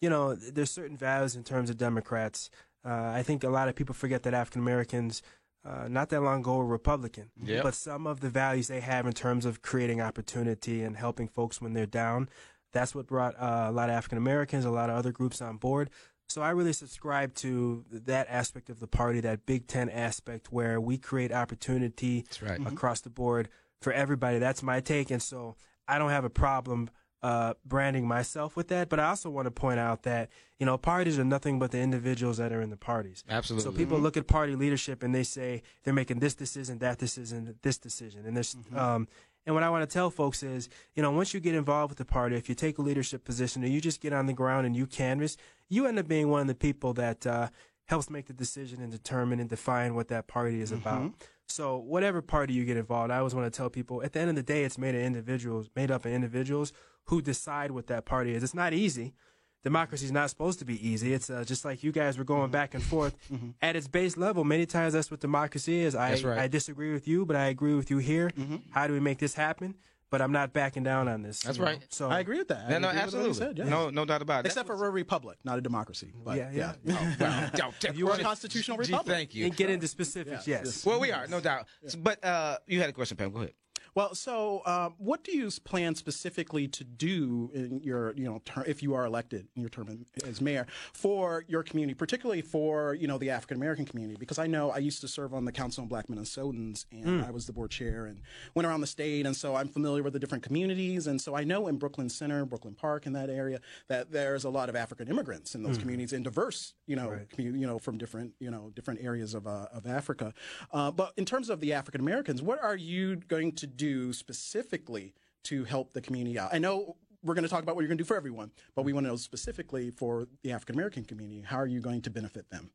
you 0.00 0.08
know, 0.08 0.34
there's 0.34 0.70
certain 0.70 0.96
values 0.96 1.36
in 1.36 1.44
terms 1.44 1.70
of 1.70 1.76
Democrats. 1.76 2.50
Uh, 2.84 3.12
I 3.14 3.22
think 3.22 3.44
a 3.44 3.50
lot 3.50 3.68
of 3.68 3.74
people 3.74 3.94
forget 3.94 4.22
that 4.22 4.34
African 4.34 4.62
Americans, 4.62 5.22
uh, 5.64 5.88
not 5.88 6.08
that 6.10 6.22
long 6.22 6.40
ago, 6.40 6.56
were 6.56 6.64
Republican. 6.64 7.30
Yep. 7.42 7.62
But 7.62 7.74
some 7.74 8.06
of 8.06 8.20
the 8.20 8.30
values 8.30 8.68
they 8.68 8.80
have 8.80 9.06
in 9.06 9.12
terms 9.12 9.44
of 9.44 9.60
creating 9.60 10.00
opportunity 10.00 10.82
and 10.82 10.96
helping 10.96 11.28
folks 11.28 11.60
when 11.60 11.74
they're 11.74 11.86
down, 11.86 12.28
that's 12.72 12.94
what 12.94 13.06
brought 13.06 13.34
uh, 13.34 13.66
a 13.68 13.72
lot 13.72 13.90
of 13.90 13.96
African 13.96 14.18
Americans, 14.18 14.64
a 14.64 14.70
lot 14.70 14.88
of 14.88 14.96
other 14.96 15.12
groups 15.12 15.42
on 15.42 15.56
board. 15.56 15.90
So 16.28 16.42
I 16.42 16.50
really 16.50 16.72
subscribe 16.72 17.34
to 17.36 17.84
that 17.90 18.28
aspect 18.30 18.70
of 18.70 18.78
the 18.78 18.86
party, 18.86 19.20
that 19.20 19.46
big 19.46 19.66
tent 19.66 19.90
aspect, 19.92 20.52
where 20.52 20.80
we 20.80 20.96
create 20.96 21.32
opportunity 21.32 22.24
right. 22.40 22.64
across 22.64 23.00
the 23.00 23.10
board 23.10 23.48
for 23.82 23.92
everybody. 23.92 24.38
That's 24.38 24.62
my 24.62 24.78
take, 24.78 25.10
and 25.10 25.20
so 25.20 25.56
I 25.88 25.98
don't 25.98 26.10
have 26.10 26.24
a 26.24 26.30
problem 26.30 26.88
uh, 27.22 27.54
branding 27.64 28.06
myself 28.06 28.56
with 28.56 28.68
that. 28.68 28.88
But 28.88 29.00
I 29.00 29.08
also 29.08 29.30
want 29.30 29.46
to 29.46 29.50
point 29.50 29.78
out 29.78 30.02
that 30.04 30.30
you 30.58 30.66
know 30.66 30.78
parties 30.78 31.18
are 31.18 31.24
nothing 31.24 31.58
but 31.58 31.70
the 31.70 31.78
individuals 31.78 32.38
that 32.38 32.52
are 32.52 32.60
in 32.62 32.70
the 32.70 32.76
parties. 32.76 33.24
Absolutely. 33.28 33.64
So 33.64 33.76
people 33.76 33.98
look 33.98 34.16
at 34.16 34.26
party 34.26 34.54
leadership 34.56 35.02
and 35.02 35.14
they 35.14 35.22
say 35.22 35.62
they're 35.84 35.94
making 35.94 36.20
this 36.20 36.34
decision, 36.34 36.78
that 36.78 36.98
decision, 36.98 37.56
this 37.62 37.78
decision, 37.78 38.26
and 38.26 38.36
there's 38.36 38.56
um, 38.74 39.06
And 39.46 39.54
what 39.54 39.64
I 39.64 39.70
want 39.70 39.88
to 39.88 39.92
tell 39.92 40.10
folks 40.10 40.42
is, 40.42 40.68
you 40.94 41.02
know, 41.02 41.10
once 41.10 41.32
you 41.32 41.40
get 41.40 41.54
involved 41.54 41.90
with 41.90 41.98
the 41.98 42.04
party, 42.04 42.36
if 42.36 42.48
you 42.48 42.54
take 42.54 42.78
a 42.78 42.82
leadership 42.82 43.24
position 43.24 43.64
or 43.64 43.68
you 43.68 43.80
just 43.80 44.00
get 44.00 44.12
on 44.12 44.26
the 44.26 44.32
ground 44.34 44.66
and 44.66 44.76
you 44.76 44.86
canvas, 44.86 45.36
you 45.68 45.86
end 45.86 45.98
up 45.98 46.06
being 46.06 46.28
one 46.28 46.42
of 46.42 46.46
the 46.46 46.54
people 46.54 46.92
that 46.94 47.26
uh, 47.26 47.48
helps 47.86 48.10
make 48.10 48.26
the 48.26 48.32
decision 48.34 48.82
and 48.82 48.92
determine 48.92 49.40
and 49.40 49.48
define 49.48 49.94
what 49.94 50.08
that 50.08 50.26
party 50.26 50.60
is 50.60 50.72
about. 50.72 51.12
So 51.46 51.78
whatever 51.78 52.22
party 52.22 52.52
you 52.52 52.64
get 52.64 52.76
involved, 52.76 53.10
I 53.10 53.18
always 53.18 53.34
want 53.34 53.52
to 53.52 53.56
tell 53.56 53.70
people 53.70 54.02
at 54.04 54.12
the 54.12 54.20
end 54.20 54.30
of 54.30 54.36
the 54.36 54.42
day, 54.42 54.62
it's 54.62 54.78
made 54.78 54.94
of 54.94 55.00
individuals, 55.00 55.68
made 55.74 55.90
up 55.90 56.04
of 56.04 56.12
individuals 56.12 56.72
who 57.06 57.20
decide 57.22 57.70
what 57.70 57.86
that 57.88 58.04
party 58.04 58.34
is. 58.34 58.42
It's 58.42 58.54
not 58.54 58.72
easy. 58.72 59.14
Democracy 59.62 60.06
is 60.06 60.12
not 60.12 60.30
supposed 60.30 60.58
to 60.60 60.64
be 60.64 60.88
easy. 60.88 61.12
It's 61.12 61.28
uh, 61.28 61.44
just 61.46 61.66
like 61.66 61.82
you 61.84 61.92
guys 61.92 62.16
were 62.16 62.24
going 62.24 62.50
back 62.50 62.72
and 62.72 62.82
forth. 62.82 63.14
At 63.60 63.76
its 63.76 63.88
base 63.88 64.16
level, 64.16 64.42
many 64.42 64.64
times 64.64 64.94
that's 64.94 65.10
what 65.10 65.20
democracy 65.20 65.80
is. 65.80 65.94
I, 65.94 66.10
That's 66.10 66.22
right. 66.24 66.38
I 66.38 66.48
disagree 66.48 66.92
with 66.94 67.06
you, 67.06 67.26
but 67.26 67.36
I 67.36 67.46
agree 67.48 67.74
with 67.74 67.90
you 67.90 67.98
here. 67.98 68.30
How 68.70 68.86
do 68.86 68.94
we 68.94 69.00
make 69.00 69.18
this 69.18 69.34
happen? 69.34 69.74
But 70.08 70.20
I'm 70.20 70.32
not 70.32 70.52
backing 70.52 70.82
down 70.82 71.06
on 71.06 71.22
this. 71.22 71.40
That's 71.40 71.58
you 71.58 71.64
know? 71.64 71.70
right. 71.70 71.84
So 71.88 72.08
I 72.08 72.18
agree 72.18 72.38
with 72.38 72.48
that. 72.48 72.64
I 72.66 72.70
No, 72.70 72.78
no, 72.80 72.88
agree 72.88 73.04
with 73.04 73.14
what 73.14 73.22
he 73.22 73.28
absolutely. 73.28 73.34
said, 73.34 73.58
yes. 73.58 73.68
No, 73.68 73.90
no 73.90 74.04
doubt 74.04 74.22
about 74.22 74.44
it. 74.44 74.48
Except 74.48 74.66
for 74.66 74.76
we're 74.76 74.88
a 74.88 74.90
republic, 74.90 75.38
not 75.44 75.56
a 75.58 75.60
democracy. 75.60 76.12
But 76.24 76.36
Yeah, 76.36 76.50
yeah. 76.52 76.72
well, 76.84 77.72
you 77.94 78.10
are 78.10 78.18
a 78.18 78.22
constitutional 78.22 78.76
Gee, 78.78 78.92
republic. 78.92 79.14
Thank 79.14 79.34
you. 79.36 79.44
and 79.44 79.54
get 79.54 79.70
into 79.70 79.86
specifics. 79.86 80.48
Yes. 80.48 80.84
Well, 80.84 80.98
we 80.98 81.12
are, 81.12 81.28
no 81.28 81.38
doubt. 81.38 81.66
But 81.98 82.24
uh, 82.24 82.58
you 82.66 82.80
had 82.80 82.88
a 82.90 82.92
question, 82.92 83.16
Pam. 83.18 83.30
Go 83.30 83.38
ahead. 83.38 83.52
Well, 84.00 84.14
so 84.14 84.62
um, 84.64 84.94
what 84.96 85.24
do 85.24 85.36
you 85.36 85.50
plan 85.62 85.94
specifically 85.94 86.66
to 86.68 86.84
do 86.84 87.50
in 87.52 87.82
your, 87.82 88.14
you 88.16 88.24
know, 88.24 88.40
ter- 88.46 88.64
if 88.66 88.82
you 88.82 88.94
are 88.94 89.04
elected 89.04 89.46
in 89.54 89.60
your 89.60 89.68
term 89.68 90.06
as 90.26 90.40
mayor 90.40 90.66
for 90.94 91.44
your 91.48 91.62
community, 91.62 91.92
particularly 91.92 92.40
for 92.40 92.94
you 92.94 93.06
know 93.06 93.18
the 93.18 93.28
African 93.28 93.58
American 93.58 93.84
community? 93.84 94.16
Because 94.18 94.38
I 94.38 94.46
know 94.46 94.70
I 94.70 94.78
used 94.78 95.02
to 95.02 95.08
serve 95.08 95.34
on 95.34 95.44
the 95.44 95.52
Council 95.52 95.82
on 95.82 95.88
Black 95.88 96.06
Minnesotans, 96.06 96.86
and 96.90 97.22
I 97.22 97.30
was 97.30 97.44
the 97.44 97.52
board 97.52 97.72
chair 97.72 98.06
and 98.06 98.22
went 98.54 98.66
around 98.66 98.80
the 98.80 98.86
state, 98.86 99.26
and 99.26 99.36
so 99.36 99.54
I'm 99.54 99.68
familiar 99.68 100.02
with 100.02 100.14
the 100.14 100.18
different 100.18 100.44
communities, 100.44 101.06
and 101.06 101.20
so 101.20 101.34
I 101.34 101.44
know 101.44 101.68
in 101.68 101.76
Brooklyn 101.76 102.08
Center, 102.08 102.46
Brooklyn 102.46 102.74
Park, 102.74 103.04
in 103.04 103.12
that 103.12 103.28
area, 103.28 103.60
that 103.88 104.10
there's 104.10 104.44
a 104.44 104.50
lot 104.50 104.70
of 104.70 104.76
African 104.76 105.08
immigrants 105.08 105.54
in 105.54 105.62
those 105.62 105.76
communities 105.76 106.14
and 106.14 106.24
diverse, 106.24 106.72
you 106.86 106.96
know, 106.96 107.18
commu- 107.36 107.60
you 107.60 107.66
know, 107.66 107.78
from 107.78 107.98
different, 107.98 108.32
you 108.40 108.50
know, 108.50 108.72
different 108.74 109.00
areas 109.02 109.34
of 109.34 109.46
uh, 109.46 109.66
of 109.74 109.86
Africa. 109.86 110.32
Uh, 110.72 110.90
but 110.90 111.12
in 111.18 111.26
terms 111.26 111.50
of 111.50 111.60
the 111.60 111.74
African 111.74 112.00
Americans, 112.00 112.40
what 112.40 112.62
are 112.62 112.76
you 112.76 113.16
going 113.16 113.52
to 113.52 113.66
do 113.66 113.89
specifically 114.12 115.14
to 115.44 115.64
help 115.64 115.92
the 115.92 116.00
community 116.00 116.38
out? 116.38 116.50
I 116.52 116.58
know 116.58 116.96
we're 117.22 117.34
going 117.34 117.44
to 117.44 117.50
talk 117.50 117.62
about 117.62 117.74
what 117.76 117.82
you're 117.82 117.88
going 117.88 117.98
to 117.98 118.04
do 118.04 118.08
for 118.08 118.16
everyone, 118.16 118.50
but 118.74 118.84
we 118.84 118.92
want 118.92 119.04
to 119.04 119.10
know 119.10 119.16
specifically 119.16 119.90
for 119.90 120.26
the 120.42 120.52
African 120.52 120.74
American 120.74 121.04
community, 121.04 121.42
how 121.42 121.56
are 121.56 121.66
you 121.66 121.80
going 121.80 122.02
to 122.02 122.10
benefit 122.10 122.50
them? 122.50 122.70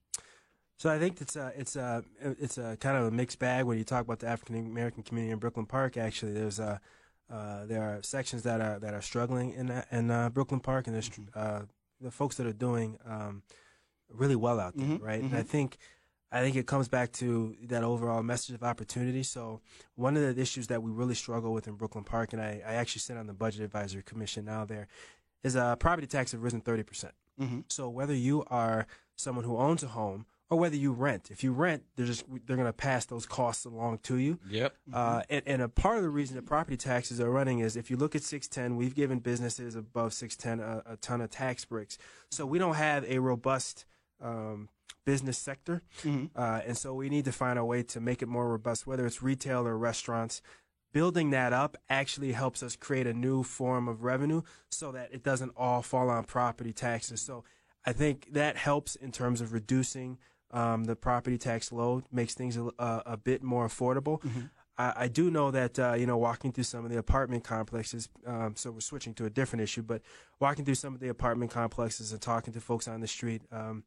So 0.78 0.90
I 0.90 1.00
think 1.00 1.22
it's 1.22 1.36
a 1.36 1.54
it's 1.56 1.76
a 1.76 2.04
it's 2.22 2.58
a 2.58 2.78
kind 2.78 2.98
of 2.98 3.06
a 3.06 3.12
mixed 3.12 3.40
bag 3.40 3.66
when 3.66 3.78
you 3.78 3.84
talk 3.84 4.04
about 4.04 4.20
the 4.20 4.28
African 4.28 4.56
American 4.58 5.04
community 5.04 5.32
in 5.32 5.40
Brooklyn 5.40 5.66
Park. 5.66 5.98
Actually, 5.98 6.34
there's 6.34 6.60
a 6.60 6.82
uh, 7.32 7.66
there 7.66 7.82
are 7.82 8.04
sections 8.04 8.44
that 8.44 8.62
are 8.62 8.78
that 8.80 8.94
are 8.94 9.02
struggling 9.02 9.54
in 9.54 9.68
that, 9.68 9.88
in 9.92 10.12
uh, 10.12 10.30
Brooklyn 10.30 10.60
Park, 10.60 10.88
and 10.88 10.96
there's 10.96 11.10
uh, 11.34 11.62
the 12.02 12.12
folks 12.12 12.36
that 12.38 12.46
are 12.46 12.54
doing 12.54 12.98
um, 13.06 13.42
really 14.10 14.36
well 14.36 14.60
out 14.60 14.76
there, 14.76 14.98
right? 15.00 15.22
And 15.22 15.36
I 15.36 15.44
think 15.44 15.78
I 16.36 16.42
think 16.42 16.58
it 16.58 16.68
comes 16.68 16.90
back 16.90 17.14
to 17.14 17.56
that 17.68 17.82
overall 17.82 18.22
message 18.22 18.56
of 18.56 18.62
opportunity. 18.62 19.24
So 19.24 19.62
one 19.96 20.18
of 20.18 20.36
the 20.36 20.42
issues 20.42 20.68
that 20.68 20.84
we 20.84 20.92
really 20.92 21.16
struggle 21.16 21.54
with 21.54 21.66
in 21.66 21.76
Brooklyn 21.76 22.04
Park, 22.04 22.34
and 22.34 22.42
I, 22.42 22.62
I 22.68 22.74
actually 22.74 23.00
sit 23.00 23.16
on 23.16 23.26
the 23.26 23.34
Budget 23.34 23.62
Advisory 23.62 24.04
Commission 24.04 24.44
now 24.44 24.66
there, 24.66 24.88
is 25.46 25.56
uh, 25.56 25.78
property 25.78 26.08
tax 26.08 26.34
have 26.34 26.44
risen 26.44 26.60
thirty 26.60 26.84
percent. 26.84 27.14
So 27.70 27.88
whether 27.90 28.14
you 28.14 28.44
are 28.48 28.86
someone 29.16 29.46
who 29.46 29.56
owns 29.58 29.82
a 29.82 29.88
home 29.88 30.26
or 30.50 30.60
whether 30.60 30.76
you 30.76 30.92
rent, 30.92 31.32
if 31.32 31.42
you 31.42 31.54
rent, 31.54 31.84
they're 31.96 32.06
just 32.06 32.26
they're 32.46 32.58
going 32.58 32.68
to 32.68 32.74
pass 32.74 33.06
those 33.06 33.26
costs 33.26 33.64
along 33.64 34.00
to 34.00 34.18
you. 34.18 34.38
Yep. 34.50 34.76
Uh, 34.94 35.22
and, 35.30 35.42
and 35.46 35.62
a 35.62 35.70
part 35.70 35.96
of 35.96 36.04
the 36.04 36.10
reason 36.10 36.36
that 36.36 36.46
property 36.46 36.76
taxes 36.76 37.22
are 37.22 37.30
running 37.30 37.60
is 37.60 37.78
if 37.78 37.90
you 37.90 37.96
look 37.96 38.14
at 38.14 38.24
610, 38.24 38.76
we've 38.76 38.94
given 38.94 39.20
businesses 39.20 39.76
above 39.76 40.12
610 40.14 40.68
a, 40.68 40.94
a 40.94 40.98
ton 40.98 41.22
of 41.22 41.30
tax 41.30 41.64
breaks. 41.64 41.98
So 42.30 42.46
we 42.46 42.60
don't 42.60 42.76
have 42.76 43.06
a 43.06 43.20
robust 43.20 43.86
um, 44.22 44.68
business 45.06 45.38
sector. 45.38 45.82
Uh, 46.36 46.62
and 46.66 46.78
so 46.78 46.94
we 46.94 47.10
need 47.10 47.26
to 47.26 47.32
find 47.32 47.58
a 47.60 47.66
way 47.66 47.84
to 47.84 48.00
make 48.00 48.22
it 48.22 48.28
more 48.28 48.50
robust, 48.50 48.86
whether 48.88 49.06
it's 49.06 49.22
retail 49.22 49.68
or 49.68 49.78
restaurants. 49.78 50.42
Building 50.94 51.32
that 51.32 51.52
up 51.54 51.78
actually 51.90 52.32
helps 52.32 52.64
us 52.64 52.76
create 52.76 53.06
a 53.06 53.14
new 53.14 53.44
form 53.44 53.88
of 53.88 54.04
revenue 54.04 54.42
so 54.70 54.92
that 54.94 55.10
it 55.14 55.24
doesn't 55.24 55.52
all 55.58 55.82
fall 55.82 56.10
on 56.10 56.24
property 56.24 56.72
taxes. 56.74 57.22
So 57.22 57.44
I 57.86 57.94
think 57.94 58.34
that 58.34 58.56
helps 58.58 58.96
in 58.96 59.12
terms 59.12 59.42
of 59.42 59.54
reducing 59.54 60.18
um, 60.52 60.86
the 60.86 60.96
property 60.96 61.38
tax 61.38 61.72
load, 61.72 62.06
makes 62.12 62.34
things 62.34 62.56
a, 62.56 62.66
a, 62.80 63.04
a 63.08 63.18
bit 63.18 63.44
more 63.44 63.68
affordable. 63.68 64.22
I, 64.78 64.94
I 64.96 65.08
do 65.10 65.30
know 65.30 65.52
that 65.52 65.78
uh, 65.80 65.94
you 65.94 66.06
know 66.06 66.18
walking 66.18 66.52
through 66.54 66.64
some 66.64 66.86
of 66.86 66.92
the 66.92 66.98
apartment 66.98 67.44
complexes. 67.44 68.08
Um, 68.26 68.54
so 68.56 68.72
we're 68.72 68.80
switching 68.80 69.14
to 69.16 69.26
a 69.26 69.30
different 69.30 69.64
issue, 69.64 69.82
but 69.82 70.02
walking 70.40 70.64
through 70.66 70.76
some 70.76 70.94
of 70.94 71.02
the 71.02 71.10
apartment 71.10 71.52
complexes 71.52 72.12
and 72.14 72.22
talking 72.22 72.54
to 72.54 72.62
folks 72.62 72.88
on 72.88 73.02
the 73.02 73.08
street. 73.08 73.42
Um, 73.52 73.84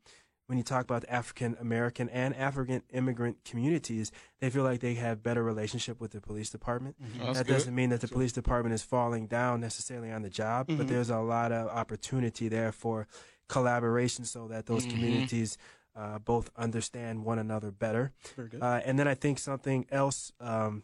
when 0.49 0.57
you 0.57 0.65
talk 0.65 0.83
about 0.83 1.05
African 1.09 1.57
American 1.61 2.09
and 2.09 2.35
African 2.35 2.83
immigrant 2.91 3.37
communities, 3.45 4.11
they 4.41 4.49
feel 4.49 4.65
like 4.65 4.81
they 4.81 4.95
have 4.95 5.23
better 5.23 5.45
relationship 5.45 6.01
with 6.01 6.13
the 6.13 6.23
police 6.23 6.49
department. 6.49 6.97
That's 7.19 7.39
that 7.39 7.47
good. 7.47 7.53
doesn't 7.53 7.75
mean 7.75 7.91
that 7.91 8.01
the 8.01 8.09
police 8.09 8.33
department 8.33 8.75
is 8.75 8.83
falling 8.83 9.27
down 9.27 9.61
necessarily 9.61 10.11
on 10.11 10.23
the 10.23 10.31
job, 10.31 10.67
but 10.69 10.89
there's 10.89 11.11
a 11.11 11.19
lot 11.19 11.53
of 11.53 11.69
opportunity 11.69 12.49
there 12.49 12.73
for 12.73 13.07
collaboration 13.47 14.25
so 14.25 14.49
that 14.49 14.65
those 14.65 14.85
communities 14.87 15.59
uh, 15.95 16.19
both 16.19 16.51
understand 16.57 17.25
one 17.27 17.39
another 17.39 17.71
better. 17.71 18.13
Very 18.35 18.49
good. 18.49 18.63
Uh, 18.63 18.81
and 18.87 18.99
then 18.99 19.07
I 19.07 19.15
think 19.15 19.39
something 19.39 19.85
else, 19.91 20.33
um, 20.41 20.83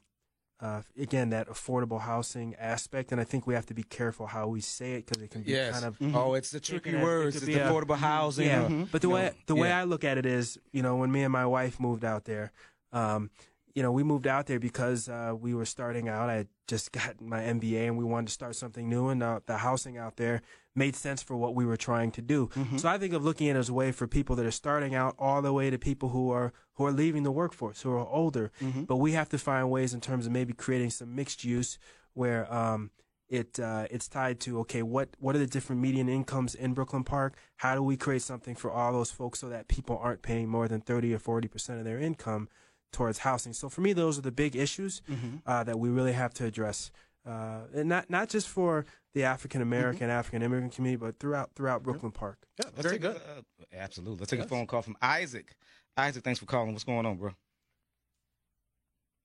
uh, 0.64 0.80
again, 0.98 1.28
that 1.30 1.46
affordable 1.48 2.00
housing 2.00 2.54
aspect, 2.54 3.12
and 3.12 3.20
I 3.20 3.24
think 3.24 3.46
we 3.46 3.52
have 3.54 3.66
to 3.66 3.74
be 3.74 3.82
careful 3.82 4.26
how 4.26 4.48
we 4.48 4.60
say 4.62 4.94
it 4.94 5.06
because 5.06 5.22
it 5.22 5.30
can 5.30 5.42
be 5.42 5.50
Yes. 5.52 5.72
kind 5.74 5.84
of 5.84 5.98
Oh, 6.16 6.32
it's 6.34 6.50
the 6.50 6.58
tricky 6.60 6.90
it 6.96 7.02
words. 7.02 7.36
It's 7.36 7.44
be 7.44 7.54
a- 7.54 7.68
affordable 7.68 7.96
housing. 7.98 8.46
yeah, 8.46 8.64
or- 8.64 8.86
but 8.90 9.02
the 9.02 9.10
way 9.10 9.32
the 9.46 9.54
way. 9.54 9.70
I 9.70 9.84
look 9.84 10.04
at 10.04 10.16
it 10.16 10.24
is, 10.24 10.58
you 10.72 10.82
know, 10.82 10.96
when 10.96 11.12
me 11.12 11.22
and 11.22 11.32
my 11.32 11.44
wife 11.44 11.78
moved 11.78 12.04
out 12.04 12.24
there, 12.24 12.50
um, 12.92 13.30
you 13.74 13.82
know, 13.82 13.90
we 13.90 14.04
moved 14.04 14.26
out 14.26 14.46
there 14.46 14.60
because 14.60 15.08
uh, 15.08 15.34
we 15.38 15.52
were 15.52 15.64
starting 15.64 16.08
out. 16.08 16.30
I 16.30 16.34
had 16.34 16.48
just 16.68 16.92
got 16.98 17.20
my 17.20 17.40
MBA 17.40 17.86
and 17.88 17.98
we 17.98 18.04
wanted 18.04 18.28
to 18.28 18.32
start 18.32 18.56
something 18.56 18.88
new, 18.88 19.08
and 19.08 19.22
uh, 19.22 19.40
the 19.46 19.58
housing 19.58 19.98
out 19.98 20.16
there 20.16 20.42
made 20.76 20.96
sense 20.96 21.22
for 21.22 21.36
what 21.36 21.54
we 21.54 21.64
were 21.64 21.76
trying 21.76 22.10
to 22.12 22.22
do. 22.22 22.50
So 22.78 22.88
I 22.88 22.98
think 22.98 23.12
of 23.14 23.24
looking 23.24 23.48
at 23.48 23.56
it 23.56 23.58
as 23.60 23.68
a 23.68 23.74
way 23.74 23.92
for 23.92 24.06
people 24.06 24.34
that 24.36 24.46
are 24.46 24.50
starting 24.50 24.94
out, 24.94 25.14
all 25.18 25.42
the 25.42 25.52
way 25.52 25.70
to 25.70 25.78
people 25.78 26.10
who 26.10 26.30
are 26.30 26.52
who 26.74 26.86
are 26.86 26.92
leaving 26.92 27.22
the 27.22 27.30
workforce, 27.32 27.82
who 27.82 27.90
are 27.90 28.06
older. 28.08 28.50
But 28.84 28.96
we 28.96 29.12
have 29.12 29.28
to 29.30 29.38
find 29.38 29.70
ways 29.70 29.94
in 29.94 30.00
terms 30.00 30.26
of 30.26 30.32
maybe 30.32 30.52
creating 30.52 30.90
some 30.90 31.14
mixed 31.14 31.44
use 31.44 31.78
where. 32.14 32.52
Um, 32.52 32.90
it 33.26 33.58
uh, 33.58 33.86
it's 33.90 34.06
tied 34.06 34.38
to 34.40 34.60
okay 34.60 34.82
what 34.82 35.08
what 35.18 35.34
are 35.34 35.38
the 35.38 35.46
different 35.46 35.80
median 35.80 36.10
incomes 36.10 36.54
in 36.54 36.74
Brooklyn 36.74 37.04
Park? 37.04 37.36
How 37.56 37.74
do 37.74 37.82
we 37.82 37.96
create 37.96 38.20
something 38.20 38.54
for 38.54 38.70
all 38.70 38.92
those 38.92 39.10
folks 39.10 39.40
so 39.40 39.48
that 39.48 39.66
people 39.66 39.98
aren't 39.98 40.20
paying 40.20 40.46
more 40.46 40.68
than 40.68 40.82
thirty 40.82 41.12
or 41.12 41.18
forty 41.18 41.48
percent 41.48 41.78
of 41.78 41.86
their 41.86 41.98
income 41.98 42.48
towards 42.94 43.18
housing? 43.18 43.52
So 43.52 43.68
for 43.68 43.80
me, 43.82 43.92
those 43.92 44.18
are 44.18 44.22
the 44.22 44.32
big 44.32 44.56
issues 44.56 45.02
uh, 45.46 45.64
that 45.64 45.78
we 45.78 45.90
really 45.90 46.12
have 46.12 46.32
to 46.34 46.46
address, 46.46 46.90
uh, 47.28 47.62
and 47.74 47.88
not 47.88 48.08
not 48.08 48.28
just 48.30 48.48
for 48.48 48.86
the 49.12 49.24
African 49.24 49.60
American 49.60 50.08
African 50.10 50.42
immigrant 50.42 50.72
community, 50.74 50.96
but 51.04 51.18
throughout 51.18 51.50
throughout 51.54 51.82
Brooklyn 51.82 52.12
Park. 52.12 52.38
Yeah, 52.58 52.66
Let's 52.76 52.82
very 52.88 52.98
good. 52.98 53.16
uh, 53.16 53.42
absolutely. 53.76 54.20
Let's 54.20 54.30
take 54.30 54.40
a 54.40 54.48
phone 54.48 54.66
call 54.66 54.82
from 54.82 54.96
Isaac. 55.02 55.54
Isaac, 55.96 56.24
thanks 56.24 56.40
for 56.40 56.46
calling. 56.46 56.72
What's 56.72 56.84
going 56.84 57.04
on, 57.06 57.16
bro? 57.16 57.30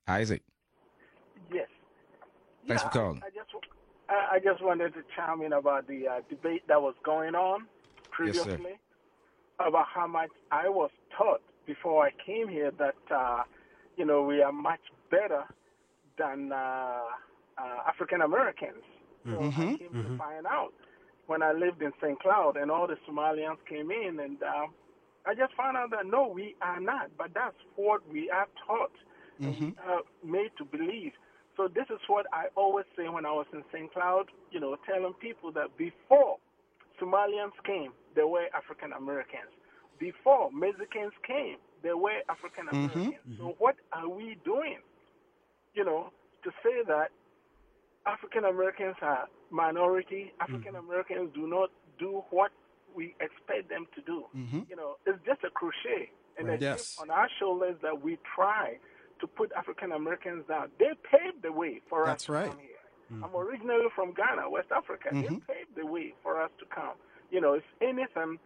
Isaac, 0.08 0.42
Yes. 1.54 1.68
thanks 2.68 2.84
Yeah, 2.84 2.90
for 2.90 2.94
calling. 3.00 3.22
I, 3.24 3.28
I 3.28 3.30
just 3.30 3.50
I, 4.10 4.28
I 4.36 4.40
just 4.40 4.64
wanted 4.64 4.94
to 4.96 5.02
chime 5.16 5.42
in 5.44 5.54
about 5.54 5.88
the 5.88 6.08
uh, 6.08 6.20
debate 6.30 6.64
that 6.68 6.82
was 6.82 6.96
going 7.04 7.36
on 7.36 7.62
Yes, 8.26 8.36
sir. 8.38 8.44
previously 8.44 8.80
about 9.60 9.86
how 9.94 10.08
much 10.08 10.30
I 10.52 10.68
was 10.70 10.90
taught 11.16 11.42
before 11.68 12.06
I 12.06 12.12
came 12.26 12.48
here 12.48 12.72
that 12.80 12.96
uh, 13.14 13.44
you 14.00 14.06
know 14.06 14.24
we 14.24 14.42
are 14.42 14.52
much 14.54 14.80
better 15.12 15.44
than 16.18 16.52
uh, 16.52 17.02
uh, 17.62 17.80
African 17.92 18.22
Americans. 18.22 18.84
So 19.26 19.32
I 19.40 19.78
came 19.78 19.94
to 20.04 20.18
find 20.18 20.46
out 20.48 20.74
when 21.28 21.42
I 21.44 21.52
lived 21.52 21.82
in 21.82 21.92
St. 22.02 22.20
Cloud 22.20 22.56
and 22.58 22.72
all 22.72 22.88
the 22.88 22.98
Somalians 23.08 23.58
came 23.68 23.92
in 23.92 24.20
and 24.26 24.42
uh, 24.42 24.68
I 25.28 25.36
just 25.36 25.54
found 25.56 25.76
out 25.78 25.92
that 25.92 26.06
no, 26.08 26.28
we 26.28 26.56
are 26.62 26.80
not. 26.80 27.12
But 27.18 27.32
that's 27.36 27.60
what 27.76 28.02
we 28.10 28.30
are 28.32 28.48
taught, 28.66 28.96
and 29.40 29.76
we 30.24 30.32
made 30.38 30.52
to 30.58 30.66
believe. 30.66 31.12
So 31.58 31.68
this 31.68 31.86
is 31.90 32.00
what 32.08 32.26
I 32.32 32.46
always 32.56 32.86
say 32.98 33.10
when 33.10 33.26
I 33.26 33.32
was 33.34 33.46
in 33.54 33.64
St. 33.74 33.92
Cloud, 33.94 34.28
you 34.52 34.60
know, 34.62 34.78
telling 34.88 35.14
people 35.20 35.52
that 35.52 35.76
before 35.78 36.38
Somalians 37.02 37.52
came, 37.66 37.92
there 38.16 38.28
were 38.28 38.48
African 38.56 38.94
Americans. 38.94 39.52
Before 40.00 40.50
Mexicans 40.52 41.12
came, 41.28 41.58
there 41.84 41.98
were 41.98 42.22
African 42.30 42.65
mm-hmm. 42.68 43.00
Americans. 43.00 43.38
So 43.38 43.44
mm-hmm. 43.44 43.63
what 43.63 43.76
are 43.94 44.10
we 44.10 44.38
doing? 44.46 44.80
You 45.74 45.86
know, 45.86 46.12
to 46.44 46.52
say 46.63 46.84
that 46.88 47.10
African 48.06 48.46
Americans 48.46 48.96
are 49.02 49.28
minority, 49.52 50.34
African 50.39 50.74
mm-hmm. 50.74 50.89
Americans 50.89 51.32
do 51.34 51.48
not 51.48 51.70
do 52.00 52.24
what 52.32 52.52
we 52.96 53.15
expect 53.20 53.70
them 53.70 53.86
to 53.96 54.02
do. 54.02 54.26
You 54.70 54.76
know, 54.76 54.96
it's 55.06 55.20
just 55.26 55.44
a 55.44 55.50
crochet 55.50 56.12
and 56.38 56.50
a 56.50 56.58
Yes. 56.58 56.96
chip 56.96 57.04
on 57.04 57.12
our 57.12 57.30
shoulders 57.39 57.76
that 57.82 58.02
we 58.02 58.18
try 58.36 58.80
to 59.20 59.28
put 59.28 59.52
African 59.54 59.92
Americans 59.92 60.46
down. 60.48 60.72
They 60.80 60.92
paved 61.04 61.44
the 61.44 61.52
way 61.52 61.82
for 61.89 62.06
That's 62.06 62.24
us 62.24 62.26
to 62.28 62.32
right. 62.32 62.50
come 62.50 62.60
here. 62.60 63.24
I'm 63.24 63.36
originally 63.36 63.88
from 63.96 64.13
Ghana, 64.13 64.50
West 64.50 64.72
Africa. 64.72 65.10
They 65.12 65.28
paved 65.28 65.76
the 65.76 65.86
way 65.86 66.13
for 66.22 66.39
us 66.42 66.52
to 66.60 66.65
come. 66.65 66.94
You 67.32 67.42
know, 67.42 67.54
if 67.54 67.63
anything, 67.82 68.38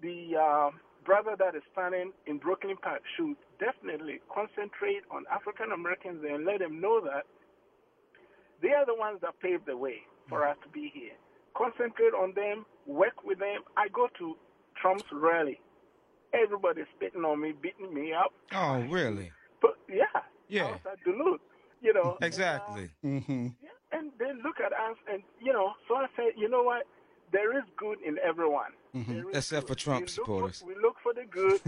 the 0.00 0.36
uh, 0.36 0.70
brother 1.08 1.34
that 1.38 1.54
is 1.56 1.62
standing 1.72 2.12
in 2.26 2.36
Brooklyn 2.36 2.76
Park 2.82 3.00
should 3.16 3.34
definitely 3.58 4.20
concentrate 4.28 5.08
on 5.10 5.24
African 5.32 5.72
Americans 5.72 6.20
and 6.22 6.44
let 6.44 6.58
them 6.58 6.82
know 6.82 7.00
that 7.00 7.24
they 8.60 8.76
are 8.76 8.84
the 8.84 8.94
ones 8.94 9.18
that 9.22 9.32
paved 9.40 9.64
the 9.64 9.74
way 9.76 10.02
for 10.28 10.46
us 10.46 10.56
to 10.62 10.68
be 10.68 10.92
here. 10.92 11.16
Concentrate 11.56 12.12
on 12.12 12.34
them, 12.34 12.66
work 12.86 13.24
with 13.24 13.38
them. 13.38 13.60
I 13.74 13.88
go 13.88 14.08
to 14.18 14.36
Trump's 14.80 15.08
rally. 15.10 15.58
Everybody's 16.34 16.84
spitting 16.94 17.24
on 17.24 17.40
me, 17.40 17.54
beating 17.58 17.94
me 17.94 18.12
up. 18.12 18.34
Oh, 18.52 18.80
really? 18.90 19.32
But 19.62 19.76
yeah, 19.88 20.04
Yeah. 20.48 20.66
I 20.66 20.70
was 20.72 20.80
at 20.92 21.04
Duluth, 21.04 21.40
you 21.80 21.94
know. 21.94 22.18
Exactly. 22.22 22.90
Mm-hmm. 23.02 23.48
Yeah, 23.62 23.98
and 23.98 24.12
they 24.18 24.32
look 24.44 24.60
at 24.60 24.74
us, 24.74 24.98
and 25.10 25.22
you 25.40 25.54
know, 25.54 25.72
so 25.88 25.94
I 25.96 26.06
said, 26.16 26.32
you 26.36 26.50
know 26.50 26.62
what? 26.62 26.82
There 27.32 27.56
is 27.56 27.64
good 27.78 27.98
in 28.06 28.18
everyone. 28.18 28.72
Mm-hmm. 28.94 29.12
There 29.12 29.30
is 29.30 29.36
Except 29.36 29.68
for. 29.68 29.74
Trump 29.74 30.00
We 30.00 30.04
look 30.06 30.10
supporters. 30.10 30.60
For, 30.60 30.66
we 30.66 30.74
look 30.76 30.96
for 31.02 31.12
the 31.14 31.24
good, 31.24 31.60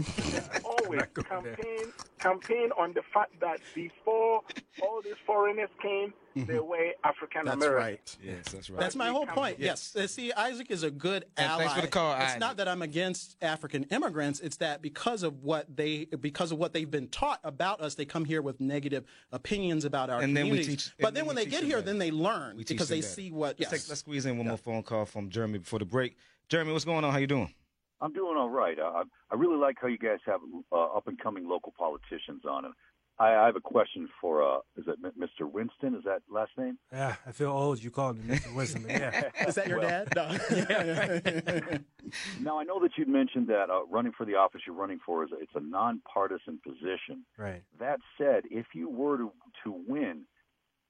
always 0.65 1.01
go 1.13 1.21
there. 1.21 1.55
campaign 1.55 1.91
campaign 2.19 2.69
on 2.77 2.93
the 2.93 3.01
fact 3.13 3.39
that 3.39 3.59
before 3.73 4.41
all 4.83 5.01
these 5.03 5.15
foreigners 5.25 5.69
came, 5.81 6.13
they 6.35 6.41
mm-hmm. 6.53 6.65
were 6.67 6.91
African 7.03 7.45
That's 7.45 7.55
American. 7.57 7.77
right. 7.83 8.17
Yes, 8.23 8.49
that's 8.51 8.69
right. 8.69 8.79
That's 8.79 8.95
my 8.95 9.09
whole 9.09 9.25
point. 9.25 9.59
Yes. 9.59 9.93
Yes. 9.97 10.11
See, 10.11 10.31
Isaac 10.31 10.71
is 10.71 10.83
a 10.83 10.91
good 10.91 11.25
And 11.35 11.47
ally. 11.49 11.59
thanks 11.63 11.73
for 11.73 11.81
the 11.81 11.87
call, 11.87 12.13
It's 12.13 12.23
Isaac. 12.23 12.39
not 12.39 12.57
that 12.57 12.67
I'm 12.67 12.81
against 12.81 13.35
African 13.41 13.83
immigrants. 13.85 14.39
It's 14.39 14.57
that 14.57 14.81
because 14.81 15.23
of 15.23 15.43
what 15.43 15.75
they 15.75 16.05
because 16.05 16.51
of 16.51 16.57
what 16.57 16.73
they've 16.73 16.89
been 16.89 17.07
taught 17.09 17.39
about 17.43 17.81
us, 17.81 17.95
they 17.95 18.05
come 18.05 18.23
here 18.25 18.41
with 18.41 18.61
negative 18.61 19.03
opinions 19.31 19.83
about 19.83 20.09
our 20.09 20.21
And 20.21 20.35
then 20.37 20.49
we 20.49 20.63
teach- 20.63 20.91
but 20.99 21.07
and 21.09 21.15
then 21.17 21.21
then 21.21 21.27
when 21.27 21.35
they 21.35 21.45
get 21.45 21.63
here, 21.63 21.77
that. 21.77 21.85
then 21.85 21.97
they 21.97 22.11
learn 22.11 22.57
We 22.57 22.63
because 22.63 22.87
they 22.89 23.01
that. 23.01 23.07
see 23.07 23.31
what. 23.31 23.59
Let's, 23.59 23.59
Yes. 23.59 23.69
take, 23.83 23.89
let's 23.89 23.99
squeeze 24.01 24.25
in 24.25 24.37
one 24.37 24.47
more 24.47 24.57
phone 24.57 24.83
call 24.83 25.05
from 25.05 25.29
Jeremy 25.29 25.59
before 25.59 25.79
the 25.79 25.85
break. 25.85 26.15
Jeremy, 26.51 26.73
what's 26.73 26.83
going 26.83 27.05
on? 27.05 27.13
How 27.13 27.17
you 27.17 27.27
doing? 27.27 27.53
I'm 28.01 28.11
doing 28.11 28.35
all 28.35 28.49
right. 28.49 28.77
I, 28.77 29.03
I 29.31 29.35
really 29.35 29.55
like 29.55 29.77
how 29.81 29.87
you 29.87 29.97
guys 29.97 30.17
have 30.25 30.41
uh, 30.73 30.75
up 30.97 31.07
and 31.07 31.17
coming 31.17 31.47
local 31.47 31.73
politicians 31.79 32.41
on 32.49 32.65
it. 32.65 32.71
I, 33.19 33.35
I 33.35 33.45
have 33.45 33.55
a 33.55 33.61
question 33.61 34.09
for 34.19 34.43
uh, 34.43 34.57
is 34.75 34.83
it 34.85 34.97
M- 35.01 35.13
Mr. 35.17 35.49
Winston? 35.49 35.95
Is 35.95 36.03
that 36.03 36.23
last 36.29 36.51
name? 36.57 36.77
Yeah, 36.91 37.15
I 37.25 37.31
feel 37.31 37.51
old. 37.51 37.81
You 37.81 37.89
called 37.89 38.17
me 38.17 38.35
Mr. 38.35 38.53
Wisdom. 38.53 38.83
but 38.83 38.91
Yeah. 38.91 39.29
Is 39.47 39.55
that 39.55 39.67
your 39.69 39.79
Well- 39.79 40.05
dad? 40.05 40.13
No. 40.13 41.77
Now 42.41 42.59
I 42.59 42.65
know 42.65 42.81
that 42.81 42.91
you'd 42.97 43.07
mentioned 43.07 43.47
that 43.47 43.69
uh, 43.69 43.85
running 43.89 44.11
for 44.11 44.25
the 44.25 44.35
office 44.35 44.59
you're 44.67 44.75
running 44.75 44.99
for 45.05 45.23
is 45.23 45.29
it's 45.39 45.53
a 45.55 45.61
nonpartisan 45.61 46.59
position. 46.67 47.23
Right. 47.37 47.63
That 47.79 47.99
said, 48.17 48.43
if 48.51 48.65
you 48.73 48.89
were 48.89 49.15
to 49.19 49.31
to 49.63 49.73
win, 49.87 50.23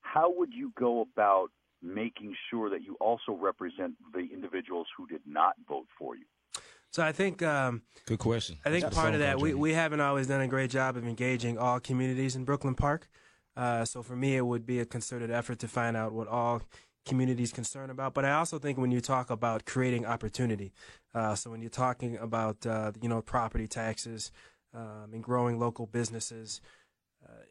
how 0.01 0.33
would 0.35 0.53
you 0.55 0.71
go 0.75 1.01
about 1.01 1.49
making 1.81 2.35
sure 2.49 2.69
that 2.69 2.83
you 2.83 2.95
also 2.99 3.33
represent 3.33 3.93
the 4.13 4.27
individuals 4.33 4.87
who 4.97 5.07
did 5.07 5.21
not 5.25 5.55
vote 5.67 5.87
for 5.97 6.15
you? 6.15 6.25
So 6.91 7.03
I 7.03 7.13
think 7.13 7.41
um, 7.41 7.83
Good 8.05 8.19
question. 8.19 8.57
I 8.65 8.69
think 8.69 8.83
That's 8.83 8.95
part 8.95 9.13
of 9.13 9.21
that 9.21 9.35
call, 9.35 9.43
we, 9.43 9.53
we 9.53 9.73
haven't 9.73 10.01
always 10.01 10.27
done 10.27 10.41
a 10.41 10.47
great 10.47 10.69
job 10.69 10.97
of 10.97 11.07
engaging 11.07 11.57
all 11.57 11.79
communities 11.79 12.35
in 12.35 12.43
Brooklyn 12.43 12.75
Park. 12.75 13.07
Uh, 13.55 13.85
so 13.85 14.03
for 14.03 14.15
me, 14.15 14.35
it 14.35 14.45
would 14.45 14.65
be 14.65 14.79
a 14.79 14.85
concerted 14.85 15.31
effort 15.31 15.59
to 15.59 15.67
find 15.67 15.95
out 15.95 16.11
what 16.11 16.27
all 16.27 16.61
communities 17.05 17.51
concerned 17.51 17.91
about. 17.91 18.13
But 18.13 18.25
I 18.25 18.33
also 18.33 18.59
think 18.59 18.77
when 18.77 18.91
you 18.91 19.01
talk 19.01 19.29
about 19.29 19.65
creating 19.65 20.05
opportunity, 20.05 20.73
uh, 21.13 21.35
so 21.35 21.49
when 21.49 21.61
you're 21.61 21.69
talking 21.69 22.17
about 22.17 22.65
uh, 22.65 22.91
you 23.01 23.09
know 23.09 23.21
property 23.21 23.67
taxes 23.67 24.31
um, 24.73 25.09
and 25.13 25.23
growing 25.23 25.59
local 25.59 25.85
businesses, 25.85 26.61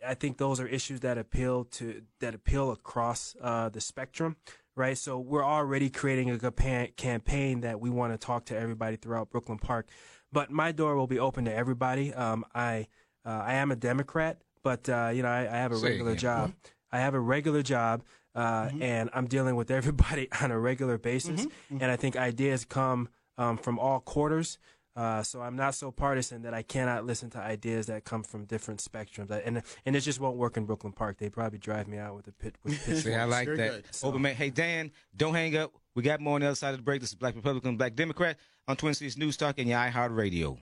I 0.06 0.14
think 0.14 0.38
those 0.38 0.60
are 0.60 0.66
issues 0.66 1.00
that 1.00 1.18
appeal 1.18 1.64
to 1.64 2.02
that 2.20 2.34
appeal 2.34 2.70
across 2.72 3.36
uh, 3.40 3.68
the 3.68 3.80
spectrum, 3.80 4.36
right? 4.74 4.96
So 4.96 5.18
we're 5.18 5.44
already 5.44 5.90
creating 5.90 6.30
a 6.30 6.88
campaign 6.96 7.60
that 7.60 7.80
we 7.80 7.90
want 7.90 8.12
to 8.12 8.18
talk 8.18 8.46
to 8.46 8.56
everybody 8.58 8.96
throughout 8.96 9.30
Brooklyn 9.30 9.58
Park, 9.58 9.88
but 10.32 10.50
my 10.50 10.72
door 10.72 10.96
will 10.96 11.06
be 11.06 11.18
open 11.18 11.44
to 11.44 11.54
everybody. 11.54 12.14
Um, 12.14 12.44
I 12.54 12.86
uh, 13.24 13.42
I 13.44 13.54
am 13.54 13.70
a 13.70 13.76
Democrat, 13.76 14.40
but 14.62 14.88
uh, 14.88 15.10
you 15.14 15.22
know 15.22 15.28
I, 15.28 15.40
I 15.42 15.56
have 15.58 15.72
a 15.72 15.76
Say 15.76 15.90
regular 15.90 16.12
again. 16.12 16.20
job. 16.20 16.52
I 16.92 16.98
have 17.00 17.14
a 17.14 17.20
regular 17.20 17.62
job, 17.62 18.02
uh, 18.34 18.68
and 18.80 19.10
I'm 19.12 19.26
dealing 19.26 19.54
with 19.56 19.70
everybody 19.70 20.28
on 20.40 20.50
a 20.50 20.58
regular 20.58 20.98
basis. 20.98 21.46
And 21.70 21.84
I 21.84 21.96
think 21.96 22.16
ideas 22.16 22.64
come 22.64 23.08
um, 23.38 23.56
from 23.58 23.78
all 23.78 24.00
quarters. 24.00 24.58
Uh, 24.96 25.22
so 25.22 25.40
I'm 25.40 25.54
not 25.56 25.74
so 25.76 25.90
partisan 25.92 26.42
that 26.42 26.52
I 26.52 26.62
cannot 26.62 27.06
listen 27.06 27.30
to 27.30 27.38
ideas 27.38 27.86
that 27.86 28.04
come 28.04 28.22
from 28.24 28.44
different 28.44 28.80
spectrums. 28.80 29.30
I- 29.30 29.38
And 29.38 29.62
and 29.86 29.94
it 29.96 30.00
just 30.00 30.18
won't 30.20 30.36
work 30.36 30.56
in 30.56 30.64
Brooklyn 30.66 30.92
Park. 30.92 31.18
They 31.18 31.30
probably 31.30 31.58
drive 31.58 31.86
me 31.88 31.98
out 31.98 32.16
with 32.16 32.26
a 32.26 32.32
pit 32.32 32.56
with 32.64 33.02
See, 33.02 33.14
I 33.14 33.24
like 33.24 33.46
Very 33.46 33.56
that. 33.58 33.70
good. 33.70 33.84
Open 34.02 34.20
man. 34.22 34.34
Hey, 34.34 34.50
Dan, 34.50 34.90
don't 35.16 35.34
hang 35.34 35.56
up. 35.56 35.72
We 35.94 36.02
got 36.02 36.20
more 36.20 36.34
on 36.34 36.40
the 36.40 36.48
other 36.48 36.56
side 36.56 36.70
of 36.70 36.78
the 36.78 36.82
break. 36.82 37.00
This 37.00 37.10
is 37.10 37.14
Black 37.16 37.34
Republican, 37.36 37.76
Black 37.76 37.94
Democrat 37.94 38.36
on 38.68 38.76
Twin 38.76 38.94
Cities 38.94 39.16
News 39.16 39.36
Talk 39.36 39.58
and 39.58 39.68
your 39.68 39.78
iHeart 39.78 40.14
Radio. 40.16 40.58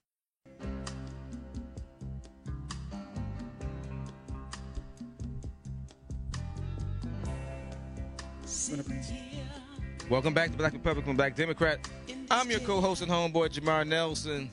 Welcome 10.09 10.33
back 10.33 10.51
to 10.51 10.57
Black 10.57 10.73
Republican, 10.73 11.15
Black 11.15 11.35
Democrat. 11.35 11.79
I'm 12.31 12.49
your 12.49 12.59
co-host 12.61 13.01
and 13.03 13.11
homeboy 13.11 13.49
Jamar 13.49 13.85
Nelson, 13.85 14.49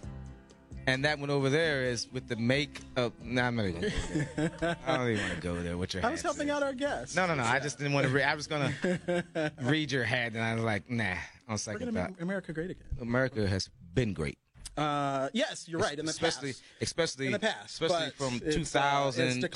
and 0.87 1.03
that 1.05 1.19
one 1.19 1.31
over 1.31 1.49
there 1.49 1.85
is 1.85 2.13
with 2.13 2.29
the 2.29 2.37
make 2.37 2.81
of. 2.97 3.13
Nah, 3.25 3.47
I'm 3.47 3.57
not 3.57 3.67
even. 3.67 3.81
Gonna 3.81 3.93
go 4.37 4.49
there. 4.59 4.77
I 4.87 4.97
don't 4.99 5.11
even 5.11 5.23
want 5.23 5.35
to 5.37 5.41
go 5.41 5.63
there. 5.63 5.79
What 5.79 5.95
your 5.95 6.05
I 6.07 6.11
was 6.11 6.21
helping 6.21 6.49
says. 6.49 6.57
out 6.57 6.63
our 6.63 6.75
guests. 6.75 7.17
No, 7.17 7.27
no, 7.27 7.35
no. 7.35 7.43
I 7.43 7.59
just 7.59 7.79
didn't 7.79 7.95
want 7.95 8.07
to. 8.07 8.13
Re- 8.13 8.23
I 8.23 8.35
was 8.35 8.47
gonna 8.47 8.73
read 9.63 9.91
your 9.91 10.05
hat, 10.05 10.35
and 10.35 10.43
I 10.43 10.55
was 10.55 10.63
like, 10.65 10.91
nah. 10.91 11.15
On 11.49 11.53
We're 11.55 11.57
second 11.59 11.81
going 11.83 11.95
to 11.95 12.01
thought, 12.01 12.11
make 12.11 12.21
America 12.23 12.53
great 12.53 12.71
again. 12.73 12.83
America 13.01 13.47
has 13.47 13.71
been 13.95 14.13
great. 14.13 14.37
Uh, 14.77 15.29
yes, 15.33 15.67
you're 15.69 15.81
right. 15.81 15.99
In 15.99 16.05
the 16.05 16.11
especially, 16.11 16.51
past. 16.51 16.63
especially, 16.83 17.27
In 17.27 17.33
the 17.33 17.39
past, 17.39 17.81
especially 17.81 18.11
from 18.11 18.35
it's, 18.45 18.57
uh, 18.57 18.59
2000 18.59 19.41
to 19.41 19.47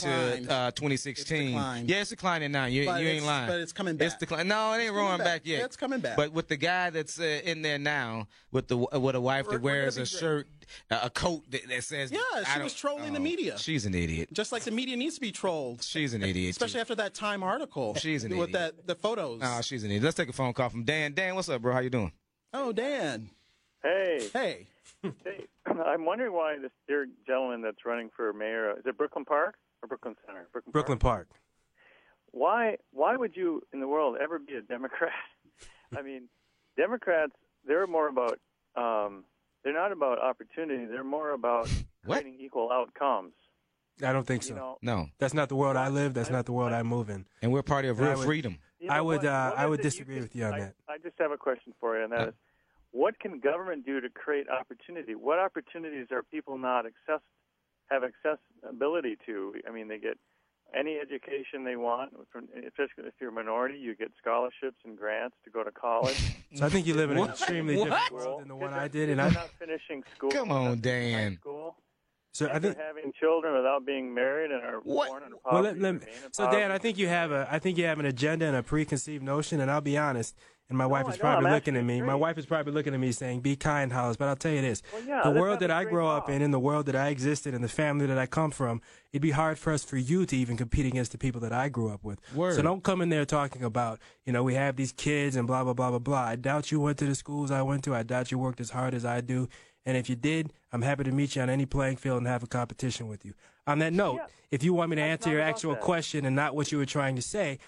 uh, 0.50 0.70
2016. 0.70 1.10
It's 1.10 1.24
declined. 1.52 1.90
yeah, 1.90 2.00
it's 2.00 2.10
declining 2.10 2.52
now. 2.52 2.64
You, 2.64 2.86
But 2.86 3.02
you 3.02 3.06
ain't 3.08 3.16
it's- 3.18 3.26
lying. 3.26 3.48
but 3.48 3.60
it's 3.60 3.72
coming 3.72 3.96
back. 3.96 4.06
It's 4.06 4.16
declining. 4.16 4.48
No, 4.48 4.72
it 4.72 4.76
ain't 4.76 4.82
It's 4.84 4.92
rolling 4.92 5.18
back. 5.18 5.26
back. 5.26 5.40
yet. 5.44 5.64
It's 5.64 5.76
coming 5.76 6.00
back. 6.00 6.16
But 6.16 6.32
with 6.32 6.48
the 6.48 6.56
guy 6.56 6.88
that's 6.90 7.20
uh, 7.20 7.40
in 7.44 7.60
there 7.62 7.78
now, 7.78 8.28
with 8.50 8.68
the 8.68 8.76
with 8.78 9.14
a 9.14 9.20
wife 9.20 9.46
We're- 9.46 9.56
that 9.58 9.62
wears 9.62 9.96
a 9.98 10.06
shirt, 10.06 10.48
uh, 10.90 11.00
a 11.02 11.10
coat 11.10 11.42
that, 11.50 11.68
that 11.68 11.84
says, 11.84 12.10
Yeah, 12.10 12.18
she 12.44 12.54
don't- 12.54 12.64
was 12.64 12.74
trolling 12.74 13.12
the 13.12 13.18
oh, 13.18 13.22
media. 13.22 13.58
She's 13.58 13.84
an 13.86 13.94
idiot. 13.94 14.30
Just 14.32 14.52
like 14.52 14.62
the 14.62 14.70
media 14.70 14.96
needs 14.96 15.16
to 15.16 15.20
be 15.20 15.32
trolled. 15.32 15.82
She's 15.82 16.14
an 16.14 16.22
idiot. 16.22 16.46
too. 16.54 16.64
Especially 16.64 16.80
after 16.80 16.94
that 16.94 17.12
Time 17.14 17.42
article. 17.42 17.94
She's 17.96 18.24
an 18.24 18.32
idiot. 18.32 18.40
With 18.40 18.54
idiot. 18.56 18.74
that 18.78 18.86
the 18.86 18.94
photos. 18.94 19.40
No, 19.42 19.60
she's 19.62 19.84
an 19.84 19.90
idiot. 19.90 20.04
Let's 20.04 20.16
take 20.16 20.28
a 20.30 20.32
phone 20.32 20.54
call 20.54 20.70
from 20.70 20.84
Dan. 20.84 21.12
Dan, 21.12 21.34
what's 21.34 21.48
up, 21.50 21.60
bro? 21.60 21.74
How 21.74 21.80
you 21.80 21.90
doing? 21.90 22.12
oh, 22.54 22.72
Dan. 22.72 23.30
Hey, 23.82 24.28
Hey. 24.32 24.66
Hey, 25.02 25.46
I'm 25.66 26.04
wondering 26.04 26.32
why 26.32 26.56
this 26.60 26.70
dear 26.88 27.06
gentleman 27.26 27.62
that's 27.62 27.84
running 27.84 28.10
for 28.16 28.32
mayor 28.32 28.72
is 28.78 28.84
it 28.86 28.96
Brooklyn 28.98 29.24
Park 29.24 29.56
or 29.82 29.88
Brooklyn 29.88 30.14
Center? 30.26 30.46
Brooklyn, 30.52 30.72
Brooklyn 30.72 30.98
Park. 30.98 31.28
Park. 31.30 31.40
Why? 32.32 32.76
Why 32.92 33.16
would 33.16 33.36
you 33.36 33.62
in 33.72 33.80
the 33.80 33.88
world 33.88 34.16
ever 34.22 34.38
be 34.38 34.54
a 34.54 34.62
Democrat? 34.62 35.10
I 35.96 36.02
mean, 36.02 36.28
Democrats 36.76 37.32
they're 37.66 37.86
more 37.86 38.08
about 38.08 38.38
um, 38.76 39.24
they're 39.64 39.74
not 39.74 39.92
about 39.92 40.18
opportunity. 40.18 40.86
They're 40.86 41.04
more 41.04 41.30
about 41.32 41.68
What? 42.04 42.22
creating 42.22 42.40
equal 42.40 42.70
outcomes. 42.72 43.32
I 44.02 44.12
don't 44.14 44.26
think 44.26 44.42
so. 44.42 44.54
You 44.54 44.56
know, 44.60 44.78
No, 44.80 45.08
That's 45.18 45.34
not 45.34 45.50
the 45.50 45.56
world 45.56 45.76
I 45.76 45.88
live. 45.88 46.14
That's 46.14 46.30
not 46.30 46.46
the 46.46 46.52
world 46.52 46.72
I 46.72 46.82
move 46.82 47.10
in. 47.10 47.26
and 47.42 47.52
we're 47.52 47.58
a 47.58 47.62
party 47.62 47.88
of 47.88 47.98
And 47.98 48.06
I 48.06 48.10
real 48.12 48.18
would- 48.20 48.24
freedom. 48.26 48.58
You 48.78 48.88
know 48.88 48.94
I 48.94 49.00
would, 49.02 49.26
uh, 49.26 49.52
I 49.54 49.66
would 49.66 49.80
it 49.80 49.84
you 49.84 49.90
disagree 49.90 50.14
can- 50.14 50.22
with 50.22 50.34
you 50.34 50.44
on 50.46 50.54
I, 50.54 50.58
that. 50.60 50.74
I 50.88 50.96
just 50.96 51.16
have 51.18 51.32
a 51.32 51.36
question 51.36 51.74
for 51.78 51.98
you, 51.98 52.04
and 52.04 52.12
that 52.14 52.20
Uh. 52.20 52.26
is, 52.28 52.34
what 52.92 53.18
can 53.18 53.38
government 53.40 53.86
do 53.86 54.00
to 54.00 54.08
create 54.08 54.46
opportunity? 54.48 55.14
What 55.14 55.38
opportunities 55.38 56.06
are 56.10 56.22
people 56.22 56.58
not 56.58 56.86
access 56.86 57.20
have 57.90 58.02
accessibility 58.04 59.16
to? 59.26 59.54
I 59.68 59.72
mean, 59.72 59.88
they 59.88 59.98
get 59.98 60.18
any 60.76 60.98
education 60.98 61.64
they 61.64 61.76
want. 61.76 62.12
From, 62.32 62.48
especially 62.66 63.08
if 63.08 63.14
you're 63.20 63.30
a 63.30 63.32
minority, 63.32 63.78
you 63.78 63.94
get 63.94 64.10
scholarships 64.20 64.78
and 64.84 64.96
grants 64.96 65.36
to 65.44 65.50
go 65.50 65.64
to 65.64 65.70
college. 65.70 66.16
So 66.52 66.66
I 66.66 66.68
think 66.68 66.84
you 66.88 66.94
live 66.94 67.12
in 67.12 67.16
an 67.16 67.30
extremely 67.30 67.76
What? 67.76 67.84
different 67.90 68.12
world 68.12 68.40
than 68.40 68.48
the 68.48 68.56
one 68.56 68.74
I 68.74 68.88
did, 68.88 69.08
and 69.08 69.22
I'm 69.22 69.32
not 69.32 69.50
finishing 69.56 70.02
school. 70.16 70.30
Come 70.32 70.50
on, 70.50 70.66
uh, 70.66 70.74
Dan. 70.74 71.36
School. 71.36 71.76
So 72.32 72.48
I 72.52 72.58
think. 72.58 72.76
having 72.76 73.12
children 73.20 73.54
without 73.54 73.86
being 73.86 74.12
married 74.12 74.50
and 74.50 74.64
are 74.64 74.80
What? 74.80 75.08
born 75.10 75.22
in 75.22 75.30
Well, 75.30 75.40
poverty. 75.62 75.78
let, 75.80 75.94
let 75.94 75.94
me, 76.02 76.12
so 76.32 76.50
Dan, 76.50 76.72
I 76.72 76.78
think 76.78 76.98
you 76.98 77.06
have 77.06 77.30
a, 77.30 77.46
I 77.48 77.60
think 77.60 77.78
you 77.78 77.84
have 77.84 78.00
an 78.00 78.06
agenda 78.06 78.46
and 78.46 78.56
a 78.56 78.64
preconceived 78.64 79.22
notion, 79.22 79.60
and 79.60 79.70
I'll 79.70 79.80
be 79.80 79.96
honest. 79.96 80.36
And 80.70 80.78
my 80.78 80.86
wife 80.86 81.06
I 81.06 81.10
is 81.10 81.16
know, 81.16 81.20
probably 81.22 81.46
I'm 81.48 81.52
looking 81.52 81.74
at 81.74 81.80
actually 81.80 82.00
me. 82.00 82.02
My 82.02 82.14
wife 82.14 82.38
is 82.38 82.46
probably 82.46 82.72
looking 82.72 82.94
at 82.94 83.00
me 83.00 83.10
saying, 83.10 83.40
"Be 83.40 83.56
kind, 83.56 83.92
Hollies." 83.92 84.16
But 84.16 84.28
I'll 84.28 84.36
tell 84.36 84.52
you 84.52 84.62
this: 84.62 84.82
Well, 84.92 85.02
yeah, 85.04 85.22
the 85.24 85.30
world 85.38 85.58
that 85.60 85.70
I 85.70 85.82
great 85.82 85.92
grow 85.92 86.08
up 86.08 86.28
law. 86.28 86.34
in, 86.34 86.42
and 86.42 86.54
the 86.54 86.60
world 86.60 86.86
that 86.86 86.94
I 86.96 87.08
existed, 87.08 87.54
and 87.54 87.62
the 87.64 87.68
family 87.68 88.06
that 88.06 88.16
I 88.18 88.26
come 88.26 88.52
from, 88.52 88.80
it'd 89.12 89.20
be 89.20 89.32
hard 89.32 89.58
for 89.58 89.72
us 89.72 89.82
for 89.84 89.96
you 89.96 90.24
to 90.26 90.36
even 90.36 90.56
compete 90.56 90.86
against 90.86 91.10
the 91.12 91.18
people 91.18 91.40
that 91.40 91.52
I 91.52 91.68
grew 91.68 91.90
up 91.90 92.04
with. 92.04 92.20
Word. 92.34 92.54
So 92.54 92.62
don't 92.62 92.84
come 92.84 93.02
in 93.02 93.08
there 93.08 93.24
talking 93.24 93.64
about, 93.64 93.98
you 94.24 94.32
know, 94.32 94.44
we 94.44 94.54
have 94.54 94.76
these 94.76 94.92
kids 94.92 95.34
and 95.34 95.46
blah 95.46 95.64
blah 95.64 95.74
blah 95.74 95.90
blah 95.90 95.98
blah. 95.98 96.20
I 96.22 96.36
doubt 96.36 96.70
you 96.70 96.78
went 96.80 96.98
to 96.98 97.04
the 97.06 97.16
schools 97.16 97.50
I 97.50 97.62
went 97.62 97.82
to. 97.84 97.94
I 97.94 98.04
doubt 98.04 98.30
you 98.30 98.38
worked 98.38 98.60
as 98.60 98.70
hard 98.70 98.94
as 98.94 99.04
I 99.04 99.20
do. 99.20 99.48
And 99.84 99.96
if 99.96 100.08
you 100.08 100.14
did, 100.14 100.52
I'm 100.72 100.82
happy 100.82 101.02
to 101.04 101.10
meet 101.10 101.34
you 101.34 101.42
on 101.42 101.50
any 101.50 101.66
playing 101.66 101.96
field 101.96 102.18
and 102.18 102.26
have 102.28 102.42
a 102.44 102.46
competition 102.46 103.08
with 103.08 103.24
you. 103.24 103.34
on 103.66 103.78
that 103.78 103.92
note, 103.92 104.16
Yeah. 104.16 104.26
if 104.50 104.64
you 104.64 104.72
want 104.72 104.90
me 104.90 104.96
to 104.96 105.02
That's 105.02 105.26
answer 105.26 105.30
your 105.30 105.42
actual 105.42 105.74
that. 105.74 105.82
question 105.82 106.24
and 106.24 106.34
not 106.34 106.56
what 106.56 106.72
you 106.72 106.78
were 106.78 106.86
trying 106.86 107.14
to 107.14 107.22
say, 107.22 107.58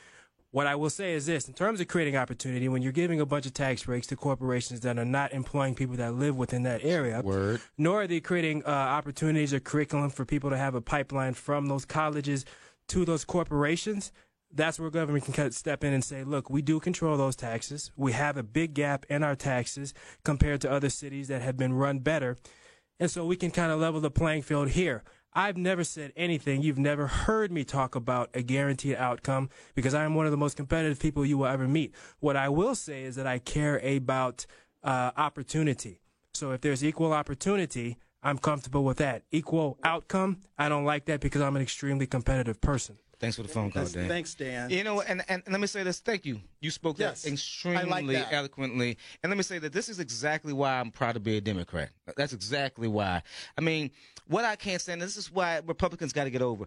what 0.52 0.66
I 0.66 0.76
will 0.76 0.90
say 0.90 1.14
is 1.14 1.26
this: 1.26 1.48
in 1.48 1.54
terms 1.54 1.80
of 1.80 1.88
creating 1.88 2.16
opportunity, 2.16 2.68
when 2.68 2.82
you're 2.82 2.92
giving 2.92 3.20
a 3.20 3.26
bunch 3.26 3.46
of 3.46 3.54
tax 3.54 3.84
breaks 3.84 4.06
to 4.08 4.16
corporations 4.16 4.80
that 4.80 4.98
are 4.98 5.04
not 5.04 5.32
employing 5.32 5.74
people 5.74 5.96
that 5.96 6.14
live 6.14 6.36
within 6.36 6.62
that 6.62 6.84
area, 6.84 7.20
Word. 7.22 7.60
nor 7.76 8.02
are 8.02 8.06
they 8.06 8.20
creating 8.20 8.62
uh, 8.64 8.68
opportunities 8.68 9.52
or 9.52 9.60
curriculum 9.60 10.10
for 10.10 10.24
people 10.24 10.50
to 10.50 10.56
have 10.56 10.74
a 10.74 10.80
pipeline 10.80 11.34
from 11.34 11.66
those 11.66 11.84
colleges 11.84 12.44
to 12.88 13.04
those 13.04 13.24
corporations. 13.24 14.12
That's 14.54 14.78
where 14.78 14.90
government 14.90 15.24
can 15.24 15.50
step 15.52 15.82
in 15.82 15.94
and 15.94 16.04
say, 16.04 16.24
look, 16.24 16.50
we 16.50 16.60
do 16.60 16.78
control 16.78 17.16
those 17.16 17.34
taxes. 17.34 17.90
We 17.96 18.12
have 18.12 18.36
a 18.36 18.42
big 18.42 18.74
gap 18.74 19.06
in 19.08 19.22
our 19.22 19.34
taxes 19.34 19.94
compared 20.24 20.60
to 20.60 20.70
other 20.70 20.90
cities 20.90 21.28
that 21.28 21.40
have 21.40 21.56
been 21.56 21.72
run 21.72 22.00
better. 22.00 22.36
And 23.00 23.10
so 23.10 23.24
we 23.24 23.36
can 23.36 23.50
kind 23.50 23.72
of 23.72 23.80
level 23.80 24.02
the 24.02 24.10
playing 24.10 24.42
field 24.42 24.68
here. 24.68 25.04
I've 25.34 25.56
never 25.56 25.82
said 25.82 26.12
anything. 26.14 26.62
You've 26.62 26.78
never 26.78 27.06
heard 27.06 27.50
me 27.50 27.64
talk 27.64 27.94
about 27.94 28.28
a 28.34 28.42
guaranteed 28.42 28.96
outcome 28.96 29.48
because 29.74 29.94
I 29.94 30.04
am 30.04 30.14
one 30.14 30.26
of 30.26 30.30
the 30.30 30.36
most 30.36 30.56
competitive 30.56 31.00
people 31.00 31.24
you 31.24 31.38
will 31.38 31.46
ever 31.46 31.66
meet. 31.66 31.94
What 32.20 32.36
I 32.36 32.48
will 32.50 32.74
say 32.74 33.04
is 33.04 33.16
that 33.16 33.26
I 33.26 33.38
care 33.38 33.78
about 33.78 34.44
uh, 34.82 35.12
opportunity. 35.16 36.00
So 36.34 36.50
if 36.52 36.60
there's 36.60 36.84
equal 36.84 37.12
opportunity, 37.12 37.96
I'm 38.22 38.38
comfortable 38.38 38.84
with 38.84 38.98
that. 38.98 39.22
Equal 39.30 39.78
outcome, 39.84 40.40
I 40.58 40.68
don't 40.68 40.84
like 40.84 41.06
that 41.06 41.20
because 41.20 41.40
I'm 41.40 41.56
an 41.56 41.62
extremely 41.62 42.06
competitive 42.06 42.60
person. 42.60 42.98
Thanks 43.22 43.37
for 43.37 43.42
the 43.44 43.48
phone 43.48 43.70
call, 43.70 43.87
Dan. 43.87 44.08
Thanks, 44.08 44.35
Dan. 44.35 44.68
You 44.68 44.82
know, 44.82 45.00
and, 45.00 45.22
and 45.28 45.44
let 45.48 45.61
me 45.61 45.68
say 45.68 45.85
this. 45.85 46.00
Thank 46.00 46.26
you. 46.26 46.40
You 46.61 46.72
spoke 46.72 46.98
Yes, 46.98 47.22
that 47.22 47.32
extremely 47.32 47.85
like 47.85 48.06
that. 48.08 48.32
eloquently. 48.32 48.98
And 49.22 49.30
let 49.30 49.37
me 49.37 49.44
say 49.44 49.61
that 49.61 49.72
this 49.72 49.88
is 49.88 50.00
exactly 50.00 50.52
why 50.52 50.80
I'm 50.80 50.90
proud 50.90 51.12
to 51.12 51.20
be 51.20 51.37
a 51.37 51.40
Democrat. 51.40 51.90
That's 52.16 52.32
exactly 52.32 52.88
why. 52.88 53.22
I 53.56 53.61
mean, 53.61 53.92
what 54.26 54.44
I 54.44 54.56
can't 54.56 54.80
stand, 54.82 55.00
this 55.00 55.16
is 55.16 55.30
why 55.30 55.61
Republicans 55.64 56.12
got 56.12 56.24
to 56.24 56.30
get 56.30 56.42
over. 56.42 56.66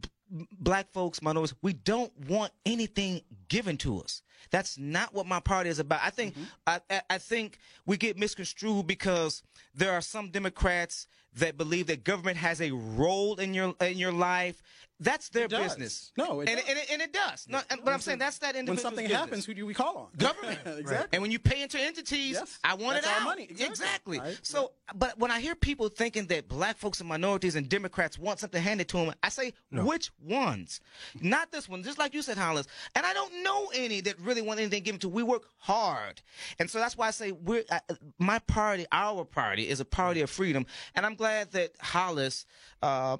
B- 0.00 0.46
Black 0.60 0.92
folks, 0.92 1.20
minorities, 1.22 1.56
we 1.60 1.72
don't 1.72 2.12
want 2.28 2.52
anything 2.64 3.20
given 3.48 3.76
to 3.78 4.00
us. 4.00 4.22
That's 4.50 4.78
not 4.78 5.12
what 5.12 5.26
my 5.26 5.40
party 5.40 5.70
is 5.70 5.78
about. 5.78 6.00
I 6.04 6.10
think 6.10 6.34
Mm-hmm. 6.34 6.44
I, 6.90 7.00
I, 7.10 7.18
think 7.18 7.58
we 7.84 7.96
get 7.96 8.16
misconstrued 8.18 8.86
because 8.86 9.42
there 9.74 9.92
are 9.92 10.00
some 10.00 10.30
Democrats 10.30 11.06
that 11.34 11.56
believe 11.56 11.86
that 11.88 12.04
government 12.04 12.36
has 12.38 12.60
a 12.60 12.70
role 12.72 13.36
in 13.36 13.54
your 13.54 13.74
in 13.80 13.98
your 13.98 14.12
life. 14.12 14.62
That's 14.98 15.28
their 15.28 15.46
business. 15.46 16.10
No, 16.16 16.40
it 16.40 16.48
and, 16.48 16.58
does. 16.58 16.68
and, 16.70 16.78
it, 16.78 16.86
and 16.90 17.02
it 17.02 17.12
does. 17.12 17.46
No, 17.50 17.60
but 17.84 17.92
I'm 17.92 18.00
saying 18.00 18.18
that's 18.18 18.38
that 18.38 18.56
individual. 18.56 18.76
when 18.76 18.82
something 18.82 19.04
business. 19.04 19.20
happens, 19.20 19.44
who 19.44 19.52
do 19.52 19.66
we 19.66 19.74
call 19.74 19.96
on? 19.98 20.06
Government. 20.16 20.58
exactly. 20.78 21.08
And 21.12 21.20
when 21.20 21.30
you 21.30 21.38
pay 21.38 21.60
into 21.60 21.78
entities, 21.78 22.32
Yes, 22.32 22.58
I 22.64 22.72
want 22.76 22.94
that's 22.94 23.06
it 23.06 23.12
our 23.12 23.18
out. 23.20 23.24
money. 23.24 23.46
Exactly. 23.60 24.18
Right. 24.20 24.38
So, 24.40 24.72
but 24.94 25.18
when 25.18 25.30
I 25.30 25.40
hear 25.40 25.54
people 25.54 25.90
thinking 25.90 26.24
that 26.28 26.48
black 26.48 26.78
folks 26.78 27.00
and 27.00 27.08
minorities 27.10 27.56
and 27.56 27.68
Democrats 27.68 28.18
want 28.18 28.38
something 28.40 28.62
handed 28.62 28.88
to 28.88 28.96
them, 28.96 29.12
I 29.22 29.28
say, 29.28 29.52
which 29.70 30.10
ones? 30.24 30.80
Not 31.20 31.52
this 31.52 31.68
one. 31.68 31.82
Just 31.82 31.98
like 31.98 32.14
you 32.14 32.22
said, 32.22 32.38
Hollies. 32.38 32.66
And 32.94 33.04
I 33.04 33.12
don't 33.12 33.35
know 33.42 33.70
any 33.74 34.00
that 34.02 34.18
really 34.20 34.42
want 34.42 34.60
anything 34.60 34.82
given 34.82 35.00
to. 35.00 35.08
We 35.08 35.22
work 35.22 35.48
hard, 35.58 36.22
and 36.58 36.70
so 36.70 36.78
that's 36.78 36.96
why 36.96 37.08
I 37.08 37.10
say 37.10 37.32
we're 37.32 37.64
uh, 37.70 37.80
my 38.18 38.38
party, 38.40 38.86
our 38.92 39.24
party, 39.24 39.68
is 39.68 39.80
a 39.80 39.84
party 39.84 40.20
of 40.20 40.30
freedom, 40.30 40.66
and 40.94 41.06
I'm 41.06 41.14
glad 41.14 41.52
that 41.52 41.72
Hollies 41.80 42.46
uh, 42.82 43.16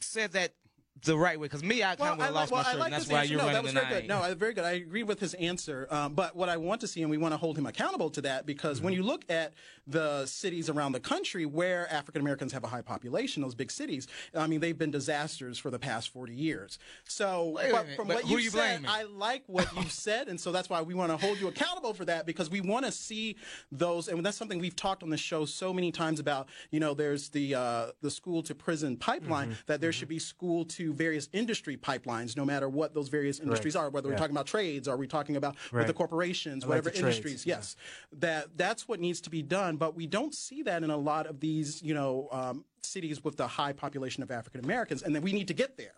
said 0.00 0.32
that. 0.32 0.52
The 1.04 1.16
right 1.16 1.38
way, 1.38 1.46
because 1.46 1.62
me, 1.62 1.82
I 1.82 1.96
kind 1.96 2.18
of 2.20 2.26
have 2.26 2.34
lost 2.34 2.50
well, 2.52 2.62
my 2.62 2.70
shirt, 2.70 2.78
like 2.80 2.92
and 2.92 2.94
that's 2.94 3.10
why 3.10 3.20
answer. 3.20 3.32
you're 3.32 3.38
no, 3.38 3.46
running 3.46 3.54
that 3.54 3.62
was 3.62 3.72
very 3.72 4.00
good. 4.00 4.08
No, 4.08 4.34
very 4.34 4.54
good. 4.54 4.64
I 4.64 4.72
agree 4.72 5.02
with 5.02 5.20
his 5.20 5.34
answer. 5.34 5.86
Um, 5.90 6.14
but 6.14 6.34
what 6.34 6.48
I 6.48 6.56
want 6.56 6.80
to 6.80 6.86
see, 6.88 7.02
and 7.02 7.10
we 7.10 7.18
want 7.18 7.32
to 7.32 7.38
hold 7.38 7.56
him 7.56 7.66
accountable 7.66 8.10
to 8.10 8.20
that, 8.22 8.46
because 8.46 8.78
Mm-hmm. 8.78 8.84
when 8.84 8.94
you 8.94 9.02
look 9.02 9.24
at 9.30 9.54
the 9.86 10.26
cities 10.26 10.68
around 10.68 10.92
the 10.92 11.00
country 11.00 11.46
where 11.46 11.90
African 11.92 12.20
Americans 12.20 12.52
have 12.52 12.64
a 12.64 12.68
high 12.68 12.82
population, 12.82 13.42
those 13.42 13.54
big 13.54 13.70
cities, 13.70 14.06
I 14.34 14.46
mean, 14.46 14.60
they've 14.60 14.76
been 14.76 14.90
disasters 14.90 15.58
for 15.58 15.70
the 15.70 15.78
past 15.78 16.10
40 16.10 16.34
years. 16.34 16.78
So, 17.04 17.50
Wait 17.56 17.72
but 17.72 17.86
from 17.96 18.08
but 18.08 18.16
what 18.16 18.28
you 18.28 18.38
you 18.38 18.50
said, 18.50 18.82
blaming? 18.82 18.86
I 18.90 19.04
like 19.04 19.44
what 19.46 19.74
you 19.76 19.84
said, 19.88 20.28
and 20.28 20.40
so 20.40 20.52
that's 20.52 20.68
why 20.68 20.82
we 20.82 20.94
want 20.94 21.10
to 21.10 21.16
hold 21.16 21.38
you 21.40 21.48
accountable 21.48 21.94
for 21.94 22.04
that, 22.04 22.26
because 22.26 22.50
we 22.50 22.60
want 22.60 22.84
to 22.86 22.92
see 22.92 23.36
those, 23.72 24.08
and 24.08 24.24
that's 24.24 24.36
something 24.36 24.58
we've 24.58 24.76
talked 24.76 25.02
on 25.02 25.10
the 25.10 25.16
show 25.16 25.44
so 25.44 25.72
many 25.72 25.90
times 25.92 26.20
about. 26.20 26.48
You 26.70 26.80
know, 26.80 26.94
there's 26.94 27.28
the 27.30 27.54
uh, 27.54 27.86
the 28.02 28.10
school 28.10 28.42
to 28.44 28.54
prison 28.54 28.96
pipeline 28.96 29.48
Mm-hmm. 29.48 29.52
that 29.66 29.80
there 29.80 29.92
should 29.92 30.08
be 30.08 30.18
school 30.18 30.64
to 30.64 30.87
various 30.92 31.28
industry 31.32 31.76
pipelines, 31.76 32.36
no 32.36 32.44
matter 32.44 32.68
what 32.68 32.94
those 32.94 33.08
various 33.08 33.40
industries 33.40 33.76
are. 33.76 33.90
Whether 33.90 34.08
we're 34.08 34.16
talking 34.16 34.34
about 34.36 34.46
trades, 34.46 34.88
or 34.88 34.96
we're 34.96 35.06
talking 35.06 35.36
about 35.36 35.54
with 35.54 35.72
Right. 35.72 35.86
the 35.86 35.92
corporations, 35.92 36.64
I 36.64 36.66
like 36.66 36.70
whatever 36.70 36.90
the 36.90 37.00
trades, 37.00 37.16
industries. 37.18 37.46
Yes, 37.46 37.76
that 38.18 38.56
that's 38.56 38.86
what 38.88 39.00
needs 39.00 39.20
to 39.22 39.30
be 39.30 39.42
done. 39.42 39.76
But 39.76 39.94
we 39.94 40.06
don't 40.06 40.34
see 40.34 40.62
that 40.62 40.82
in 40.82 40.90
a 40.90 40.96
lot 40.96 41.26
of 41.26 41.40
these, 41.40 41.82
you 41.82 41.94
know. 41.94 42.28
Um, 42.32 42.64
cities 42.80 43.22
with 43.22 43.36
the 43.36 43.46
high 43.46 43.72
population 43.72 44.22
of 44.22 44.30
African 44.30 44.64
Americans, 44.64 45.02
and 45.02 45.14
then 45.14 45.20
we 45.20 45.32
need 45.32 45.48
to 45.48 45.52
get 45.52 45.76
there. 45.76 45.92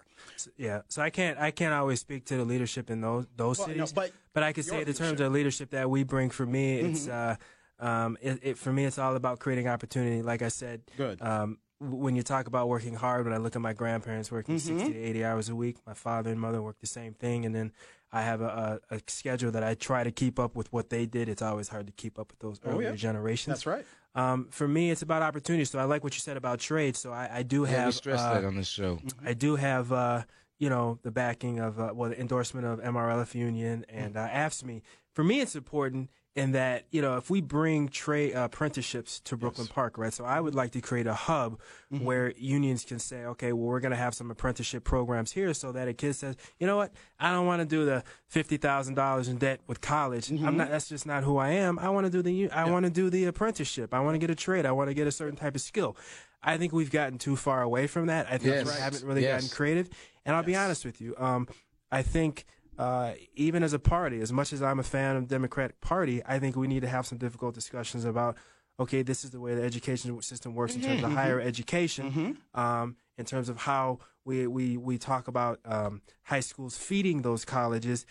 Yeah, 0.57 0.81
so 0.89 1.03
I 1.03 1.11
can't 1.11 1.39
I 1.39 1.53
can't 1.53 1.73
always 1.73 2.01
speak 2.01 2.25
to 2.27 2.37
the 2.37 2.45
leadership 2.45 2.91
in 2.91 3.01
those 3.01 3.27
those 3.37 3.59
Well, 3.59 3.69
no, 3.69 3.85
cities, 3.85 4.13
but 4.33 4.43
I 4.43 4.53
can 4.53 4.65
say 4.65 4.83
the 4.83 4.93
terms. 4.93 5.13
Mm-hmm. 5.15 5.23
of 5.25 5.33
leadership 5.33 5.71
that 5.71 5.89
we 5.89 6.03
bring. 6.03 6.31
For 6.31 6.47
me, 6.47 6.81
it's 6.81 7.07
uh, 7.07 7.37
um, 7.79 8.17
it, 8.21 8.41
it 8.43 8.59
for 8.59 8.73
me 8.73 8.87
it's 8.87 8.99
all 8.99 9.15
about 9.15 9.39
creating 9.39 9.69
opportunity. 9.69 10.23
Like 10.23 10.43
I 10.43 10.49
said, 10.49 10.83
Good. 10.97 11.21
Um, 11.23 11.59
when 11.81 12.15
you 12.15 12.23
talk 12.23 12.47
about 12.47 12.69
working 12.69 12.95
hard, 12.95 13.25
when 13.25 13.33
I 13.33 13.39
look 13.39 13.57
at 13.57 13.63
my 13.63 13.73
grandparents 13.73 14.31
working 14.31 14.57
Mm-hmm. 14.57 14.79
sixty 14.79 14.93
to 14.93 14.99
eighty 14.99 15.25
hours 15.25 15.49
a 15.49 15.55
week, 15.57 15.77
my 15.87 15.95
father 15.95 16.31
and 16.31 16.39
mother 16.41 16.61
work 16.63 16.79
the 16.81 16.87
same 16.87 17.15
thing, 17.15 17.47
and 17.47 17.55
then 17.55 17.73
I 18.13 18.23
have 18.23 18.41
a, 18.41 18.81
a, 18.91 18.97
a 18.97 19.01
schedule 19.07 19.51
that 19.53 19.63
I 19.65 19.75
try 19.75 20.05
to 20.05 20.11
keep 20.11 20.39
up 20.39 20.55
with 20.57 20.73
what 20.73 20.91
they 20.91 21.07
did. 21.07 21.29
It's 21.29 21.43
always 21.43 21.69
hard 21.69 21.87
to 21.87 21.93
keep 21.93 22.19
up 22.19 22.31
with 22.31 22.41
those 22.41 22.61
earlier 22.65 22.89
Oh, 22.89 22.91
yeah. 22.91 22.97
generations. 22.97 23.59
That's 23.59 23.67
right. 23.67 23.87
Um, 24.15 24.49
for 24.51 24.67
me, 24.67 24.91
it's 24.91 25.03
about 25.03 25.23
opportunity. 25.23 25.65
So 25.65 25.79
I 25.79 25.85
like 25.85 26.03
what 26.03 26.15
you 26.15 26.21
said 26.21 26.37
about 26.37 26.59
trade. 26.59 26.97
So 26.97 27.13
I, 27.13 27.31
I 27.33 27.43
do 27.45 27.63
Yeah, 27.63 27.69
we 27.71 27.75
have 27.77 27.95
stressed 27.95 28.25
uh, 28.27 28.35
that 28.35 28.45
on 28.45 28.57
this 28.57 28.67
show. 28.69 28.99
I 29.25 29.35
do 29.35 29.55
have, 29.55 29.93
uh, 29.93 30.25
you 30.59 30.69
know, 30.69 30.99
the 31.05 31.13
backing 31.13 31.61
of, 31.61 31.79
uh, 31.79 31.93
well, 31.95 32.11
the 32.11 32.21
endorsement 32.21 32.67
of 32.67 32.81
MRLF 32.81 33.35
Union 33.37 33.87
and 33.89 34.17
uh, 34.17 34.27
AFSCME. 34.29 34.83
For 35.15 35.23
me, 35.23 35.41
it's 35.41 35.55
important 35.55 36.11
in 36.37 36.53
that, 36.53 36.85
you 36.93 37.03
know, 37.03 37.17
if 37.17 37.29
we 37.29 37.41
bring 37.41 37.89
trade 37.89 38.35
uh, 38.37 38.45
apprenticeships 38.45 39.19
to 39.21 39.37
Brooklyn 39.37 39.67
Park, 39.67 39.99
right? 39.99 40.13
So 40.13 40.25
I 40.25 40.39
would 40.41 40.55
like 40.55 40.71
to 40.73 40.81
create 40.81 41.09
a 41.09 41.15
hub 41.15 41.59
where 41.89 42.33
unions 42.39 42.85
can 42.85 43.01
say, 43.01 43.25
okay, 43.25 43.53
well, 43.53 43.67
we're 43.67 43.81
going 43.81 43.91
to 43.91 43.97
have 43.97 44.15
some 44.15 44.31
apprenticeship 44.31 44.85
programs 44.85 45.33
here 45.33 45.53
so 45.55 45.73
that 45.73 45.89
a 45.89 45.93
kid 45.93 46.15
says, 46.15 46.37
you 46.61 46.69
know 46.69 46.77
what, 46.77 46.93
I 47.19 47.33
don't 47.33 47.47
want 47.47 47.61
to 47.63 47.67
do 47.67 47.85
the 47.85 48.05
$50,000 48.33 49.29
in 49.29 49.37
debt 49.39 49.61
with 49.67 49.81
college. 49.81 50.31
I'm 50.31 50.57
not, 50.57 50.71
that's 50.71 50.89
just 50.89 51.05
not 51.05 51.25
who 51.25 51.37
I 51.39 51.51
am. 51.51 51.79
I 51.81 51.89
want 51.89 52.07
to 52.07 52.11
do 52.13 52.23
the, 52.23 52.49
I 52.51 52.71
want 52.71 52.85
to 52.85 52.91
do 52.91 53.11
the 53.11 53.25
apprenticeship. 53.25 53.93
I 53.93 53.99
want 54.01 54.15
to 54.15 54.19
get 54.19 54.31
a 54.31 54.35
trade. 54.37 54.67
I 54.67 54.73
want 54.73 54.89
to 54.89 54.95
get 54.95 55.07
a 55.09 55.13
certain 55.13 55.37
type 55.37 55.55
of 55.57 55.61
skill. 55.61 55.97
I 56.43 56.57
think 56.59 56.73
we've 56.73 56.91
gotten 56.93 57.19
too 57.19 57.35
far 57.37 57.61
away 57.63 57.87
from 57.89 58.07
that. 58.07 58.27
I 58.27 58.39
think 58.39 58.55
Yes. 58.55 58.67
we 58.67 58.81
haven't 58.81 59.05
really 59.05 59.23
Yes. 59.23 59.43
gotten 59.43 59.57
creative. 59.57 59.91
And 60.25 60.37
I'll 60.37 60.43
be 60.45 60.55
honest 60.57 60.85
with 60.85 61.01
you. 61.01 61.15
Um, 61.19 61.49
I 61.91 62.03
think 62.03 62.45
uh, 62.81 63.13
even 63.35 63.63
as 63.63 63.73
a 63.75 63.79
party, 63.79 64.21
as 64.21 64.33
much 64.33 64.53
as 64.55 64.63
I'm 64.63 64.79
a 64.79 64.83
fan 64.83 65.17
of 65.17 65.29
the 65.29 65.35
Democratic 65.35 65.81
Party, 65.81 66.23
I 66.25 66.39
think 66.39 66.57
we 66.57 66.67
need 66.67 66.81
to 66.81 66.89
have 66.89 67.05
some 67.07 67.19
difficult 67.19 67.55
discussions 67.55 68.05
about. 68.05 68.37
Okay, 68.79 69.03
this 69.03 69.25
is 69.25 69.31
the 69.31 69.41
way 69.41 69.55
the 69.55 69.63
education 69.63 70.21
system 70.23 70.55
works 70.55 70.75
in 70.75 70.81
terms 70.81 71.03
of 71.03 71.13
higher 71.13 71.39
education, 71.41 72.39
um, 72.55 72.97
in 73.19 73.27
terms 73.27 73.49
of 73.51 73.59
how 73.59 73.99
we 74.25 74.47
we 74.47 74.79
we 74.79 74.97
talk 74.97 75.29
about 75.29 75.61
um, 75.67 76.01
high 76.23 76.41
schools 76.41 76.79
feeding 76.79 77.21
those 77.23 77.45
colleges. 77.45 78.07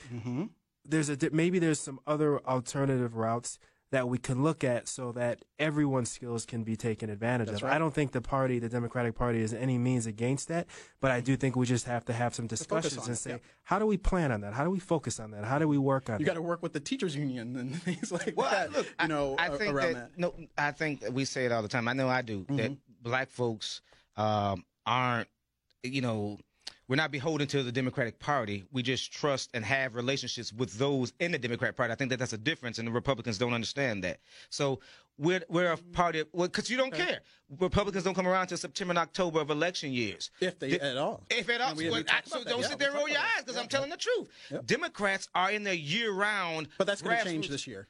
There's 0.85 1.09
a 1.09 1.17
maybe 1.31 1.57
there's 1.59 1.79
some 1.79 1.99
other 2.05 2.39
alternative 2.45 3.15
routes 3.15 3.57
that 3.91 4.07
we 4.07 4.17
can 4.19 4.43
look 4.43 4.63
at 4.63 4.87
so 4.87 5.11
that 5.13 5.43
everyone's 5.57 6.11
skills 6.11 6.45
can 6.45 6.63
be 6.63 6.75
taken 6.75 7.09
advantage 7.09 7.47
That's 7.47 7.61
of. 7.61 7.63
right. 7.67 7.75
I 7.75 7.79
don't 7.79 7.93
think 7.93 8.11
the 8.11 8.21
party, 8.21 8.59
the 8.59 8.69
Democratic 8.69 9.15
Party, 9.15 9.41
is 9.41 9.51
any 9.53 9.77
means 9.79 10.05
against 10.05 10.47
that, 10.49 10.67
but 11.01 11.09
I 11.09 11.21
do 11.21 11.35
think 11.35 11.55
we 11.55 11.65
just 11.65 11.85
have 11.87 12.05
to 12.05 12.13
have 12.13 12.35
some 12.35 12.45
discussions 12.45 13.07
and 13.07 13.15
it, 13.15 13.19
say, 13.19 13.29
yeah. 13.31 13.37
how 13.63 13.79
do 13.79 13.87
we 13.87 13.97
plan 13.97 14.31
on 14.31 14.41
that? 14.41 14.53
How 14.53 14.63
do 14.63 14.69
we 14.69 14.79
focus 14.79 15.19
on 15.19 15.31
that? 15.31 15.43
How 15.43 15.57
do 15.57 15.67
we 15.67 15.77
work 15.79 16.07
on 16.09 16.13
that? 16.15 16.19
You 16.19 16.25
it? 16.25 16.27
got 16.27 16.35
to 16.35 16.41
work 16.41 16.61
with 16.61 16.73
the 16.73 16.79
teachers 16.79 17.15
union 17.15 17.55
and 17.55 17.75
things 17.81 18.11
like 18.11 18.33
Well, 18.37 18.51
that. 18.51 18.71
look, 18.71 18.87
you 19.01 19.07
know, 19.07 19.35
I, 19.39 19.45
I 19.45 19.47
a- 19.47 19.57
think 19.57 19.73
around 19.73 19.93
that, 19.93 20.11
that. 20.15 20.19
no, 20.19 20.33
I 20.57 20.71
think 20.71 21.01
that 21.01 21.13
we 21.13 21.25
say 21.25 21.45
it 21.45 21.51
all 21.51 21.63
the 21.63 21.67
time. 21.67 21.87
I 21.87 21.93
know 21.93 22.09
I 22.09 22.21
do 22.21 22.45
that 22.49 22.77
black 23.01 23.31
folks 23.31 23.81
um, 24.17 24.65
aren't, 24.85 25.29
you 25.83 26.01
know, 26.01 26.37
we're 26.89 26.95
not 26.95 27.11
beholden 27.11 27.47
to 27.47 27.61
the 27.63 27.71
Democratic 27.71 28.19
Party. 28.19 28.65
We 28.71 28.81
just 28.81 29.13
trust 29.13 29.51
and 29.53 29.63
have 29.63 29.93
relationships 29.95 30.51
with 30.51 30.73
those 30.79 31.13
in 31.19 31.31
the 31.31 31.37
Democratic 31.37 31.77
Party. 31.77 31.93
I 31.93 31.95
think 31.95 32.09
that 32.09 32.17
that's 32.17 32.33
a 32.33 32.37
difference, 32.37 32.79
and 32.79 32.87
the 32.87 32.91
Republicans 32.91 33.37
don't 33.37 33.53
understand 33.53 34.03
that. 34.03 34.19
So 34.49 34.79
we're 35.19 35.41
we're 35.49 35.71
a 35.71 35.77
party 35.77 36.23
because 36.35 36.69
you 36.69 36.77
don't 36.77 36.93
care. 36.93 37.19
Republicans 37.59 38.03
don't 38.03 38.15
come 38.15 38.27
around 38.27 38.47
till 38.47 38.57
September 38.57 38.91
and 38.91 38.97
October 38.99 39.39
of 39.39 39.51
election 39.51 39.93
years. 39.93 40.31
If 40.41 40.57
they 40.57 40.71
The- 40.71 40.83
at 40.83 40.97
all. 40.97 41.23
If 41.29 41.47
at 41.49 41.61
all, 41.61 41.69
And 41.69 41.77
we- 41.77 41.85
we 41.85 41.89
well, 41.91 42.03
I- 42.09 42.21
so 42.25 42.43
don't 42.43 42.61
Yeah, 42.61 42.67
sit 42.67 42.79
there 42.79 42.89
and 42.89 42.97
roll 42.97 43.07
your 43.07 43.19
eyes 43.19 43.25
because 43.41 43.55
Yeah, 43.55 43.61
I'm 43.61 43.67
telling 43.67 43.89
the 43.91 43.97
truth. 43.97 44.29
Democrats 44.65 45.29
are 45.35 45.51
in 45.51 45.63
their 45.63 45.73
year-round. 45.75 46.69
But 46.79 46.87
that's 46.87 47.01
going 47.03 47.17
to 47.19 47.23
change 47.23 47.49
this 47.49 47.67
year. 47.67 47.87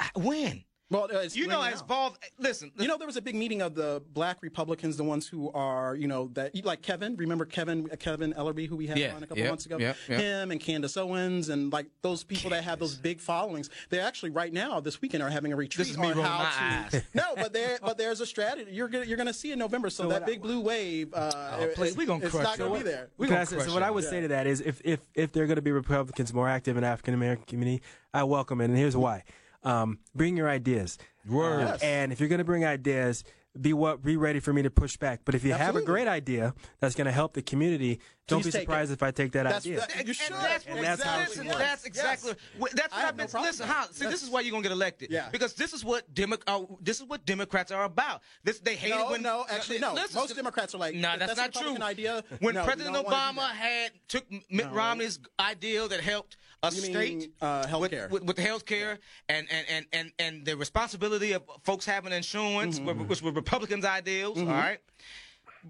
Uh, 0.00 0.04
when? 0.14 0.64
Well, 0.90 1.08
uh, 1.12 1.20
You 1.32 1.46
know, 1.46 1.60
as 1.62 1.80
now. 1.80 1.86
bald. 1.86 2.18
Listen, 2.38 2.72
You 2.78 2.88
know, 2.88 2.96
there 2.96 3.06
was 3.06 3.18
a 3.18 3.22
big 3.22 3.34
meeting 3.34 3.60
of 3.60 3.74
the 3.74 4.02
black 4.14 4.38
Republicans, 4.40 4.96
the 4.96 5.04
ones 5.04 5.26
who 5.28 5.50
are, 5.52 5.94
you 5.94 6.08
know, 6.08 6.30
that 6.32 6.54
like 6.64 6.80
Kevin. 6.80 7.14
Remember 7.16 7.44
Kevin, 7.44 7.88
uh, 7.92 7.96
Kevin 7.96 8.32
Ellerby, 8.32 8.66
who 8.66 8.76
we 8.76 8.86
had 8.86 8.96
Yeah, 8.98 9.14
on 9.14 9.22
a 9.22 9.26
couple 9.26 9.42
yeah, 9.42 9.48
months 9.50 9.66
ago. 9.66 9.76
yeah, 9.78 9.92
yeah. 10.08 10.18
Him 10.18 10.50
and 10.50 10.58
Candace 10.60 10.96
Owens, 10.96 11.50
and 11.50 11.70
like 11.72 11.86
those 12.00 12.24
people 12.24 12.50
that 12.50 12.64
have 12.64 12.78
those 12.78 12.94
big 12.94 13.20
followings. 13.20 13.68
They 13.90 14.00
actually 14.00 14.30
right 14.30 14.52
now 14.52 14.80
this 14.80 15.00
weekend 15.02 15.22
are 15.22 15.28
having 15.28 15.52
a 15.52 15.56
retreat 15.56 15.88
is 15.90 15.98
me 15.98 16.06
on 16.08 16.14
how 16.14 16.22
my 16.22 16.50
to. 16.90 16.96
eyes. 16.96 17.02
No, 17.14 17.34
but 17.36 17.52
there, 17.52 17.78
but 17.82 17.98
there's 17.98 18.20
a 18.22 18.26
strategy. 18.26 18.70
You're 18.72 18.88
gonna 18.88 19.04
you're 19.04 19.18
gonna 19.18 19.34
see 19.34 19.52
in 19.52 19.58
November. 19.58 19.90
So, 19.90 20.08
that 20.08 20.24
big 20.24 20.40
blue 20.40 20.60
wave. 20.60 21.12
Uh, 21.12 21.56
Oh, 21.60 21.68
please, 21.74 21.96
we 21.96 22.06
gonna 22.06 22.24
it's 22.24 22.30
crush 22.30 22.44
not 22.44 22.58
gonna 22.58 22.74
be 22.78 22.82
there. 22.82 23.08
We 23.18 23.26
gonna 23.26 23.44
crush 23.44 23.66
so 23.66 23.74
what 23.74 23.82
I 23.82 23.88
it. 23.88 23.94
would 23.94 24.04
say 24.04 24.20
to 24.22 24.28
that 24.28 24.46
is 24.46 24.60
if 24.62 24.80
if 24.84 25.00
if 25.14 25.32
they're 25.32 25.46
going 25.46 25.56
to 25.56 25.62
be 25.62 25.72
Republicans 25.72 26.32
more 26.32 26.48
active 26.48 26.76
in 26.76 26.84
African 26.84 27.12
American 27.14 27.44
community, 27.46 27.82
I 28.14 28.24
welcome 28.24 28.60
it, 28.60 28.66
and 28.66 28.76
here's 28.76 28.96
why: 28.96 29.24
um, 29.62 29.98
bring 30.14 30.36
your 30.36 30.48
ideas. 30.48 30.98
Words. 31.28 31.70
Yes. 31.70 31.82
And 31.82 32.12
if 32.12 32.20
you're 32.20 32.28
going 32.28 32.38
to 32.38 32.44
bring 32.44 32.64
ideas, 32.64 33.24
be 33.60 33.72
what 33.72 34.02
be 34.02 34.16
ready 34.16 34.40
for 34.40 34.52
me 34.52 34.62
to 34.62 34.70
push 34.70 34.96
back. 34.96 35.20
But 35.24 35.34
if 35.34 35.44
you 35.44 35.52
have 35.52 35.76
a 35.76 35.82
great 35.82 36.08
idea 36.08 36.54
that's 36.80 36.94
going 36.94 37.06
to 37.06 37.12
help 37.12 37.34
the 37.34 37.42
community, 37.42 38.00
don't 38.28 38.44
be 38.44 38.50
surprised 38.50 38.90
it. 38.90 38.94
if 38.94 39.02
I 39.02 39.10
take 39.10 39.32
that 39.32 39.42
That's- 39.44 39.62
idea. 39.66 39.80
that- 39.80 39.90
You 39.94 40.00
And 40.00 40.14
should. 40.16 40.32
that's, 40.32 40.66
what 40.66 40.76
And 40.76 40.84
that's 40.86 41.02
how 41.02 41.20
it 41.20 41.58
that's 41.58 41.84
exactly. 41.84 42.34
what- 42.58 42.70
That's 42.72 42.92
I 42.92 42.96
what 42.96 43.00
have 43.04 43.08
I've 43.10 43.16
been. 43.16 43.26
no 43.26 43.30
problem 43.30 43.48
listen, 43.50 43.66
with 43.66 43.74
how? 43.76 43.82
See, 43.86 43.92
That's- 44.00 44.12
this 44.12 44.22
is 44.22 44.30
why 44.30 44.40
you're 44.42 44.50
gonna 44.52 44.62
get 44.62 44.72
elected. 44.72 45.10
Yeah. 45.10 45.28
Because 45.30 45.54
this 45.54 45.72
is 45.72 45.84
what 45.84 46.12
Demo- 46.14 46.36
uh, 46.46 46.62
This 46.80 47.00
is 47.00 47.06
what 47.06 47.24
Democrats 47.26 47.72
are 47.72 47.84
about. 47.84 48.22
This 48.44 48.60
they 48.60 48.76
hate 48.76 48.92
it 48.92 49.08
when. 49.08 49.22
no, 49.22 49.44
actually, 49.50 49.78
no. 49.78 49.94
Listen, 49.94 50.14
Most 50.20 50.36
Democrats 50.36 50.74
are 50.74 50.78
like, 50.78 50.94
No, 50.94 51.12
if 51.14 51.18
that's, 51.20 51.34
that's 51.34 51.38
a 51.38 51.42
not 51.42 51.52
true. 51.52 51.60
Republican 51.74 51.82
idea, 51.82 52.24
when 52.40 52.54
no, 52.54 52.64
President 52.64 52.94
don't 52.94 53.04
wanna 53.06 53.32
do 53.32 53.40
Obama 53.40 53.50
had 53.50 53.92
took 54.08 54.24
Mitt 54.50 54.70
Romney's 54.70 55.18
ideal 55.40 55.88
that 55.88 56.00
helped 56.00 56.36
a 56.62 56.72
You 56.72 56.82
mean, 56.82 56.90
state 57.20 57.32
uh, 57.40 57.66
with, 57.78 57.92
healthcare. 57.92 58.10
with, 58.10 58.24
with 58.24 58.36
the 58.36 58.42
health 58.42 58.66
care 58.66 58.98
and, 59.28 59.46
and, 59.50 59.66
and, 59.70 59.86
and, 59.92 60.12
and 60.18 60.44
the 60.44 60.56
responsibility 60.56 61.32
of 61.32 61.42
folks 61.62 61.86
having 61.86 62.12
insurance, 62.12 62.78
Mm-hmm. 62.80 63.06
which 63.06 63.22
were 63.22 63.30
Republicans' 63.32 63.84
ideals. 63.84 64.38
All 64.38 64.44
right. 64.46 64.80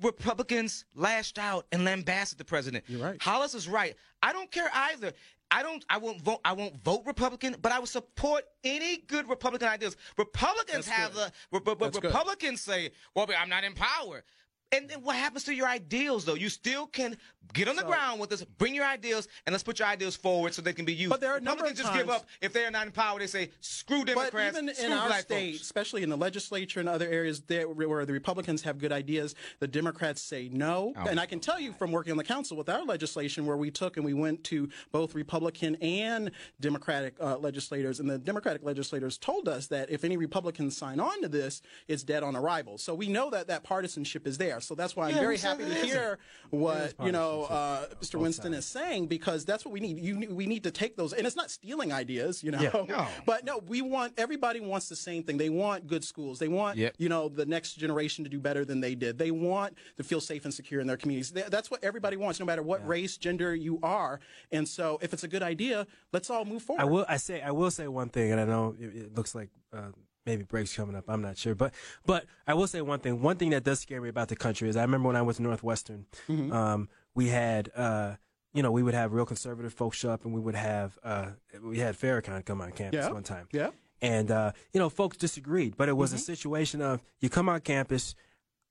Republicans 0.02 0.84
lashed 0.94 1.38
out 1.38 1.66
and 1.72 1.84
lambasted 1.84 2.38
the 2.38 2.44
president. 2.44 2.84
You're 2.88 3.02
right. 3.02 3.22
Hollies 3.22 3.54
is 3.54 3.68
right. 3.68 3.94
I 4.22 4.32
don't 4.32 4.50
care 4.50 4.70
either. 4.72 5.12
I 5.50 5.62
don't. 5.62 5.84
I 5.88 5.96
won't 5.98 6.20
vote. 6.20 6.40
I 6.44 6.52
won't 6.52 6.76
vote 6.84 7.02
Republican, 7.06 7.56
but 7.62 7.72
I 7.72 7.78
will 7.78 7.86
support 7.86 8.44
any 8.64 8.98
good 8.98 9.28
Republican 9.28 9.68
ideas. 9.68 9.96
Republicans 10.18 10.86
That's 10.86 10.88
have 10.88 11.14
good. 11.14 11.32
the. 11.50 11.58
Re- 11.58 11.60
re- 11.64 11.76
That's 11.80 11.98
good. 11.98 12.08
Republicans 12.08 12.60
say, 12.60 12.90
"Well, 13.14 13.26
I'm 13.38 13.48
not 13.48 13.64
in 13.64 13.72
power." 13.72 14.24
And 14.72 14.88
then 14.88 15.02
what 15.02 15.16
happens 15.16 15.44
to 15.44 15.54
your 15.54 15.66
ideals, 15.66 16.24
though? 16.24 16.34
You 16.34 16.48
still 16.48 16.86
can 16.86 17.16
get 17.54 17.68
on 17.68 17.76
the 17.76 17.82
ground 17.82 18.20
with 18.20 18.30
us, 18.32 18.44
bring 18.58 18.74
your 18.74 18.84
ideals, 18.84 19.28
and 19.46 19.52
let's 19.54 19.62
put 19.62 19.78
your 19.78 19.88
ideals 19.88 20.16
forward 20.16 20.52
so 20.52 20.62
they 20.62 20.72
can 20.72 20.84
be 20.84 20.94
used. 20.94 21.10
But 21.10 21.20
there 21.20 21.32
are 21.32 21.38
Republicans 21.38 21.78
just 21.78 21.94
give 21.94 22.10
up 22.10 22.26
if 22.42 22.52
they 22.52 22.64
are 22.64 22.70
not 22.70 22.86
in 22.86 22.92
power. 22.92 23.18
They 23.18 23.26
say, 23.26 23.50
"Screw 23.60 24.04
Democrats. 24.04 24.54
But 24.54 24.64
even 24.64 24.84
in 24.84 24.92
our 24.92 25.12
state, 25.20 25.52
folks. 25.52 25.62
especially 25.62 26.02
in 26.02 26.10
the 26.10 26.16
legislature 26.16 26.80
and 26.80 26.88
other 26.88 27.08
areas 27.08 27.40
there 27.42 27.68
where 27.68 28.04
the 28.04 28.12
Republicans 28.12 28.62
have 28.62 28.78
good 28.78 28.92
ideas, 28.92 29.34
the 29.60 29.68
Democrats 29.68 30.20
say 30.20 30.48
no. 30.52 30.92
Oh. 30.96 31.06
And 31.08 31.18
I 31.18 31.26
can 31.26 31.40
tell 31.40 31.58
you 31.58 31.72
from 31.72 31.90
working 31.90 32.10
on 32.10 32.18
the 32.18 32.24
council 32.24 32.56
with 32.56 32.68
our 32.68 32.84
legislation 32.84 33.46
where 33.46 33.56
we 33.56 33.70
took 33.70 33.96
and 33.96 34.04
we 34.04 34.14
went 34.14 34.44
to 34.44 34.68
both 34.92 35.14
Republican 35.14 35.76
and 35.76 36.30
Democratic 36.60 37.14
uh, 37.20 37.38
legislators, 37.38 38.00
and 38.00 38.10
the 38.10 38.18
Democratic 38.18 38.62
legislators 38.62 39.16
told 39.16 39.48
us 39.48 39.68
that 39.68 39.90
if 39.90 40.04
any 40.04 40.16
Republicans 40.16 40.76
sign 40.76 41.00
on 41.00 41.22
to 41.22 41.28
this, 41.28 41.62
it's 41.86 42.02
dead 42.02 42.22
on 42.22 42.36
arrival. 42.36 42.76
So 42.76 42.94
we 42.94 43.08
know 43.08 43.30
that 43.30 43.46
that 43.46 43.64
partisanship 43.64 44.26
is 44.26 44.36
there. 44.36 44.57
So 44.60 44.74
that's 44.74 44.94
why 44.96 45.08
I'm 45.08 45.14
Yeah, 45.14 45.20
very 45.20 45.38
happy 45.38 45.64
to 45.64 45.74
hear 45.74 46.18
what 46.50 46.94
you 47.04 47.12
know 47.12 47.44
uh, 47.44 47.86
Mr. 48.02 48.18
Winston 48.18 48.54
is 48.54 48.64
saying 48.66 49.06
because 49.06 49.44
that's 49.44 49.64
what 49.64 49.72
we 49.72 49.80
need. 49.80 49.98
You, 49.98 50.34
we 50.34 50.46
need 50.46 50.64
to 50.64 50.70
take 50.70 50.96
those, 50.96 51.12
and 51.12 51.26
it's 51.26 51.36
not 51.36 51.50
stealing 51.50 51.92
ideas, 51.92 52.42
you 52.42 52.50
know. 52.50 52.60
Yeah. 52.60 52.84
No. 52.88 53.06
But 53.26 53.44
no, 53.44 53.58
we 53.66 53.82
want 53.82 54.14
everybody 54.18 54.60
wants 54.60 54.88
the 54.88 54.96
same 54.96 55.22
thing. 55.22 55.36
They 55.36 55.50
want 55.50 55.86
good 55.86 56.04
schools. 56.04 56.38
They 56.38 56.48
want 56.48 56.76
Yep. 56.78 56.94
you 56.98 57.08
know 57.08 57.28
the 57.28 57.46
next 57.46 57.74
generation 57.74 58.24
to 58.24 58.30
do 58.30 58.38
better 58.40 58.64
than 58.64 58.80
they 58.80 58.94
did. 58.94 59.18
They 59.18 59.30
want 59.30 59.76
to 59.96 60.04
feel 60.04 60.20
safe 60.20 60.44
and 60.44 60.52
secure 60.54 60.80
in 60.80 60.86
their 60.86 60.96
communities. 60.96 61.30
That's 61.32 61.70
what 61.70 61.82
everybody 61.84 62.16
wants, 62.16 62.40
no 62.40 62.46
matter 62.46 62.62
what 62.62 62.86
race, 62.86 63.16
gender 63.16 63.54
you 63.54 63.78
are. 63.82 64.20
And 64.52 64.66
so, 64.66 64.98
if 65.02 65.12
it's 65.12 65.24
a 65.24 65.28
good 65.28 65.42
idea, 65.42 65.86
let's 66.12 66.30
all 66.30 66.44
move 66.44 66.62
forward. 66.62 66.82
I 66.82 66.84
will. 66.84 67.04
I 67.08 67.16
say. 67.16 67.42
I 67.42 67.50
will 67.50 67.70
say 67.70 67.86
one 67.88 68.08
thing, 68.08 68.32
and 68.32 68.40
I 68.40 68.44
know 68.44 68.74
it, 68.78 68.86
it 68.96 69.14
looks 69.16 69.34
like 69.34 69.50
uh, 69.72 69.90
maybe 70.28 70.44
breaks 70.44 70.76
coming 70.76 70.94
up. 70.94 71.04
I'm 71.08 71.22
not 71.22 71.36
sure, 71.38 71.54
but 71.54 71.72
but 72.06 72.26
I 72.46 72.54
will 72.54 72.66
say 72.66 72.80
one 72.82 73.00
thing. 73.00 73.22
One 73.22 73.36
thing 73.36 73.50
that 73.50 73.64
does 73.64 73.80
scare 73.80 74.00
me 74.00 74.08
about 74.08 74.28
the 74.28 74.36
country 74.36 74.68
is 74.68 74.76
I 74.76 74.82
remember 74.82 75.06
when 75.08 75.16
I 75.16 75.22
was 75.22 75.40
Northwestern, 75.40 76.06
Mm-hmm. 76.28 76.52
um, 76.52 76.88
we 77.14 77.28
had. 77.28 77.70
Uh, 77.74 78.14
you 78.54 78.62
know, 78.62 78.72
we 78.72 78.82
would 78.82 78.94
have 78.94 79.12
real 79.12 79.26
conservative 79.26 79.74
folks 79.74 79.98
show 79.98 80.10
up, 80.10 80.24
and 80.24 80.32
we 80.34 80.40
would 80.40 80.54
have 80.54 80.98
uh, 81.04 81.26
we 81.62 81.78
had 81.78 81.94
Farrakhan 81.96 82.44
come 82.44 82.60
on 82.62 82.72
campus 82.72 83.04
Yeah. 83.04 83.12
one 83.12 83.22
time. 83.22 83.46
Yeah. 83.52 83.70
And 84.00 84.30
uh, 84.30 84.52
you 84.72 84.80
know, 84.80 84.88
folks 84.88 85.16
disagreed, 85.18 85.76
but 85.76 85.88
it 85.88 85.96
was 85.96 86.10
Mm-hmm. 86.10 86.16
a 86.16 86.36
situation 86.36 86.80
of 86.82 87.02
you 87.20 87.28
come 87.28 87.48
on 87.50 87.60
campus. 87.60 88.14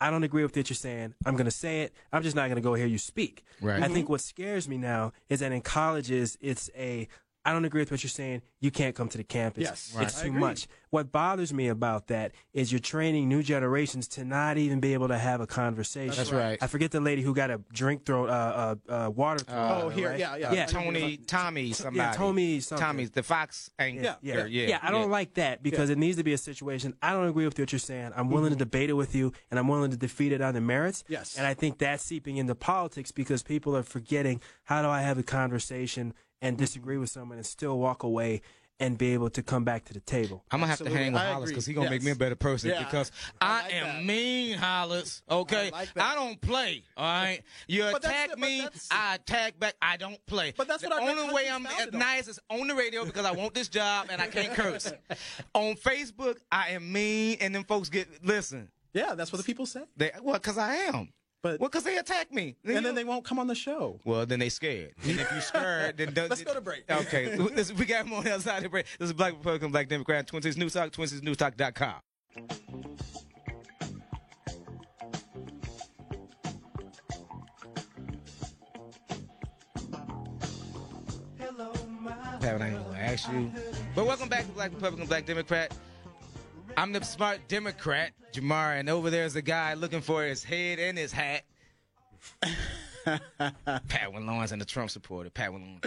I 0.02 0.10
don't 0.10 0.24
agree 0.24 0.44
with 0.44 0.56
what 0.56 0.70
you're 0.70 0.76
saying. 0.76 1.14
I'm 1.26 1.36
going 1.36 1.46
to 1.46 1.52
say 1.66 1.82
it. 1.82 1.94
I'm 2.12 2.22
just 2.24 2.36
not 2.36 2.46
going 2.50 2.56
to 2.58 2.62
go 2.62 2.74
hear 2.74 2.86
you 2.88 2.98
speak. 2.98 3.44
Right. 3.62 3.82
I 3.82 3.88
think 3.88 4.10
what 4.10 4.22
scares 4.22 4.68
me 4.68 4.78
now 4.78 5.12
is 5.30 5.40
that 5.40 5.52
in 5.52 5.62
colleges, 5.62 6.38
it's 6.42 6.70
a 6.76 7.08
I 7.48 7.54
don't 7.54 7.64
agree 7.64 7.80
with 7.80 7.92
what 7.92 8.04
you're 8.04 8.10
saying. 8.10 8.42
You 8.60 8.72
can't 8.72 8.94
come 8.94 9.08
to 9.08 9.18
the 9.18 9.24
campus. 9.24 9.64
Yes. 9.64 9.72
It's 9.72 9.96
Right. 9.96 10.26
I 10.26 10.28
too 10.28 10.34
much. 10.34 10.68
What 10.90 11.14
bothers 11.14 11.54
me 11.54 11.70
about 11.70 12.08
that 12.08 12.34
is 12.54 12.74
you're 12.74 12.80
training 12.80 13.30
new 13.30 13.42
generations 13.42 14.10
to 14.10 14.26
not 14.26 14.58
even 14.58 14.82
be 14.82 14.94
able 14.94 15.08
to 15.08 15.18
have 15.18 15.40
a 15.40 15.48
conversation. 15.48 16.14
That's 16.14 16.34
right. 16.34 16.58
I 16.62 16.68
forget 16.68 16.92
the 16.92 17.00
lady 17.00 17.22
who 17.22 17.34
got 17.34 17.50
a 17.50 17.62
drink 17.72 18.06
thrown, 18.06 18.30
uh, 18.30 18.76
uh, 18.90 18.92
uh, 19.06 19.10
water 19.12 19.40
thrown. 19.40 19.82
Oh, 19.84 19.88
here, 19.88 20.10
right? 20.10 20.20
yeah, 20.20 20.36
yeah. 20.36 20.52
yeah. 20.52 20.66
Tommy, 20.66 21.16
Tommy, 21.16 21.72
somebody. 21.72 22.18
Tommy 22.18 22.60
something. 22.60 22.86
Tommy, 22.86 23.06
the 23.06 23.24
Fox 23.24 23.70
anchor. 23.80 24.02
Yeah. 24.02 24.16
yeah, 24.22 24.46
Yeah, 24.46 24.80
I 24.82 24.92
don't 24.92 25.10
like 25.10 25.36
that 25.36 25.64
because 25.64 25.90
it 25.90 25.98
needs 25.98 26.18
to 26.18 26.26
be 26.26 26.34
a 26.34 26.38
situation. 26.38 26.96
I 27.02 27.14
don't 27.14 27.30
agree 27.30 27.46
with 27.46 27.58
what 27.58 27.72
you're 27.72 27.80
saying. 27.80 28.12
I'm 28.14 28.30
willing 28.30 28.52
to 28.52 28.58
debate 28.58 28.90
it 28.90 28.94
with 28.94 29.16
you, 29.16 29.32
and 29.50 29.58
I'm 29.58 29.70
willing 29.70 29.92
to 29.92 29.98
defeat 29.98 30.34
it 30.34 30.42
on 30.42 30.54
the 30.54 30.62
merits. 30.62 31.06
Yes. 31.08 31.38
And 31.38 31.48
I 31.48 31.54
think 31.54 31.78
that's 31.78 32.04
seeping 32.04 32.36
into 32.36 32.56
politics 32.56 33.14
because 33.14 33.42
people 33.42 33.74
are 33.78 33.84
forgetting 33.84 34.42
how 34.66 34.82
do 34.82 34.90
I 34.90 35.02
have 35.02 35.18
a 35.18 35.24
conversation 35.24 36.14
and 36.42 36.58
disagree 36.58 36.98
with 36.98 37.10
someone 37.10 37.38
and 37.38 37.46
still 37.46 37.78
walk 37.80 38.04
away 38.04 38.42
and 38.80 38.96
be 38.96 39.16
able 39.16 39.28
to 39.28 39.42
come 39.42 39.64
back 39.64 39.86
to 39.86 39.94
the 39.94 40.00
table. 40.02 40.44
I'm 40.52 40.60
gonna 40.60 40.70
have 40.70 40.78
to 40.78 40.90
hang 40.90 41.12
with 41.14 41.20
I 41.24 41.32
Hollies 41.34 41.50
because 41.50 41.66
he's 41.66 41.76
gonna 41.76 41.90
make 41.90 42.04
me 42.04 42.12
a 42.12 42.16
better 42.16 42.36
person 42.36 42.70
Yeah, 42.70 42.84
because 42.84 43.12
I 43.42 43.48
I, 43.48 43.62
like 43.64 43.74
am 43.74 43.84
that. 43.88 44.06
mean, 44.06 44.58
Hollies. 44.60 45.24
Okay, 45.28 45.68
I 45.68 45.70
like 45.72 45.94
that. 45.96 46.14
don't 46.14 46.40
play. 46.40 46.84
All 46.96 47.04
right, 47.04 47.42
you 47.68 47.82
But 47.92 48.06
attack 48.06 48.30
the- 48.32 48.38
me, 48.38 48.68
I 48.92 49.16
attack 49.16 49.58
back. 49.58 49.74
I 49.82 49.98
don't 49.98 50.24
play. 50.28 50.54
But 50.56 50.68
that's 50.68 50.84
the 50.84 50.90
what 50.90 51.02
our 51.02 51.10
only 51.10 51.34
way 51.34 51.50
I'm 51.50 51.64
founded 51.64 51.96
nice 51.96 52.28
is 52.28 52.40
on 52.52 52.68
the 52.68 52.76
radio 52.76 53.04
because 53.04 53.26
I 53.26 53.32
want 53.32 53.56
this 53.56 53.68
job 53.68 54.10
and 54.12 54.22
I 54.22 54.28
can't 54.28 54.54
curse. 54.54 54.94
on 55.56 55.74
Facebook, 55.76 56.38
I 56.52 56.70
am 56.70 56.92
mean, 56.92 57.38
and 57.42 57.56
then 57.56 57.64
folks 57.64 57.90
get 57.90 58.08
listen. 58.24 58.70
yeah, 58.94 59.16
that's 59.16 59.32
what 59.32 59.40
the 59.40 59.44
people 59.44 59.66
say. 59.66 59.82
They 59.96 60.12
well, 60.22 60.36
because 60.36 60.60
I 60.60 60.76
am. 60.76 61.10
But 61.48 61.62
well, 61.62 61.70
because 61.70 61.84
they 61.84 61.98
attack 61.98 62.34
me, 62.34 62.56
and 62.66 62.86
then 62.86 62.94
they 62.94 63.06
won't 63.06 63.24
come 63.24 63.40
on 63.40 63.48
the 63.48 63.56
show. 63.56 64.00
Well, 64.04 64.26
then 64.26 64.40
they 64.40 64.50
scared. 64.50 64.94
And 65.04 65.18
if 65.20 65.32
you 65.32 65.40
scared, 65.40 65.96
then 65.98 66.14
don't- 66.14 66.30
Let's 66.30 66.44
go 66.44 66.54
to 66.54 66.60
break. 66.62 66.84
Okay, 66.90 67.38
we 67.78 67.86
got 67.86 68.06
more 68.06 68.18
on 68.20 68.26
the 68.26 68.34
other 68.34 68.66
of 68.66 68.72
break. 68.72 68.86
This 69.00 69.08
is 69.08 69.14
Black 69.14 69.32
Republican, 69.34 69.72
Black 69.72 69.88
Democrat, 69.88 70.28
Twin 70.28 70.42
Cities 70.42 70.58
News 70.58 70.74
Talk, 70.74 70.92
TwinCitiesNewsTalk.com. 70.92 71.96
Pat, 82.42 82.62
I 82.62 82.68
ain't 82.68 82.84
gonna 82.86 82.98
ask 83.00 83.32
you. 83.32 83.52
But 83.96 84.06
welcome 84.06 84.28
back 84.30 84.46
to 84.46 84.52
Black 84.52 84.74
Republican, 84.74 85.08
Black 85.08 85.26
Democrat. 85.26 85.74
I'm 86.76 86.92
the 86.92 87.04
smart 87.04 87.40
Democrat, 87.48 88.12
Jamar, 88.38 88.80
and 88.80 88.90
over 88.90 89.10
there's 89.10 89.36
a 89.36 89.42
guy 89.42 89.74
looking 89.74 90.02
for 90.02 90.24
his 90.24 90.44
head 90.44 90.80
and 90.80 90.98
his 90.98 91.12
hat. 91.12 91.44
Pat 93.88 94.14
Lawrence 94.14 94.52
and 94.52 94.62
the 94.62 94.66
Trump 94.66 94.92
supporter. 94.92 95.30
Patwin 95.30 95.82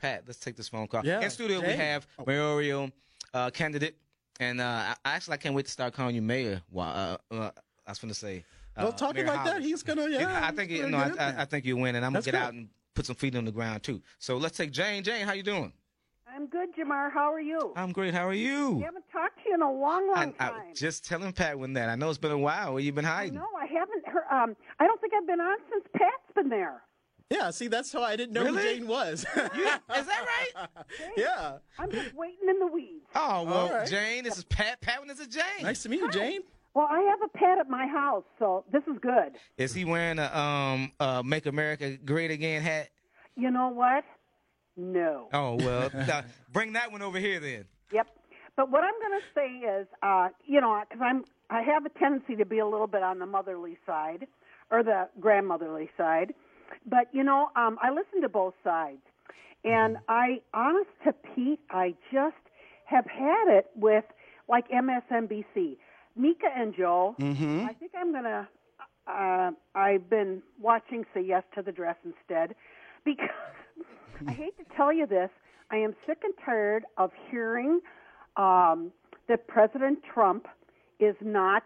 Pat, 0.00 0.24
let's 0.26 0.38
take 0.38 0.56
this 0.56 0.68
phone 0.68 0.88
call. 0.88 1.04
Yeah, 1.04 1.20
In 1.20 1.30
studio, 1.30 1.60
we 1.60 1.72
have 1.72 2.06
mayoral 2.26 2.90
uh, 3.32 3.50
candidate, 3.50 3.96
and 4.40 4.60
uh, 4.60 4.94
I, 5.04 5.14
actually 5.14 5.34
I 5.34 5.36
can't 5.36 5.54
wait 5.54 5.66
to 5.66 5.72
start 5.72 5.94
calling 5.94 6.14
you 6.14 6.22
mayor. 6.22 6.62
While 6.70 7.18
uh, 7.30 7.34
uh, 7.34 7.50
I 7.86 7.90
was 7.90 7.98
going 7.98 8.12
to 8.12 8.18
say, 8.18 8.44
uh, 8.76 8.82
well, 8.84 8.92
talking 8.92 9.24
Mayor 9.24 9.34
like 9.34 9.44
that, 9.44 9.62
he's 9.62 9.82
gonna. 9.82 10.08
Yeah, 10.08 10.40
I 10.42 10.50
think 10.50 10.70
he's 10.70 10.80
you 10.80 10.90
know, 10.90 10.98
I, 10.98 11.12
I. 11.18 11.42
I 11.42 11.44
think 11.44 11.64
you 11.64 11.76
win, 11.76 11.94
and 11.94 12.04
I'm 12.04 12.12
gonna 12.12 12.24
get 12.24 12.32
good. 12.32 12.40
out 12.40 12.54
and 12.54 12.68
put 12.94 13.06
some 13.06 13.16
feet 13.16 13.36
on 13.36 13.44
the 13.44 13.52
ground 13.52 13.82
too. 13.82 14.02
So 14.18 14.36
let's 14.36 14.56
take 14.56 14.72
Jane. 14.72 15.04
Jane, 15.04 15.26
how 15.26 15.32
you 15.32 15.42
doing? 15.42 15.72
I'm 16.34 16.46
good, 16.48 16.74
Jamar. 16.74 17.12
How 17.12 17.32
are 17.32 17.40
you? 17.40 17.72
I'm 17.76 17.92
great. 17.92 18.12
How 18.12 18.26
are 18.26 18.34
you? 18.34 18.72
We 18.72 18.82
haven't 18.82 19.04
talked 19.12 19.36
to 19.44 19.48
you 19.48 19.54
in 19.54 19.62
a 19.62 19.70
long, 19.70 20.10
I, 20.14 20.24
long 20.24 20.34
I, 20.40 20.48
time. 20.48 20.74
just 20.74 21.04
telling 21.04 21.32
Pat 21.32 21.58
when 21.58 21.74
that. 21.74 21.88
I 21.88 21.94
know 21.94 22.08
it's 22.08 22.18
been 22.18 22.32
a 22.32 22.38
while. 22.38 22.72
Where 22.72 22.82
you 22.82 22.92
been 22.92 23.04
hiding? 23.04 23.34
no, 23.34 23.46
I 23.56 23.66
haven't 23.66 24.04
heard. 24.06 24.24
Um, 24.30 24.56
I 24.80 24.86
don't 24.86 25.00
think 25.00 25.12
I've 25.14 25.26
been 25.28 25.40
on 25.40 25.58
since 25.70 25.84
Pat's 25.94 26.34
been 26.34 26.48
there. 26.48 26.82
Yeah, 27.30 27.50
see, 27.50 27.68
that's 27.68 27.92
how 27.92 28.02
I 28.02 28.16
didn't 28.16 28.32
know 28.34 28.46
who 28.46 28.60
Jane 28.60 28.86
was. 28.88 29.24
You- 29.36 29.42
is 29.42 30.06
that 30.06 30.26
right? 30.56 30.68
yeah. 31.16 31.58
I'm 31.78 31.90
just 31.90 32.14
waiting 32.14 32.48
in 32.48 32.58
the 32.58 32.66
weeds. 32.66 33.04
Oh 33.14 33.44
well, 33.44 33.54
All 33.68 33.72
right. 33.72 33.88
Jane. 33.88 34.24
This 34.24 34.36
is 34.36 34.44
Pat. 34.44 34.80
Patwin 34.80 35.06
this 35.08 35.20
is 35.20 35.28
Jane. 35.28 35.62
Nice 35.62 35.82
to 35.84 35.88
meet 35.88 36.00
you, 36.00 36.10
Jane. 36.10 36.40
Well, 36.74 36.88
I 36.90 37.00
have 37.10 37.20
a 37.24 37.28
pet 37.38 37.58
at 37.58 37.70
my 37.70 37.86
house, 37.86 38.24
so 38.40 38.64
this 38.72 38.82
is 38.92 38.98
good. 39.00 39.32
Is 39.56 39.72
he 39.72 39.84
wearing 39.84 40.18
a 40.18 40.36
um 40.36 40.92
uh 40.98 41.22
Make 41.24 41.46
America 41.46 41.96
Great 41.96 42.32
Again 42.32 42.60
hat? 42.62 42.88
You 43.36 43.50
know 43.50 43.68
what? 43.68 44.04
No. 44.76 45.28
Oh 45.32 45.54
well, 45.54 45.90
uh, 45.94 46.22
bring 46.52 46.72
that 46.72 46.90
one 46.90 47.02
over 47.02 47.18
here 47.18 47.40
then. 47.40 47.64
Yep. 47.92 48.08
But 48.56 48.70
what 48.70 48.84
I'm 48.84 48.94
going 49.00 49.20
to 49.20 49.26
say 49.34 49.66
is, 49.66 49.86
uh, 50.02 50.28
you 50.46 50.60
know, 50.60 50.80
because 50.88 51.02
I'm 51.04 51.24
I 51.50 51.62
have 51.62 51.84
a 51.86 51.90
tendency 51.98 52.36
to 52.36 52.44
be 52.44 52.58
a 52.58 52.66
little 52.66 52.86
bit 52.86 53.02
on 53.02 53.18
the 53.18 53.26
motherly 53.26 53.78
side 53.86 54.26
or 54.70 54.82
the 54.82 55.08
grandmotherly 55.20 55.90
side, 55.96 56.34
but 56.86 57.08
you 57.12 57.22
know, 57.22 57.50
um, 57.56 57.78
I 57.82 57.90
listen 57.90 58.22
to 58.22 58.28
both 58.28 58.54
sides, 58.64 59.02
and 59.64 59.98
I, 60.08 60.40
honest 60.52 60.90
to 61.04 61.12
Pete, 61.12 61.60
I 61.70 61.94
just 62.12 62.36
have 62.86 63.06
had 63.06 63.48
it 63.48 63.66
with 63.74 64.04
like 64.48 64.68
MSNBC, 64.68 65.76
Mika 66.16 66.46
and 66.54 66.74
Joe. 66.76 67.14
Mm-hmm. 67.20 67.66
I 67.68 67.72
think 67.74 67.92
I'm 67.98 68.12
gonna. 68.12 68.48
Uh, 69.06 69.50
I've 69.74 70.08
been 70.08 70.42
watching 70.58 71.04
Say 71.12 71.22
Yes 71.26 71.42
to 71.54 71.62
the 71.62 71.72
Dress 71.72 71.96
instead, 72.04 72.54
because 73.04 73.28
I 74.26 74.32
hate 74.32 74.56
to 74.58 74.64
tell 74.76 74.92
you 74.92 75.06
this, 75.06 75.30
I 75.70 75.76
am 75.76 75.94
sick 76.06 76.18
and 76.24 76.34
tired 76.44 76.84
of 76.98 77.10
hearing 77.30 77.80
um, 78.36 78.92
that 79.28 79.46
President 79.48 79.98
Trump 80.12 80.46
is 81.00 81.16
not 81.20 81.62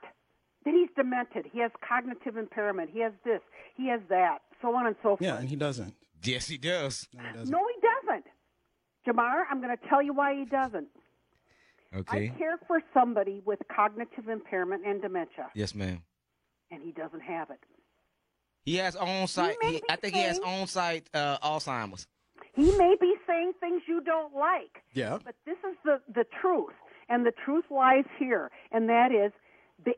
that 0.65 0.75
he's 0.75 0.89
demented. 0.97 1.47
He 1.53 1.61
has 1.61 1.71
cognitive 1.87 2.37
impairment. 2.37 2.91
He 2.93 3.01
has 3.01 3.13
this. 3.25 3.41
He 3.77 3.89
has 3.89 4.01
that. 4.09 4.39
So 4.61 4.75
on 4.75 4.87
and 4.87 4.97
so 5.03 5.11
forth. 5.11 5.23
Yeah, 5.23 5.39
and 5.39 5.49
he 5.49 5.57
doesn't. 5.57 5.95
Yes, 6.23 6.49
he 6.49 6.59
does. 6.59 7.07
No, 7.15 7.23
he 7.23 7.33
doesn't. 7.39 7.51
No, 7.51 7.59
he 7.75 7.81
doesn't. 8.09 8.25
Jamar, 9.07 9.45
I'm 9.51 9.61
going 9.63 9.77
to 9.77 9.89
tell 9.89 10.03
you 10.03 10.13
why 10.13 10.35
he 10.35 10.45
doesn't. 10.45 10.89
Okay. 11.97 12.33
I 12.35 12.39
care 12.39 12.59
for 12.67 12.81
somebody 12.93 13.41
with 13.47 13.61
cognitive 13.75 14.29
impairment 14.29 14.85
and 14.87 15.01
dementia, 15.01 15.47
Yes, 15.55 15.75
ma'am. 15.75 16.03
and 16.71 16.83
he 16.83 16.93
doesn't 16.93 17.21
have 17.23 17.51
it. 17.51 17.61
He 18.65 18.77
has 18.77 18.95
on 18.97 19.27
site. 19.27 19.57
may 19.63 19.73
He, 19.75 19.77
be 19.79 19.83
I 19.89 19.97
think 19.97 20.15
he 20.15 20.21
has 20.23 20.39
on 20.41 20.67
site 20.67 21.09
uh, 21.15 21.39
Alzheimer's. 21.39 22.07
He 22.59 22.77
may 22.77 22.97
be 23.01 23.15
saying 23.27 23.53
things 23.61 23.83
you 23.87 24.01
don't 24.01 24.35
like, 24.35 24.83
Yeah. 24.93 25.19
but 25.25 25.35
this 25.47 25.59
is 25.71 25.77
the, 25.85 26.01
the 26.13 26.25
truth. 26.41 26.75
And 27.09 27.25
the 27.25 27.33
truth 27.45 27.65
lies 27.71 28.05
here, 28.19 28.51
and 28.73 28.89
that 28.91 29.13
is 29.13 29.33
the, 29.85 29.93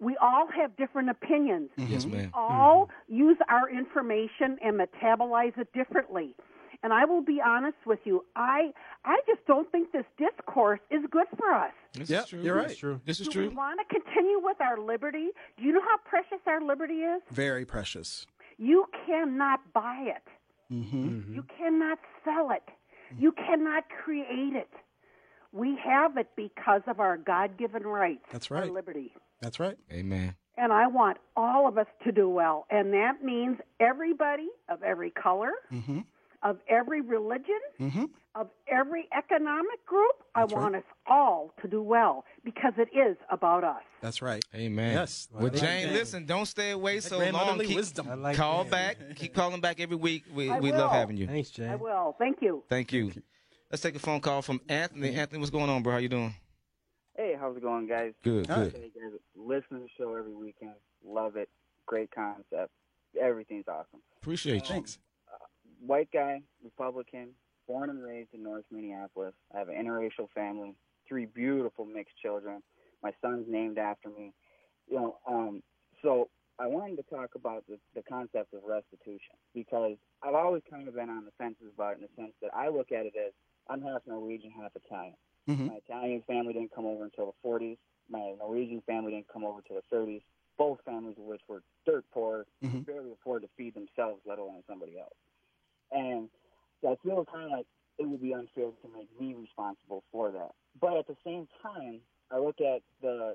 we 0.00 0.16
all 0.20 0.46
have 0.48 0.76
different 0.76 1.10
opinions. 1.10 1.70
Yes, 1.76 2.04
Mm-hmm. 2.04 2.16
ma'am. 2.16 2.30
all 2.34 2.88
use 3.08 3.36
our 3.48 3.68
information 3.70 4.58
and 4.64 4.80
metabolize 4.80 5.56
it 5.58 5.72
differently. 5.72 6.34
And 6.82 6.92
I 6.92 7.04
will 7.04 7.22
be 7.22 7.40
honest 7.44 7.76
with 7.86 7.98
you, 8.04 8.24
I 8.36 8.70
I 9.04 9.20
just 9.26 9.44
don't 9.46 9.70
think 9.72 9.90
this 9.92 10.04
discourse 10.16 10.78
is 10.90 11.02
good 11.10 11.26
for 11.36 11.52
us. 11.52 11.72
This 11.92 12.08
Yeah, 12.08 12.20
is 12.22 12.28
true. 12.28 12.40
you're 12.42 12.54
right. 12.56 12.68
That's 12.68 12.78
true. 12.78 13.00
This 13.04 13.18
is 13.20 13.26
Do 13.26 13.32
true. 13.32 13.48
we 13.50 13.54
want 13.54 13.80
to 13.80 13.86
continue 14.00 14.38
with 14.40 14.60
our 14.60 14.78
liberty? 14.80 15.28
Do 15.56 15.64
you 15.64 15.72
know 15.72 15.80
how 15.82 15.96
precious 16.04 16.38
our 16.46 16.60
liberty 16.60 17.00
is? 17.00 17.20
Very 17.30 17.64
precious. 17.64 18.26
You 18.58 18.86
cannot 19.06 19.72
buy 19.72 20.06
it. 20.16 20.22
Mm-hmm. 20.72 21.34
You 21.34 21.44
cannot 21.56 21.98
sell 22.24 22.50
it. 22.50 22.62
You 23.18 23.32
cannot 23.32 23.84
create 24.04 24.54
it. 24.54 24.68
We 25.52 25.78
have 25.82 26.16
it 26.18 26.28
because 26.36 26.82
of 26.86 27.00
our 27.00 27.16
God-given 27.16 27.84
rights. 27.84 28.24
That's 28.30 28.50
right. 28.50 28.70
liberty. 28.70 29.12
That's 29.40 29.58
right. 29.58 29.76
Amen. 29.90 30.34
And 30.58 30.72
I 30.72 30.88
want 30.88 31.16
all 31.36 31.66
of 31.66 31.78
us 31.78 31.86
to 32.04 32.12
do 32.12 32.28
well. 32.28 32.66
And 32.70 32.92
that 32.92 33.22
means 33.24 33.58
everybody 33.80 34.48
of 34.68 34.82
every 34.82 35.10
color, 35.10 35.52
Mm-hmm. 35.72 36.00
Of 36.42 36.58
every 36.68 37.00
religion, 37.00 37.58
Mm-hmm. 37.80 38.04
of 38.34 38.48
every 38.70 39.08
economic 39.16 39.84
group. 39.86 40.12
I 40.34 40.40
That's 40.42 40.52
right. 40.52 40.62
want 40.62 40.76
us 40.76 40.82
all 41.06 41.52
to 41.62 41.68
do 41.68 41.82
well 41.82 42.24
because 42.44 42.72
it 42.78 42.88
is 42.96 43.16
about 43.30 43.64
us. 43.64 43.82
That's 44.00 44.22
right. 44.22 44.44
Amen. 44.54 44.94
Yes. 44.94 45.28
Well, 45.32 45.46
I 45.46 45.48
Jane, 45.50 45.86
that. 45.88 45.92
listen, 45.94 46.24
don't 46.26 46.46
stay 46.46 46.70
away 46.70 47.00
so 47.00 47.16
long. 47.16 47.30
grandmotherly 47.30 47.66
Keep, 47.66 47.76
wisdom. 47.76 48.22
Like 48.22 48.36
call 48.36 48.64
that. 48.64 48.70
back. 48.70 48.96
Keep 49.16 49.34
calling 49.34 49.60
back 49.60 49.80
every 49.80 49.96
week. 49.96 50.24
We, 50.32 50.48
I 50.50 50.60
we 50.60 50.70
love 50.72 50.92
having 50.92 51.16
you. 51.16 51.26
Thanks, 51.26 51.50
Jay. 51.50 51.66
I 51.68 51.74
will. 51.74 52.14
Thank 52.18 52.38
you. 52.40 52.62
Thank 52.68 52.92
you. 52.92 53.12
Let's 53.70 53.82
take 53.82 53.96
a 53.96 53.98
phone 53.98 54.20
call 54.20 54.40
from 54.42 54.60
Anthony. 54.68 55.14
Anthony, 55.14 55.40
what's 55.40 55.50
going 55.50 55.68
on, 55.68 55.82
bro? 55.82 55.94
How 55.94 55.98
you 55.98 56.08
doing? 56.08 56.34
Hey, 57.16 57.34
how's 57.38 57.56
it 57.56 57.62
going, 57.62 57.88
guys? 57.88 58.12
Good, 58.22 58.46
good. 58.46 58.72
Hey, 58.72 58.90
guys, 58.94 59.18
listen 59.36 59.78
to 59.78 59.82
the 59.82 59.88
show 59.98 60.14
every 60.14 60.34
weekend. 60.34 60.74
Love 61.04 61.36
it. 61.36 61.48
Great 61.84 62.10
concept. 62.14 62.70
Everything's 63.20 63.66
awesome. 63.66 64.00
Appreciate 64.22 64.54
you. 64.68 64.74
Thanks. 64.74 64.98
White 65.84 66.10
guy, 66.12 66.42
Republican, 66.64 67.28
born 67.66 67.90
and 67.90 68.02
raised 68.02 68.30
in 68.34 68.42
North 68.42 68.64
Minneapolis. 68.70 69.34
I 69.54 69.58
have 69.58 69.68
an 69.68 69.74
interracial 69.76 70.28
family, 70.34 70.74
three 71.08 71.26
beautiful 71.26 71.84
mixed 71.84 72.16
children. 72.20 72.62
My 73.02 73.12
son's 73.22 73.46
named 73.48 73.78
after 73.78 74.08
me. 74.08 74.32
You 74.90 74.96
know, 74.96 75.18
um, 75.28 75.62
so 76.02 76.28
I 76.58 76.66
wanted 76.66 76.96
to 76.96 77.02
talk 77.04 77.34
about 77.34 77.64
the, 77.68 77.78
the 77.94 78.02
concept 78.02 78.54
of 78.54 78.62
restitution 78.66 79.36
because 79.54 79.96
I've 80.22 80.34
always 80.34 80.62
kind 80.68 80.88
of 80.88 80.94
been 80.94 81.10
on 81.10 81.24
the 81.24 81.30
fences 81.38 81.66
about 81.74 81.92
it 81.92 81.96
in 81.96 82.02
the 82.02 82.22
sense 82.22 82.32
that 82.42 82.50
I 82.54 82.68
look 82.68 82.90
at 82.90 83.06
it 83.06 83.12
as 83.16 83.32
I'm 83.68 83.82
half 83.82 84.00
Norwegian, 84.06 84.50
half 84.50 84.72
Italian. 84.74 85.14
Mm-hmm. 85.48 85.66
My 85.66 85.78
Italian 85.86 86.22
family 86.26 86.52
didn't 86.54 86.74
come 86.74 86.86
over 86.86 87.04
until 87.04 87.26
the 87.42 87.48
40s. 87.48 87.76
My 88.10 88.34
Norwegian 88.38 88.82
family 88.86 89.12
didn't 89.12 89.28
come 89.32 89.44
over 89.44 89.58
until 89.58 89.80
the 89.90 89.96
30s. 89.96 90.22
Both 90.56 90.80
families 90.84 91.16
of 91.18 91.24
which 91.24 91.42
were 91.48 91.62
dirt 91.86 92.04
poor, 92.12 92.46
Mhm. 92.64 92.84
barely 92.84 93.12
afford 93.12 93.42
to 93.42 93.48
feed 93.56 93.74
themselves, 93.74 94.20
let 94.26 94.38
alone 94.38 94.64
somebody 94.66 94.98
else. 94.98 95.12
And 95.92 96.28
so 96.80 96.92
I 96.92 96.96
feel 97.02 97.24
kind 97.30 97.44
of 97.46 97.50
like 97.50 97.66
it 97.98 98.08
would 98.08 98.22
be 98.22 98.34
unfair 98.34 98.70
to 98.82 98.88
make 98.94 99.08
me 99.20 99.34
responsible 99.34 100.04
for 100.12 100.30
that. 100.32 100.50
But 100.80 100.96
at 100.96 101.06
the 101.06 101.16
same 101.24 101.48
time, 101.62 102.00
I 102.30 102.38
look 102.38 102.60
at 102.60 102.82
the, 103.02 103.34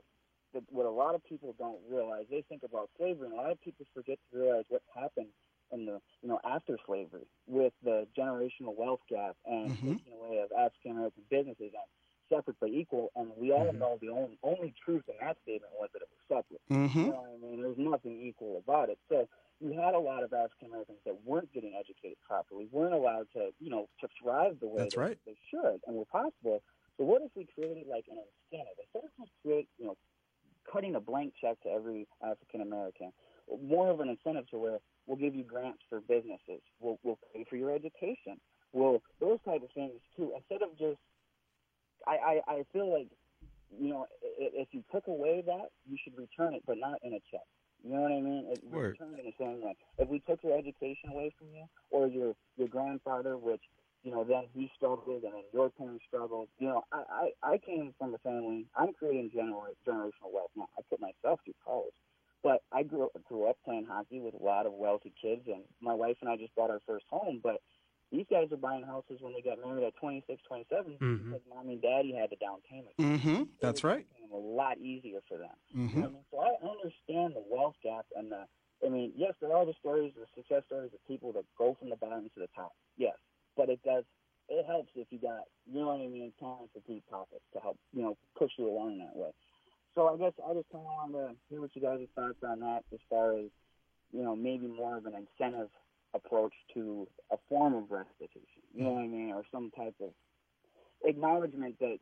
the 0.54 0.62
what 0.70 0.86
a 0.86 0.91
lot 0.91 1.16
of 1.16 1.24
people 1.24 1.54
don't 1.58 1.80
realize. 1.89 2.26
They 2.30 2.43
think 2.47 2.64
about 2.64 2.89
slavery, 2.97 3.28
and 3.28 3.34
a 3.34 3.38
lot 3.41 3.51
of 3.51 3.60
people 3.62 3.86
forget 3.93 4.20
to 4.32 4.38
realize 4.39 4.66
what 4.70 4.82
happened 4.93 5.30
in 5.72 5.86
the 5.86 5.99
you 6.22 6.30
know 6.30 6.39
after 6.45 6.78
slavery 6.86 7.26
with 7.47 7.74
the 7.84 8.08
generational 8.18 8.76
wealth 8.78 8.99
gap 9.10 9.36
and 9.45 9.72
Mhm. 9.72 9.84
taking 9.84 10.14
away 10.14 10.38
of 10.38 10.51
African 10.51 10.91
American 10.91 11.24
businesses 11.30 11.72
and 11.74 11.88
separate 12.30 12.58
but 12.60 12.70
equal. 12.70 13.12
And 13.16 13.32
we 13.36 13.51
all 13.51 13.74
Mhm. 13.74 13.80
know 13.80 13.97
the 13.99 14.10
only 14.10 14.38
only 14.43 14.74
truth 14.84 15.04
in 15.10 15.16
that 15.20 15.38
statement 15.41 15.74
was 15.80 15.89
that 15.93 16.01
it 16.04 16.10
was 16.10 16.20
separate. 16.28 16.62
Mm-hmm. 16.70 17.06
You 17.06 17.12
know 17.12 17.22
what 17.22 17.34
I 17.34 17.51
mean? 17.51 17.62
There's 17.62 17.78
nothing 17.78 18.22
equal 18.22 18.58
about 18.58 18.89
it. 18.89 18.99
So 19.10 19.28
you 19.64 19.80
had 19.80 19.93
a 19.93 19.99
lot 19.99 20.24
of 20.24 20.34
African 20.34 20.68
Americans 20.68 20.99
that 21.05 21.16
weren't 21.24 21.51
getting 21.53 21.74
educated 21.80 22.18
properly, 22.28 22.68
weren't 22.72 22.93
allowed 22.93 23.28
to, 23.34 23.49
you 23.59 23.70
know, 23.70 23.88
to 24.01 24.07
thrive 24.22 24.59
the 24.59 24.68
way 24.68 24.84
That's 24.84 24.95
that 24.95 25.01
right. 25.01 25.18
they 25.26 25.38
should 25.49 25.80
and 25.88 25.95
were 25.95 26.05
possible. 26.05 26.61
So 26.97 27.05
what 27.05 27.22
if 27.22 27.32
we 27.36 27.47
created 27.55 27.88
like 27.88 28.05
an 28.11 28.18
incentive 28.51 28.76
instead 28.78 29.07
of 29.07 29.11
just 29.18 29.32
create, 29.41 29.68
you 29.80 29.86
know, 29.86 29.97
cutting 30.72 30.95
a 30.95 30.99
blank 30.99 31.34
check 31.39 31.61
to 31.64 31.70
every 31.70 32.07
African 32.22 32.61
American, 32.61 33.11
more 33.64 33.89
of 33.89 33.99
an 34.01 34.09
incentive 34.09 34.49
to 34.51 34.57
where 34.57 34.80
we'll 35.07 35.18
give 35.18 35.34
you 35.34 35.43
grants 35.43 35.80
for 35.89 36.01
businesses, 36.01 36.61
we'll 36.80 36.99
we'll 37.03 37.20
pay 37.34 37.45
for 37.49 37.55
your 37.55 37.74
education, 37.74 38.39
we'll 38.74 39.01
those 39.20 39.39
type 39.45 39.64
of 39.64 39.72
things 39.74 39.99
too. 40.16 40.34
Instead 40.36 40.61
of 40.61 40.78
just, 40.78 40.99
I 42.05 42.41
I, 42.47 42.51
I 42.51 42.64
feel 42.74 42.91
like 42.91 43.07
you 43.80 43.89
know, 43.89 44.05
if 44.22 44.68
you 44.72 44.84
took 44.91 45.07
away 45.07 45.41
that, 45.45 45.70
you 45.89 45.97
should 46.03 46.18
return 46.18 46.53
it, 46.53 46.64
but 46.68 46.78
not 46.78 46.99
in 47.01 47.14
a 47.14 47.20
check. 47.32 47.47
You 47.84 47.96
know 47.96 48.02
what 48.02 48.12
I 48.12 48.22
mean? 48.22 48.46
It, 48.50 48.64
Word. 48.64 48.98
it 49.00 49.20
in 49.20 49.26
the 49.26 49.34
same 49.38 49.62
way. 49.62 49.76
If 49.98 50.08
we 50.08 50.20
took 50.20 50.42
your 50.44 50.58
education 50.58 51.12
away 51.12 51.34
from 51.38 51.48
you, 51.54 51.66
or 51.92 52.08
your 52.08 52.34
your 52.56 52.70
grandfather, 52.70 53.38
which 53.38 53.62
you 54.04 54.12
know, 54.12 54.24
then 54.24 54.44
he 54.54 54.72
struggled, 54.76 55.24
and 55.24 55.34
then 55.34 55.44
your 55.54 55.70
parents 55.70 56.04
struggled. 56.08 56.48
You 56.60 56.68
know, 56.68 56.84
I 56.92 57.30
I, 57.44 57.54
I 57.54 57.58
came 57.58 57.94
from 58.00 58.14
a 58.14 58.18
family. 58.20 58.68
I'm 58.76 58.94
creating 58.94 59.32
gener- 59.36 59.76
generational 59.88 60.32
wealth 60.34 60.52
now. 60.56 60.68
I 60.78 60.82
put 60.90 61.02
myself 61.02 61.42
through 61.44 61.56
college, 61.66 61.94
but 62.42 62.64
I 62.72 62.84
grew 62.84 63.10
grew 63.28 63.50
up 63.50 63.58
playing 63.66 63.86
hockey 63.86 64.22
with 64.22 64.34
a 64.34 64.44
lot 64.44 64.66
of 64.66 64.74
wealthy 64.74 65.14
kids, 65.22 65.42
and 65.48 65.64
my 65.82 65.94
wife 65.94 66.18
and 66.22 66.30
I 66.30 66.38
just 66.38 66.56
bought 66.56 66.70
our 66.70 66.82
first 66.88 67.06
home, 67.10 67.42
but. 67.44 67.62
These 68.14 68.30
guys 68.30 68.45
are 68.53 68.61
buying 68.61 68.86
houses 68.86 69.18
when 69.22 69.34
they 69.34 69.41
got 69.41 69.57
married 69.57 69.84
at 69.89 69.95
26, 69.97 70.39
27 70.47 70.93
Mhm. 71.01 71.26
because 71.34 71.41
mommy 71.49 71.74
and 71.74 71.82
daddy 71.82 72.14
had 72.14 72.30
the 72.30 72.36
down 72.38 72.61
payment. 72.70 72.93
Mm-hmm. 73.01 73.43
That's 73.59 73.84
right. 73.84 74.05
A 74.32 74.38
lot 74.38 74.78
easier 74.78 75.20
for 75.28 75.39
them. 75.39 75.57
Mm-hmm. 75.76 75.97
You 75.97 76.01
know 76.03 76.07
I 76.07 76.11
mean? 76.14 76.26
So 76.30 76.38
I 76.39 76.53
understand 76.70 77.34
the 77.36 77.43
wealth 77.49 77.76
gap 77.82 78.05
and 78.16 78.32
the. 78.32 78.45
I 78.86 78.89
mean, 78.89 79.14
yes, 79.16 79.34
there 79.41 79.55
are 79.55 79.66
the 79.66 79.74
stories, 79.80 80.14
the 80.14 80.28
success 80.36 80.61
stories 80.68 80.91
of 80.93 80.99
people 81.07 81.32
that 81.34 81.45
go 81.57 81.74
from 81.80 81.89
the 81.89 81.95
bottom 81.95 82.30
to 82.36 82.39
the 82.39 82.49
top. 82.55 82.74
Yes, 82.97 83.16
but 83.57 83.70
it 83.70 83.82
does. 83.84 84.03
It 84.49 84.66
helps 84.68 84.91
if 84.95 85.07
you 85.09 85.18
got, 85.20 85.47
you 85.66 85.80
know 85.80 85.88
what 85.88 86.01
I 86.01 86.07
mean, 86.07 86.34
talented 86.38 86.84
deep 86.86 87.03
pockets 87.09 87.45
to 87.53 87.59
help, 87.61 87.80
you 87.93 88.01
know, 88.03 88.18
push 88.38 88.51
you 88.57 88.68
along 88.70 88.97
that 88.99 89.16
way. 89.16 89.32
So 89.95 90.09
I 90.14 90.18
guess 90.18 90.34
I 90.45 90.53
just 90.53 90.70
kind 90.70 90.84
of 90.86 90.91
wanted 91.14 91.30
to 91.30 91.36
hear 91.49 91.61
what 91.61 91.74
you 91.76 91.82
guys' 91.82 92.05
thoughts 92.14 92.43
on 92.43 92.59
that, 92.59 92.84
as 92.93 92.99
far 93.09 93.38
as, 93.38 93.45
you 94.11 94.22
know, 94.22 94.36
maybe 94.36 94.68
more 94.68 94.97
of 94.97 95.05
an 95.05 95.14
incentive 95.16 95.70
approach 96.14 96.53
to 96.74 97.07
a 97.32 97.38
form 97.49 97.76
of 97.76 97.89
restitution. 97.89 98.61
You 98.74 98.84
know 98.84 98.91
what 98.91 99.03
I 99.03 99.07
mean, 99.07 99.32
or 99.32 99.43
some 99.51 99.72
type 99.76 99.95
of 100.01 100.09
acknowledgement 101.03 101.80
that 101.80 101.97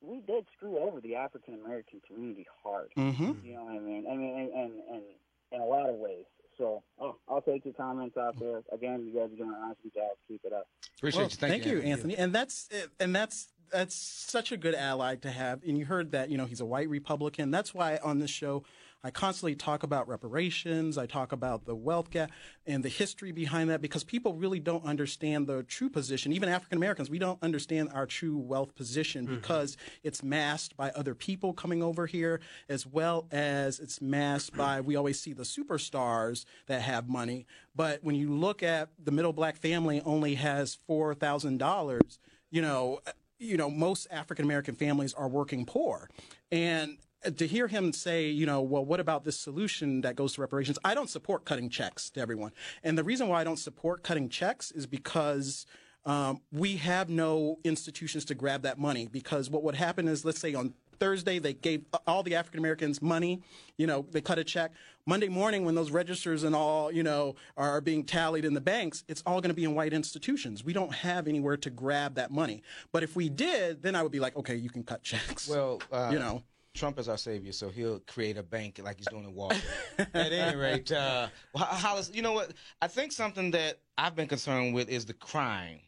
we 0.00 0.20
did 0.26 0.46
screw 0.56 0.78
over 0.78 1.00
the 1.00 1.16
African 1.16 1.54
American 1.64 2.00
community 2.06 2.46
hard. 2.62 2.88
Mm-hmm. 2.96 3.32
You 3.44 3.54
know 3.54 3.64
what 3.64 3.74
I 3.74 3.78
mean? 3.78 4.06
I 4.10 4.16
mean, 4.16 4.34
and 4.38 4.52
and, 4.54 4.72
and 4.90 5.02
in 5.52 5.60
a 5.60 5.64
lot 5.64 5.88
of 5.88 5.96
ways. 5.96 6.24
So 6.58 6.82
oh, 7.00 7.16
I'll 7.28 7.40
take 7.40 7.64
your 7.64 7.74
comments 7.74 8.16
out 8.16 8.38
there. 8.38 8.62
Again, 8.72 9.06
you 9.06 9.18
guys 9.18 9.32
are 9.32 9.36
doing 9.36 9.50
an 9.50 9.56
awesome 9.56 9.90
job. 9.94 10.10
Keep 10.28 10.42
it 10.44 10.52
up. 10.52 10.66
Appreciate 10.98 11.20
Well, 11.20 11.30
you. 11.30 11.36
Thank, 11.36 11.66
you, 11.66 11.80
Anthony. 11.80 12.16
And 12.16 12.34
that's 12.34 12.68
and 12.98 13.14
that's 13.14 13.48
that's 13.72 13.94
such 13.94 14.52
a 14.52 14.56
good 14.56 14.74
ally 14.74 15.16
to 15.16 15.30
have. 15.30 15.62
And 15.66 15.78
you 15.78 15.86
heard 15.86 16.12
that 16.12 16.30
you 16.30 16.36
know 16.36 16.44
he's 16.44 16.60
a 16.60 16.66
white 16.66 16.88
Republican. 16.88 17.50
That's 17.50 17.72
why 17.72 17.98
on 18.02 18.18
this 18.18 18.30
show 18.30 18.64
I 19.02 19.10
constantly 19.10 19.54
talk 19.54 19.82
about 19.82 20.08
reparations. 20.08 20.98
I 20.98 21.06
talk 21.06 21.32
about 21.32 21.64
the 21.64 21.74
wealth 21.74 22.10
gap 22.10 22.30
and 22.66 22.84
the 22.84 22.88
history 22.88 23.32
behind 23.32 23.70
that 23.70 23.80
because 23.80 24.04
people 24.04 24.34
really 24.34 24.60
don't 24.60 24.84
understand 24.84 25.46
the 25.46 25.62
true 25.62 25.88
position. 25.88 26.32
Even 26.32 26.48
African 26.48 26.76
Americans, 26.76 27.08
we 27.08 27.18
don't 27.18 27.42
understand 27.42 27.90
our 27.94 28.06
true 28.06 28.36
wealth 28.36 28.74
position 28.74 29.26
mm-hmm. 29.26 29.36
because 29.36 29.76
it's 30.02 30.22
masked 30.22 30.76
by 30.76 30.90
other 30.90 31.14
people 31.14 31.52
coming 31.52 31.82
over 31.82 32.06
here, 32.06 32.40
as 32.68 32.86
well 32.86 33.26
as 33.30 33.80
it's 33.80 34.02
masked 34.02 34.56
by, 34.56 34.80
we 34.80 34.96
always 34.96 35.18
see 35.18 35.32
the 35.32 35.44
superstars 35.44 36.44
that 36.66 36.82
have 36.82 37.08
money. 37.08 37.46
But 37.74 38.04
when 38.04 38.14
you 38.14 38.34
look 38.34 38.62
at 38.62 38.90
the 39.02 39.12
middle 39.12 39.32
black 39.32 39.56
family 39.56 40.02
only 40.04 40.34
has 40.34 40.76
$4,000, 40.88 42.18
you 42.50 42.60
know, 42.60 43.00
uh, 43.06 43.12
you 43.38 43.56
know, 43.56 43.70
most 43.70 44.06
African 44.10 44.44
American 44.44 44.74
families 44.74 45.14
are 45.14 45.28
working 45.28 45.64
poor. 45.64 46.10
And 46.52 46.98
to 47.36 47.46
hear 47.46 47.68
him 47.68 47.92
say, 47.92 48.28
you 48.28 48.46
know, 48.46 48.62
well, 48.62 48.84
what 48.84 49.00
about 49.00 49.24
this 49.24 49.38
solution 49.38 50.00
that 50.02 50.16
goes 50.16 50.34
to 50.34 50.40
reparations? 50.40 50.78
I 50.84 50.94
don't 50.94 51.10
support 51.10 51.44
cutting 51.44 51.68
checks 51.68 52.10
to 52.10 52.20
everyone. 52.20 52.52
And 52.82 52.96
the 52.96 53.04
reason 53.04 53.28
why 53.28 53.40
I 53.40 53.44
don't 53.44 53.58
support 53.58 54.02
cutting 54.02 54.28
checks 54.28 54.70
is 54.70 54.86
because 54.86 55.66
um, 56.06 56.40
we 56.50 56.76
have 56.76 57.10
no 57.10 57.58
institutions 57.64 58.24
to 58.26 58.34
grab 58.34 58.62
that 58.62 58.78
money. 58.78 59.06
Because 59.06 59.50
what 59.50 59.62
would 59.64 59.74
happen 59.74 60.08
is, 60.08 60.24
let's 60.24 60.40
say 60.40 60.54
on 60.54 60.72
Thursday, 60.98 61.38
they 61.38 61.54
gave 61.54 61.84
all 62.06 62.22
the 62.22 62.34
African 62.34 62.58
Americans 62.58 63.02
money. 63.02 63.42
You 63.76 63.86
know, 63.86 64.06
they 64.10 64.20
cut 64.20 64.38
a 64.38 64.44
check. 64.44 64.72
Monday 65.06 65.28
morning, 65.28 65.64
when 65.64 65.74
those 65.74 65.90
registers 65.90 66.44
and 66.44 66.54
all, 66.54 66.92
you 66.92 67.02
know, 67.02 67.34
are 67.56 67.80
being 67.80 68.04
tallied 68.04 68.44
in 68.44 68.54
the 68.54 68.60
banks, 68.60 69.04
it's 69.08 69.22
all 69.26 69.40
going 69.40 69.50
to 69.50 69.54
be 69.54 69.64
in 69.64 69.74
white 69.74 69.92
institutions. 69.92 70.62
We 70.62 70.72
don't 70.72 70.94
have 70.94 71.26
anywhere 71.26 71.56
to 71.58 71.70
grab 71.70 72.14
that 72.14 72.30
money. 72.30 72.62
But 72.92 73.02
if 73.02 73.16
we 73.16 73.28
did, 73.28 73.82
then 73.82 73.94
I 73.94 74.02
would 74.02 74.12
be 74.12 74.20
like, 74.20 74.36
okay, 74.36 74.56
you 74.56 74.70
can 74.70 74.84
cut 74.84 75.02
checks. 75.02 75.48
Well, 75.48 75.82
uh, 75.92 76.10
you 76.12 76.18
know. 76.18 76.42
Trump 76.74 76.98
is 76.98 77.08
our 77.08 77.18
savior, 77.18 77.52
so 77.52 77.68
he'll 77.68 78.00
create 78.00 78.36
a 78.36 78.42
bank 78.42 78.80
like 78.82 78.96
he's 78.96 79.06
doing 79.08 79.24
in 79.24 79.34
Wall 79.34 79.50
Street. 79.50 80.08
At 80.14 80.32
any 80.32 80.56
rate, 80.56 80.90
uh, 80.92 81.28
Hollies, 81.56 82.10
you 82.14 82.22
know 82.22 82.32
what? 82.32 82.52
I 82.80 82.86
think 82.86 83.12
something 83.12 83.50
that 83.52 83.80
I've 83.98 84.14
been 84.14 84.28
concerned 84.28 84.74
with 84.74 84.88
is 84.88 85.04
the 85.04 85.14
crime 85.14 85.80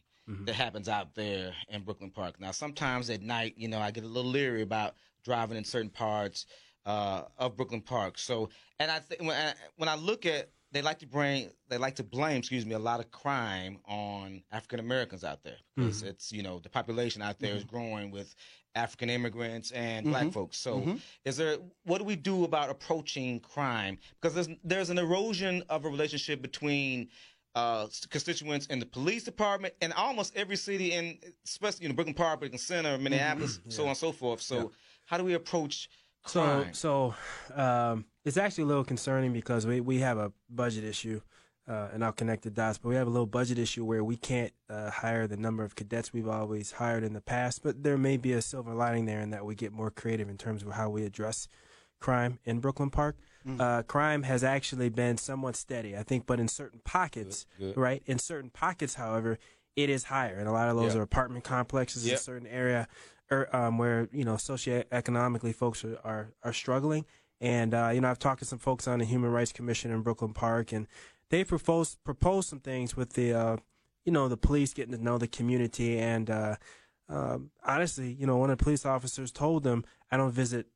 that 0.45 0.55
happens 0.55 0.87
out 0.87 1.15
there 1.15 1.53
in 1.69 1.81
Brooklyn 1.81 2.09
Park. 2.09 2.39
Now, 2.39 2.51
sometimes 2.51 3.09
at 3.09 3.21
night, 3.21 3.55
you 3.57 3.67
know, 3.67 3.79
I 3.79 3.91
get 3.91 4.03
a 4.03 4.07
little 4.07 4.31
leery 4.31 4.61
about 4.61 4.95
driving 5.25 5.57
in 5.57 5.65
certain 5.65 5.89
parts 5.89 6.45
uh, 6.85 7.23
of 7.37 7.55
Brooklyn 7.57 7.81
Park. 7.81 8.17
So, 8.17 8.49
and 8.79 8.89
I 8.89 8.99
think 8.99 9.21
when 9.21 9.31
I, 9.31 9.53
when 9.75 9.89
I 9.89 9.95
look 9.95 10.25
at 10.25 10.49
they 10.73 10.81
like 10.81 10.99
to 10.99 11.07
bring 11.07 11.49
they 11.69 11.77
like 11.77 11.95
to 11.95 12.03
blame 12.03 12.37
excuse 12.37 12.65
me 12.65 12.73
a 12.73 12.79
lot 12.79 12.99
of 12.99 13.09
crime 13.11 13.77
on 13.85 14.43
African 14.51 14.79
Americans 14.79 15.23
out 15.23 15.43
there. 15.43 15.53
Mm-hmm. 15.53 15.83
Because 15.83 16.03
it's 16.03 16.31
you 16.31 16.43
know 16.43 16.59
the 16.59 16.69
population 16.69 17.21
out 17.21 17.39
there 17.39 17.55
is 17.55 17.63
mm-hmm. 17.63 17.75
growing 17.75 18.11
with 18.11 18.35
African 18.75 19.09
immigrants 19.09 19.71
and 19.71 20.07
black 20.07 20.23
mm-hmm. 20.23 20.31
folks. 20.31 20.57
So 20.57 20.97
is 21.25 21.37
there 21.37 21.57
what 21.83 21.99
do 21.99 22.03
we 22.03 22.15
do 22.15 22.43
about 22.43 22.69
approaching 22.69 23.39
crime? 23.39 23.97
Because 24.19 24.33
there's 24.33 24.49
there's 24.63 24.89
an 24.89 24.97
erosion 24.97 25.63
of 25.69 25.85
a 25.85 25.89
relationship 25.89 26.41
between 26.41 27.09
uh, 27.55 27.85
constituents 28.09 28.65
in 28.67 28.79
the 28.79 28.85
police 28.85 29.23
department 29.23 29.75
and 29.81 29.93
almost 29.93 30.35
every 30.35 30.55
city 30.55 30.93
in 30.93 31.19
especially 31.45 31.83
you 31.83 31.89
know 31.89 31.95
Brooklyn 31.95 32.15
Park, 32.15 32.39
Brooklyn 32.39 32.57
Center, 32.59 32.97
Minneapolis, 32.97 33.59
so 33.69 33.83
on 33.83 33.89
and 33.89 33.97
so 33.97 34.11
forth. 34.11 34.41
So 34.41 34.71
how 35.05 35.17
do 35.17 35.23
we 35.23 35.35
approach 35.35 35.89
So, 36.25 36.41
crime? 36.41 36.73
so 36.73 37.13
um, 37.53 38.05
it's 38.25 38.37
actually 38.37 38.63
a 38.65 38.67
little 38.67 38.83
concerning 38.83 39.33
because 39.33 39.65
we, 39.67 39.81
we 39.81 39.99
have 39.99 40.17
a 40.17 40.31
budget 40.49 40.83
issue, 40.83 41.21
uh, 41.67 41.89
and 41.93 42.03
I'll 42.03 42.11
connect 42.11 42.43
the 42.43 42.49
dots. 42.51 42.77
But 42.77 42.89
we 42.89 42.95
have 42.95 43.07
a 43.07 43.09
little 43.09 43.25
budget 43.25 43.57
issue 43.59 43.83
where 43.85 44.03
we 44.03 44.15
can't 44.17 44.53
uh, 44.69 44.89
hire 44.91 45.27
the 45.27 45.37
number 45.37 45.63
of 45.63 45.75
cadets 45.75 46.13
we've 46.13 46.27
always 46.27 46.73
hired 46.73 47.03
in 47.03 47.13
the 47.13 47.21
past. 47.21 47.63
But 47.63 47.83
there 47.83 47.97
may 47.97 48.17
be 48.17 48.33
a 48.33 48.41
silver 48.41 48.73
lining 48.73 49.05
there 49.05 49.19
in 49.21 49.31
that 49.31 49.45
we 49.45 49.55
get 49.55 49.71
more 49.73 49.91
creative 49.91 50.29
in 50.29 50.37
terms 50.37 50.63
of 50.63 50.71
how 50.73 50.89
we 50.89 51.03
address 51.03 51.47
crime 51.99 52.39
in 52.45 52.59
Brooklyn 52.59 52.89
Park. 52.89 53.17
Uh, 53.59 53.81
crime 53.83 54.23
has 54.23 54.41
actually 54.41 54.87
been 54.87 55.17
somewhat 55.17 55.57
steady, 55.57 55.97
I 55.97 56.03
think, 56.03 56.25
but 56.25 56.39
in 56.39 56.47
certain 56.47 56.79
pockets, 56.85 57.45
Good, 57.59 57.75
good. 57.75 57.81
right? 57.81 58.01
In 58.05 58.17
certain 58.17 58.49
pockets, 58.49 58.93
however, 58.95 59.37
it 59.75 59.89
is 59.89 60.05
higher, 60.05 60.37
and 60.37 60.47
a 60.47 60.51
lot 60.53 60.69
of 60.69 60.77
those 60.77 60.93
Yeah. 60.93 61.01
are 61.01 61.03
apartment 61.03 61.43
complexes 61.43 62.05
in 62.05 62.11
Yep. 62.11 62.19
a 62.19 62.21
certain 62.21 62.47
area, 62.47 62.87
or 63.29 63.53
um, 63.53 63.77
where 63.77 64.07
you 64.13 64.23
know 64.23 64.35
socioeconomically 64.35 65.53
folks 65.53 65.83
are 65.83 65.97
are, 66.05 66.33
are 66.43 66.53
struggling. 66.53 67.05
And 67.43 67.73
uh, 67.73 67.91
you 67.93 67.99
know, 67.99 68.09
I've 68.09 68.19
talked 68.19 68.39
to 68.39 68.45
some 68.45 68.57
folks 68.57 68.87
on 68.87 68.99
the 68.99 69.05
Human 69.05 69.29
Rights 69.29 69.51
Commission 69.51 69.91
in 69.91 70.01
Brooklyn 70.01 70.31
Park, 70.33 70.71
and 70.71 70.87
they 71.29 71.43
proposed 71.43 72.01
proposed 72.05 72.47
some 72.47 72.61
things 72.61 72.95
with 72.95 73.13
the 73.13 73.33
uh, 73.33 73.57
you 74.05 74.13
know 74.13 74.29
the 74.29 74.37
police 74.37 74.73
getting 74.73 74.93
to 74.93 75.03
know 75.03 75.17
the 75.17 75.27
community. 75.27 75.99
And 75.99 76.29
uh, 76.29 76.55
um, 77.09 77.51
honestly, 77.65 78.13
you 78.13 78.25
know, 78.25 78.37
one 78.37 78.49
of 78.49 78.57
the 78.57 78.63
police 78.63 78.85
officers 78.85 79.29
told 79.29 79.63
them, 79.63 79.83
"I 80.09 80.15
don't 80.15 80.31
visit, 80.31 80.67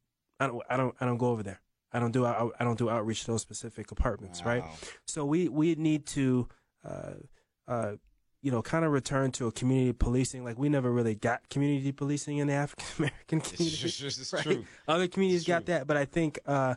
I 0.41 0.47
don't, 0.47 0.61
I 0.69 0.75
don't, 0.75 0.93
I 0.99 1.05
don't 1.05 1.17
go 1.17 1.27
over 1.29 1.41
there. 1.41 1.61
I 1.93 1.99
don't 1.99 2.11
do 2.11 2.25
out, 2.25 2.53
I 2.59 2.65
don't 2.65 2.77
do 2.77 2.89
outreach 2.89 3.21
to 3.21 3.31
those 3.31 3.41
specific 3.41 3.89
apartments, 3.91 4.43
right? 4.43 4.63
So 5.05 5.23
we 5.23 5.47
we 5.47 5.75
need 5.75 6.05
to, 6.07 6.49
uh, 6.83 7.13
uh, 7.65 7.93
you 8.41 8.51
know, 8.51 8.61
kind 8.61 8.85
of 8.85 8.91
return 8.91 9.31
to 9.33 9.47
a 9.47 9.51
community 9.51 9.93
policing. 9.93 10.43
Like 10.43 10.57
we 10.57 10.69
never 10.69 10.91
really 10.91 11.15
got 11.15 11.47
community 11.49 11.91
policing 11.91 12.37
in 12.37 12.47
the 12.47 12.53
African 12.53 12.85
American 12.97 13.41
community. 13.41 13.85
It's, 13.85 13.97
just- 13.97 14.19
it's 14.19 14.33
right? 14.33 14.43
true. 14.43 14.65
Other 14.87 15.07
communities 15.07 15.41
It's 15.41 15.47
got 15.47 15.65
true. 15.65 15.73
that, 15.75 15.87
but 15.87 15.97
I 15.97 16.05
think 16.05 16.39
uh, 16.45 16.75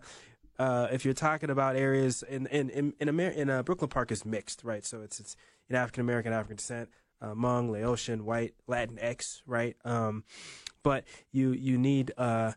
uh, 0.59 0.89
if 0.93 1.05
you're 1.05 1.15
talking 1.15 1.51
about 1.51 1.77
areas 1.77 2.23
in 2.23 2.47
in 2.47 2.71
in 2.71 2.95
in, 2.99 3.09
Amer- 3.09 3.29
in 3.31 3.51
uh, 3.51 3.63
Brooklyn 3.63 3.89
Park 3.91 4.11
is 4.11 4.25
mixed, 4.25 4.65
right? 4.65 4.85
So 4.85 5.03
it's 5.03 5.21
it's 5.21 5.37
in 5.69 5.77
African 5.77 6.01
American, 6.01 6.33
African 6.33 6.57
descent, 6.57 6.89
uh, 7.21 7.35
Hmong, 7.35 7.71
Laotian, 7.71 8.25
white, 8.25 8.55
Latin 8.67 8.99
X, 9.01 9.43
right? 9.47 9.77
Um, 9.85 10.25
but 10.83 11.05
you 11.31 11.53
you 11.53 11.77
need 11.79 12.13
uh, 12.17 12.53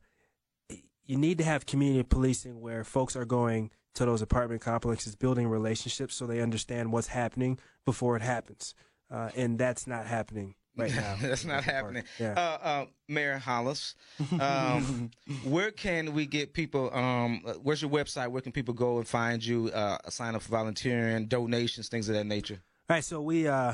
you 1.06 1.18
need 1.18 1.38
to 1.40 1.44
have 1.44 1.66
community 1.66 2.04
policing 2.04 2.62
where 2.62 2.84
folks 2.84 3.16
are 3.16 3.26
going 3.26 3.70
to 3.96 4.06
those 4.06 4.22
apartment 4.22 4.62
complexes, 4.62 5.16
building 5.16 5.48
relationships 5.48 6.16
so 6.16 6.26
they 6.26 6.42
understand 6.42 6.92
what's 6.92 7.08
happening 7.08 7.60
before 7.86 8.16
it 8.16 8.22
happens, 8.24 8.74
uh, 9.14 9.30
and 9.36 9.58
that's 9.58 9.88
not 9.88 10.06
happening 10.08 10.56
right 10.76 10.94
now. 10.96 11.16
That's 11.22 11.46
not 11.46 11.64
happening. 11.64 12.04
Yeah. 12.20 12.34
Uh, 12.34 12.68
uh, 12.68 12.86
Mayor 13.08 13.38
Hollies, 13.38 13.96
um, 14.40 15.12
where 15.44 15.72
can 15.72 16.14
we 16.14 16.26
get 16.26 16.54
people? 16.54 16.94
Um, 16.94 17.42
where's 17.62 17.82
your 17.82 17.92
website? 17.92 18.30
Where 18.30 18.42
can 18.42 18.52
people 18.52 18.74
go 18.74 18.98
and 18.98 19.08
find 19.08 19.46
you? 19.46 19.70
Uh, 19.74 19.98
sign 20.10 20.36
up 20.36 20.42
for 20.42 20.50
volunteering, 20.50 21.28
donations, 21.28 21.88
things 21.90 22.10
of 22.10 22.16
that 22.16 22.26
nature. 22.26 22.60
All 22.90 22.96
right, 22.98 23.04
so 23.04 23.22
we 23.22 23.48
uh, 23.48 23.74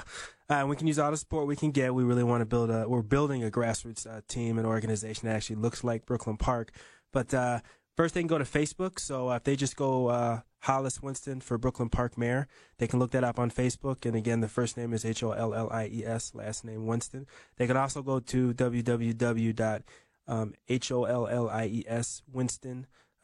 uh, 0.49 0.65
we 0.67 0.75
can 0.75 0.87
use 0.87 0.99
all 0.99 1.09
the 1.11 1.17
support 1.17 1.47
we 1.47 1.55
can 1.55 1.71
get. 1.71 1.93
We 1.95 2.03
really 2.03 2.23
want 2.23 2.41
to 2.41 2.45
build 2.45 2.69
a. 2.69 2.87
We're 2.87 3.01
building 3.01 3.43
a 3.43 3.49
grassroots 3.49 4.05
uh, 4.05 4.21
team 4.27 4.57
and 4.57 4.67
organization 4.67 5.27
that 5.27 5.35
actually 5.35 5.55
looks 5.57 5.83
like 5.83 6.05
Brooklyn 6.05 6.37
Park. 6.37 6.71
But 7.11 7.33
uh, 7.33 7.61
first, 7.99 8.13
they 8.13 8.21
can 8.21 8.27
go 8.27 8.37
to 8.37 8.45
Facebook. 8.45 8.97
So 8.97 9.29
uh, 9.29 9.35
if 9.35 9.43
they 9.43 9.57
just 9.57 9.75
go 9.75 10.07
uh, 10.07 10.39
Hollies 10.59 11.01
Winston 11.01 11.41
for 11.41 11.57
Brooklyn 11.57 11.89
Park 11.89 12.17
Mayor, 12.17 12.47
they 12.77 12.87
can 12.87 12.97
look 12.97 13.11
that 13.11 13.25
up 13.25 13.37
on 13.37 13.51
Facebook. 13.51 14.05
And 14.05 14.15
again, 14.15 14.39
the 14.39 14.47
first 14.47 14.77
name 14.77 14.93
is 14.93 15.03
H 15.03 15.21
O 15.21 15.33
L 15.33 15.53
L 15.53 15.69
I 15.69 15.87
E 15.87 16.05
S, 16.05 16.33
last 16.33 16.63
name 16.63 16.85
Winston. 16.87 17.27
They 17.57 17.67
can 17.67 17.75
also 17.75 18.01
go 18.01 18.21
to 18.21 18.53
www. 18.53 19.83
Um. 20.29 20.53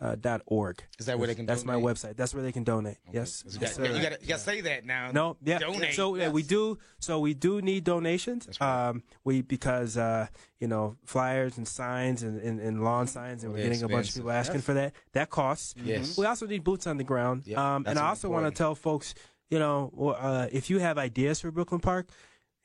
Uh, 0.02 0.14
dot 0.20 0.42
org. 0.46 0.84
Is 1.00 1.06
that 1.06 1.18
where 1.18 1.26
they 1.26 1.36
can 1.36 1.46
That's 1.46 1.64
my 1.64 1.76
website. 1.76 2.18
That's 2.18 2.34
where 2.34 2.44
they 2.44 2.52
can 2.52 2.66
donate. 2.66 2.98
Yes. 3.14 3.46
Yes, 3.62 3.78
you 3.78 3.86
got 3.86 4.22
you 4.22 4.28
got 4.28 4.40
to 4.40 4.40
say 4.40 4.60
that 4.60 4.86
now. 4.86 5.12
No, 5.14 5.38
yeah. 5.42 5.58
Donate. 5.60 5.94
So 5.94 6.16
yeah, 6.16 6.28
we 6.28 6.44
do. 6.44 6.78
So 7.00 7.20
we 7.20 7.34
do 7.34 7.62
need 7.62 7.86
donations. 7.86 8.50
Right. 8.60 8.90
Um, 8.90 9.04
we 9.24 9.42
because 9.42 9.96
uh, 9.96 10.28
you 10.60 10.68
know 10.68 10.98
flyers 11.06 11.58
and 11.58 11.66
signs 11.66 12.24
and, 12.24 12.42
and, 12.42 12.60
and 12.60 12.84
lawn 12.84 13.08
signs, 13.08 13.46
and 13.46 13.54
we're 13.54 13.64
getting 13.64 13.84
a 13.84 13.88
bunch 13.88 14.10
of 14.10 14.16
people 14.16 14.32
asking 14.32 14.62
for 14.62 14.74
that. 14.74 14.92
That 15.14 15.30
costs. 15.30 15.76
Yes. 15.82 16.18
We 16.18 16.26
also 16.26 16.46
need 16.46 16.66
boots 16.66 16.88
on 16.88 16.98
the 16.98 17.06
ground. 17.06 17.44
Yep, 17.46 17.58
Um, 17.58 17.84
that's 17.84 17.92
and 17.98 18.06
I 18.06 18.10
also 18.10 18.28
want 18.30 18.46
to 18.48 18.52
tell 18.52 18.76
folks, 18.76 19.16
you 19.50 19.60
know, 19.60 20.14
uh, 20.20 20.48
if 20.52 20.70
you 20.70 20.80
have 20.80 20.98
ideas 20.98 21.40
for 21.40 21.52
Brooklyn 21.52 21.80
Park. 21.80 22.10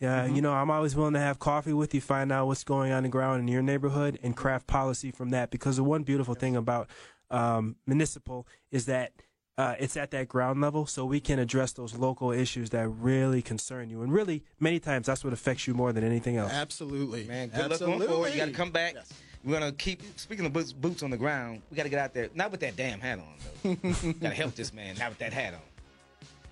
Yeah, 0.01 0.25
Mm-hmm. 0.25 0.35
you 0.37 0.41
know, 0.43 0.53
I'm 0.55 0.71
always 0.71 0.97
willing 0.97 1.13
to 1.13 1.21
have 1.21 1.39
coffee 1.39 1.75
with 1.75 1.93
you, 1.95 2.01
find 2.01 2.33
out 2.33 2.47
what's 2.47 2.65
going 2.65 2.91
on 2.91 3.03
the 3.03 3.11
ground 3.11 3.43
in 3.43 3.49
your 3.49 3.61
neighborhood, 3.61 4.19
and 4.23 4.35
craft 4.35 4.67
policy 4.67 5.11
from 5.11 5.29
that. 5.31 5.51
Because 5.51 5.77
the 5.77 5.85
one 5.85 6.05
beautiful 6.05 6.33
thing 6.35 6.57
about 6.57 6.89
um, 7.31 7.77
municipal 7.87 8.47
is 8.71 8.87
that 8.87 9.13
uh, 9.59 9.75
it's 9.79 9.97
at 9.97 10.11
that 10.13 10.29
ground 10.29 10.61
level, 10.61 10.87
so 10.87 11.05
we 11.05 11.21
can 11.21 11.39
address 11.39 11.73
those 11.73 11.95
local 11.95 12.31
issues 12.31 12.71
that 12.71 12.89
really 12.89 13.43
concern 13.43 13.91
you. 13.91 14.03
And 14.03 14.13
really, 14.13 14.43
many 14.59 14.81
times, 14.81 15.07
that's 15.07 15.23
what 15.23 15.33
affects 15.33 15.67
you 15.67 15.75
more 15.75 15.93
than 15.93 16.03
anything 16.03 16.37
else. 16.37 16.53
Absolutely. 16.53 17.25
Man, 17.25 17.49
good 17.49 17.73
Absolutely. 17.73 17.87
luck 17.87 17.99
going 17.99 18.11
forward. 18.11 18.33
You 18.33 18.39
got 18.39 18.47
to 18.47 18.53
come 18.53 18.71
back. 18.71 18.95
Yes. 18.95 19.13
We're 19.43 19.59
gonna 19.59 19.73
keep 19.73 20.03
speaking 20.19 20.45
of 20.45 20.53
boots, 20.53 20.73
boots 20.73 21.03
on 21.03 21.11
the 21.11 21.17
ground. 21.17 21.63
We 21.71 21.77
got 21.77 21.85
to 21.85 21.89
get 21.89 21.99
out 21.99 22.13
there, 22.13 22.29
not 22.35 22.51
with 22.51 22.61
that 22.61 22.77
damn 22.77 23.01
hat 23.01 23.19
on. 23.19 23.35
though. 23.63 23.75
got 24.21 24.29
to 24.31 24.35
help 24.35 24.55
this 24.55 24.73
man, 24.73 24.97
not 24.99 25.11
with 25.11 25.19
that 25.19 25.33
hat 25.33 25.55
on. 25.55 25.61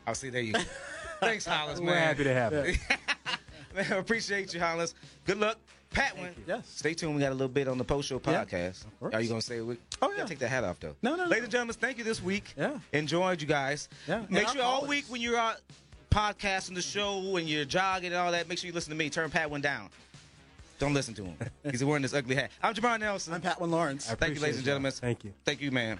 I'll 0.06 0.14
see. 0.14 0.30
There 0.30 0.40
you 0.40 0.54
go. 0.54 0.60
Thanks, 1.20 1.44
Hollies, 1.44 1.80
man. 1.80 1.86
We're 1.86 1.98
happy 1.98 2.24
to 2.24 2.34
have 2.34 2.52
it. 2.52 2.78
Man, 3.74 3.92
appreciate 3.92 4.54
you, 4.54 4.60
Hollies. 4.60 4.94
Good 5.26 5.38
luck. 5.38 5.58
Patwin. 5.90 6.34
Yes. 6.46 6.66
Stay 6.68 6.94
tuned. 6.94 7.14
We 7.14 7.20
got 7.20 7.30
a 7.30 7.34
little 7.34 7.48
bit 7.48 7.66
on 7.68 7.78
the 7.78 7.84
post 7.84 8.08
show 8.08 8.18
podcast. 8.18 8.84
course. 9.00 9.14
Are 9.14 9.20
you 9.20 9.28
going 9.28 9.40
to 9.40 9.46
say 9.46 9.58
it? 9.58 9.62
With? 9.62 9.78
Oh, 10.02 10.12
yeah. 10.16 10.24
take 10.24 10.38
that 10.40 10.48
hat 10.48 10.64
off, 10.64 10.78
though. 10.80 10.94
No, 11.02 11.16
no, 11.16 11.24
no. 11.24 11.30
Ladies 11.30 11.44
and 11.44 11.52
gentlemen, 11.52 11.74
thank 11.78 11.98
you 11.98 12.04
this 12.04 12.22
week. 12.22 12.52
Yeah. 12.56 12.78
Enjoyed 12.92 13.40
you 13.40 13.48
guys. 13.48 13.88
Yeah, 14.06 14.22
Make 14.28 14.48
our 14.48 14.54
sure 14.54 14.62
all 14.62 14.86
week 14.86 15.06
when 15.08 15.20
you're 15.20 15.38
out 15.38 15.56
podcasting 16.10 16.74
the 16.74 16.82
show 16.82 17.36
and 17.36 17.48
you're 17.48 17.64
jogging 17.64 18.08
and 18.12 18.16
all 18.16 18.32
that, 18.32 18.48
make 18.48 18.58
sure 18.58 18.68
you 18.68 18.74
listen 18.74 18.90
to 18.90 18.96
me. 18.96 19.10
Turn 19.10 19.30
Patwin 19.30 19.60
down. 19.62 19.88
Don't 20.78 20.94
listen 20.94 21.14
to 21.14 21.24
him. 21.24 21.36
He's 21.70 21.84
wearing 21.84 22.02
this 22.02 22.14
ugly 22.14 22.36
hat. 22.36 22.50
I'm 22.62 22.72
Jamar 22.74 23.00
Nelson. 23.00 23.34
I'm 23.34 23.40
Patwin 23.40 23.70
Lawrence. 23.70 24.10
I 24.10 24.14
Thank 24.14 24.36
you, 24.36 24.40
ladies 24.40 24.56
and 24.56 24.64
gentlemen. 24.64 24.92
y'all. 24.92 25.00
Thank 25.00 25.24
you. 25.24 25.32
Thank 25.44 25.60
you, 25.60 25.70
man. 25.72 25.98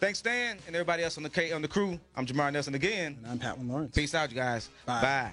Thanks, 0.00 0.18
Stan, 0.18 0.58
and 0.66 0.74
everybody 0.74 1.04
else 1.04 1.16
on 1.16 1.22
the 1.22 1.30
K 1.30 1.52
on 1.52 1.62
the 1.62 1.68
crew. 1.68 1.98
I'm 2.16 2.26
Jamar 2.26 2.52
Nelson 2.52 2.74
again. 2.74 3.16
And 3.22 3.32
I'm 3.32 3.38
Patwin 3.38 3.68
Lawrence. 3.68 3.94
Peace 3.94 4.14
out, 4.14 4.30
you 4.30 4.36
guys. 4.36 4.68
Bye. 4.84 5.00
Bye. 5.00 5.32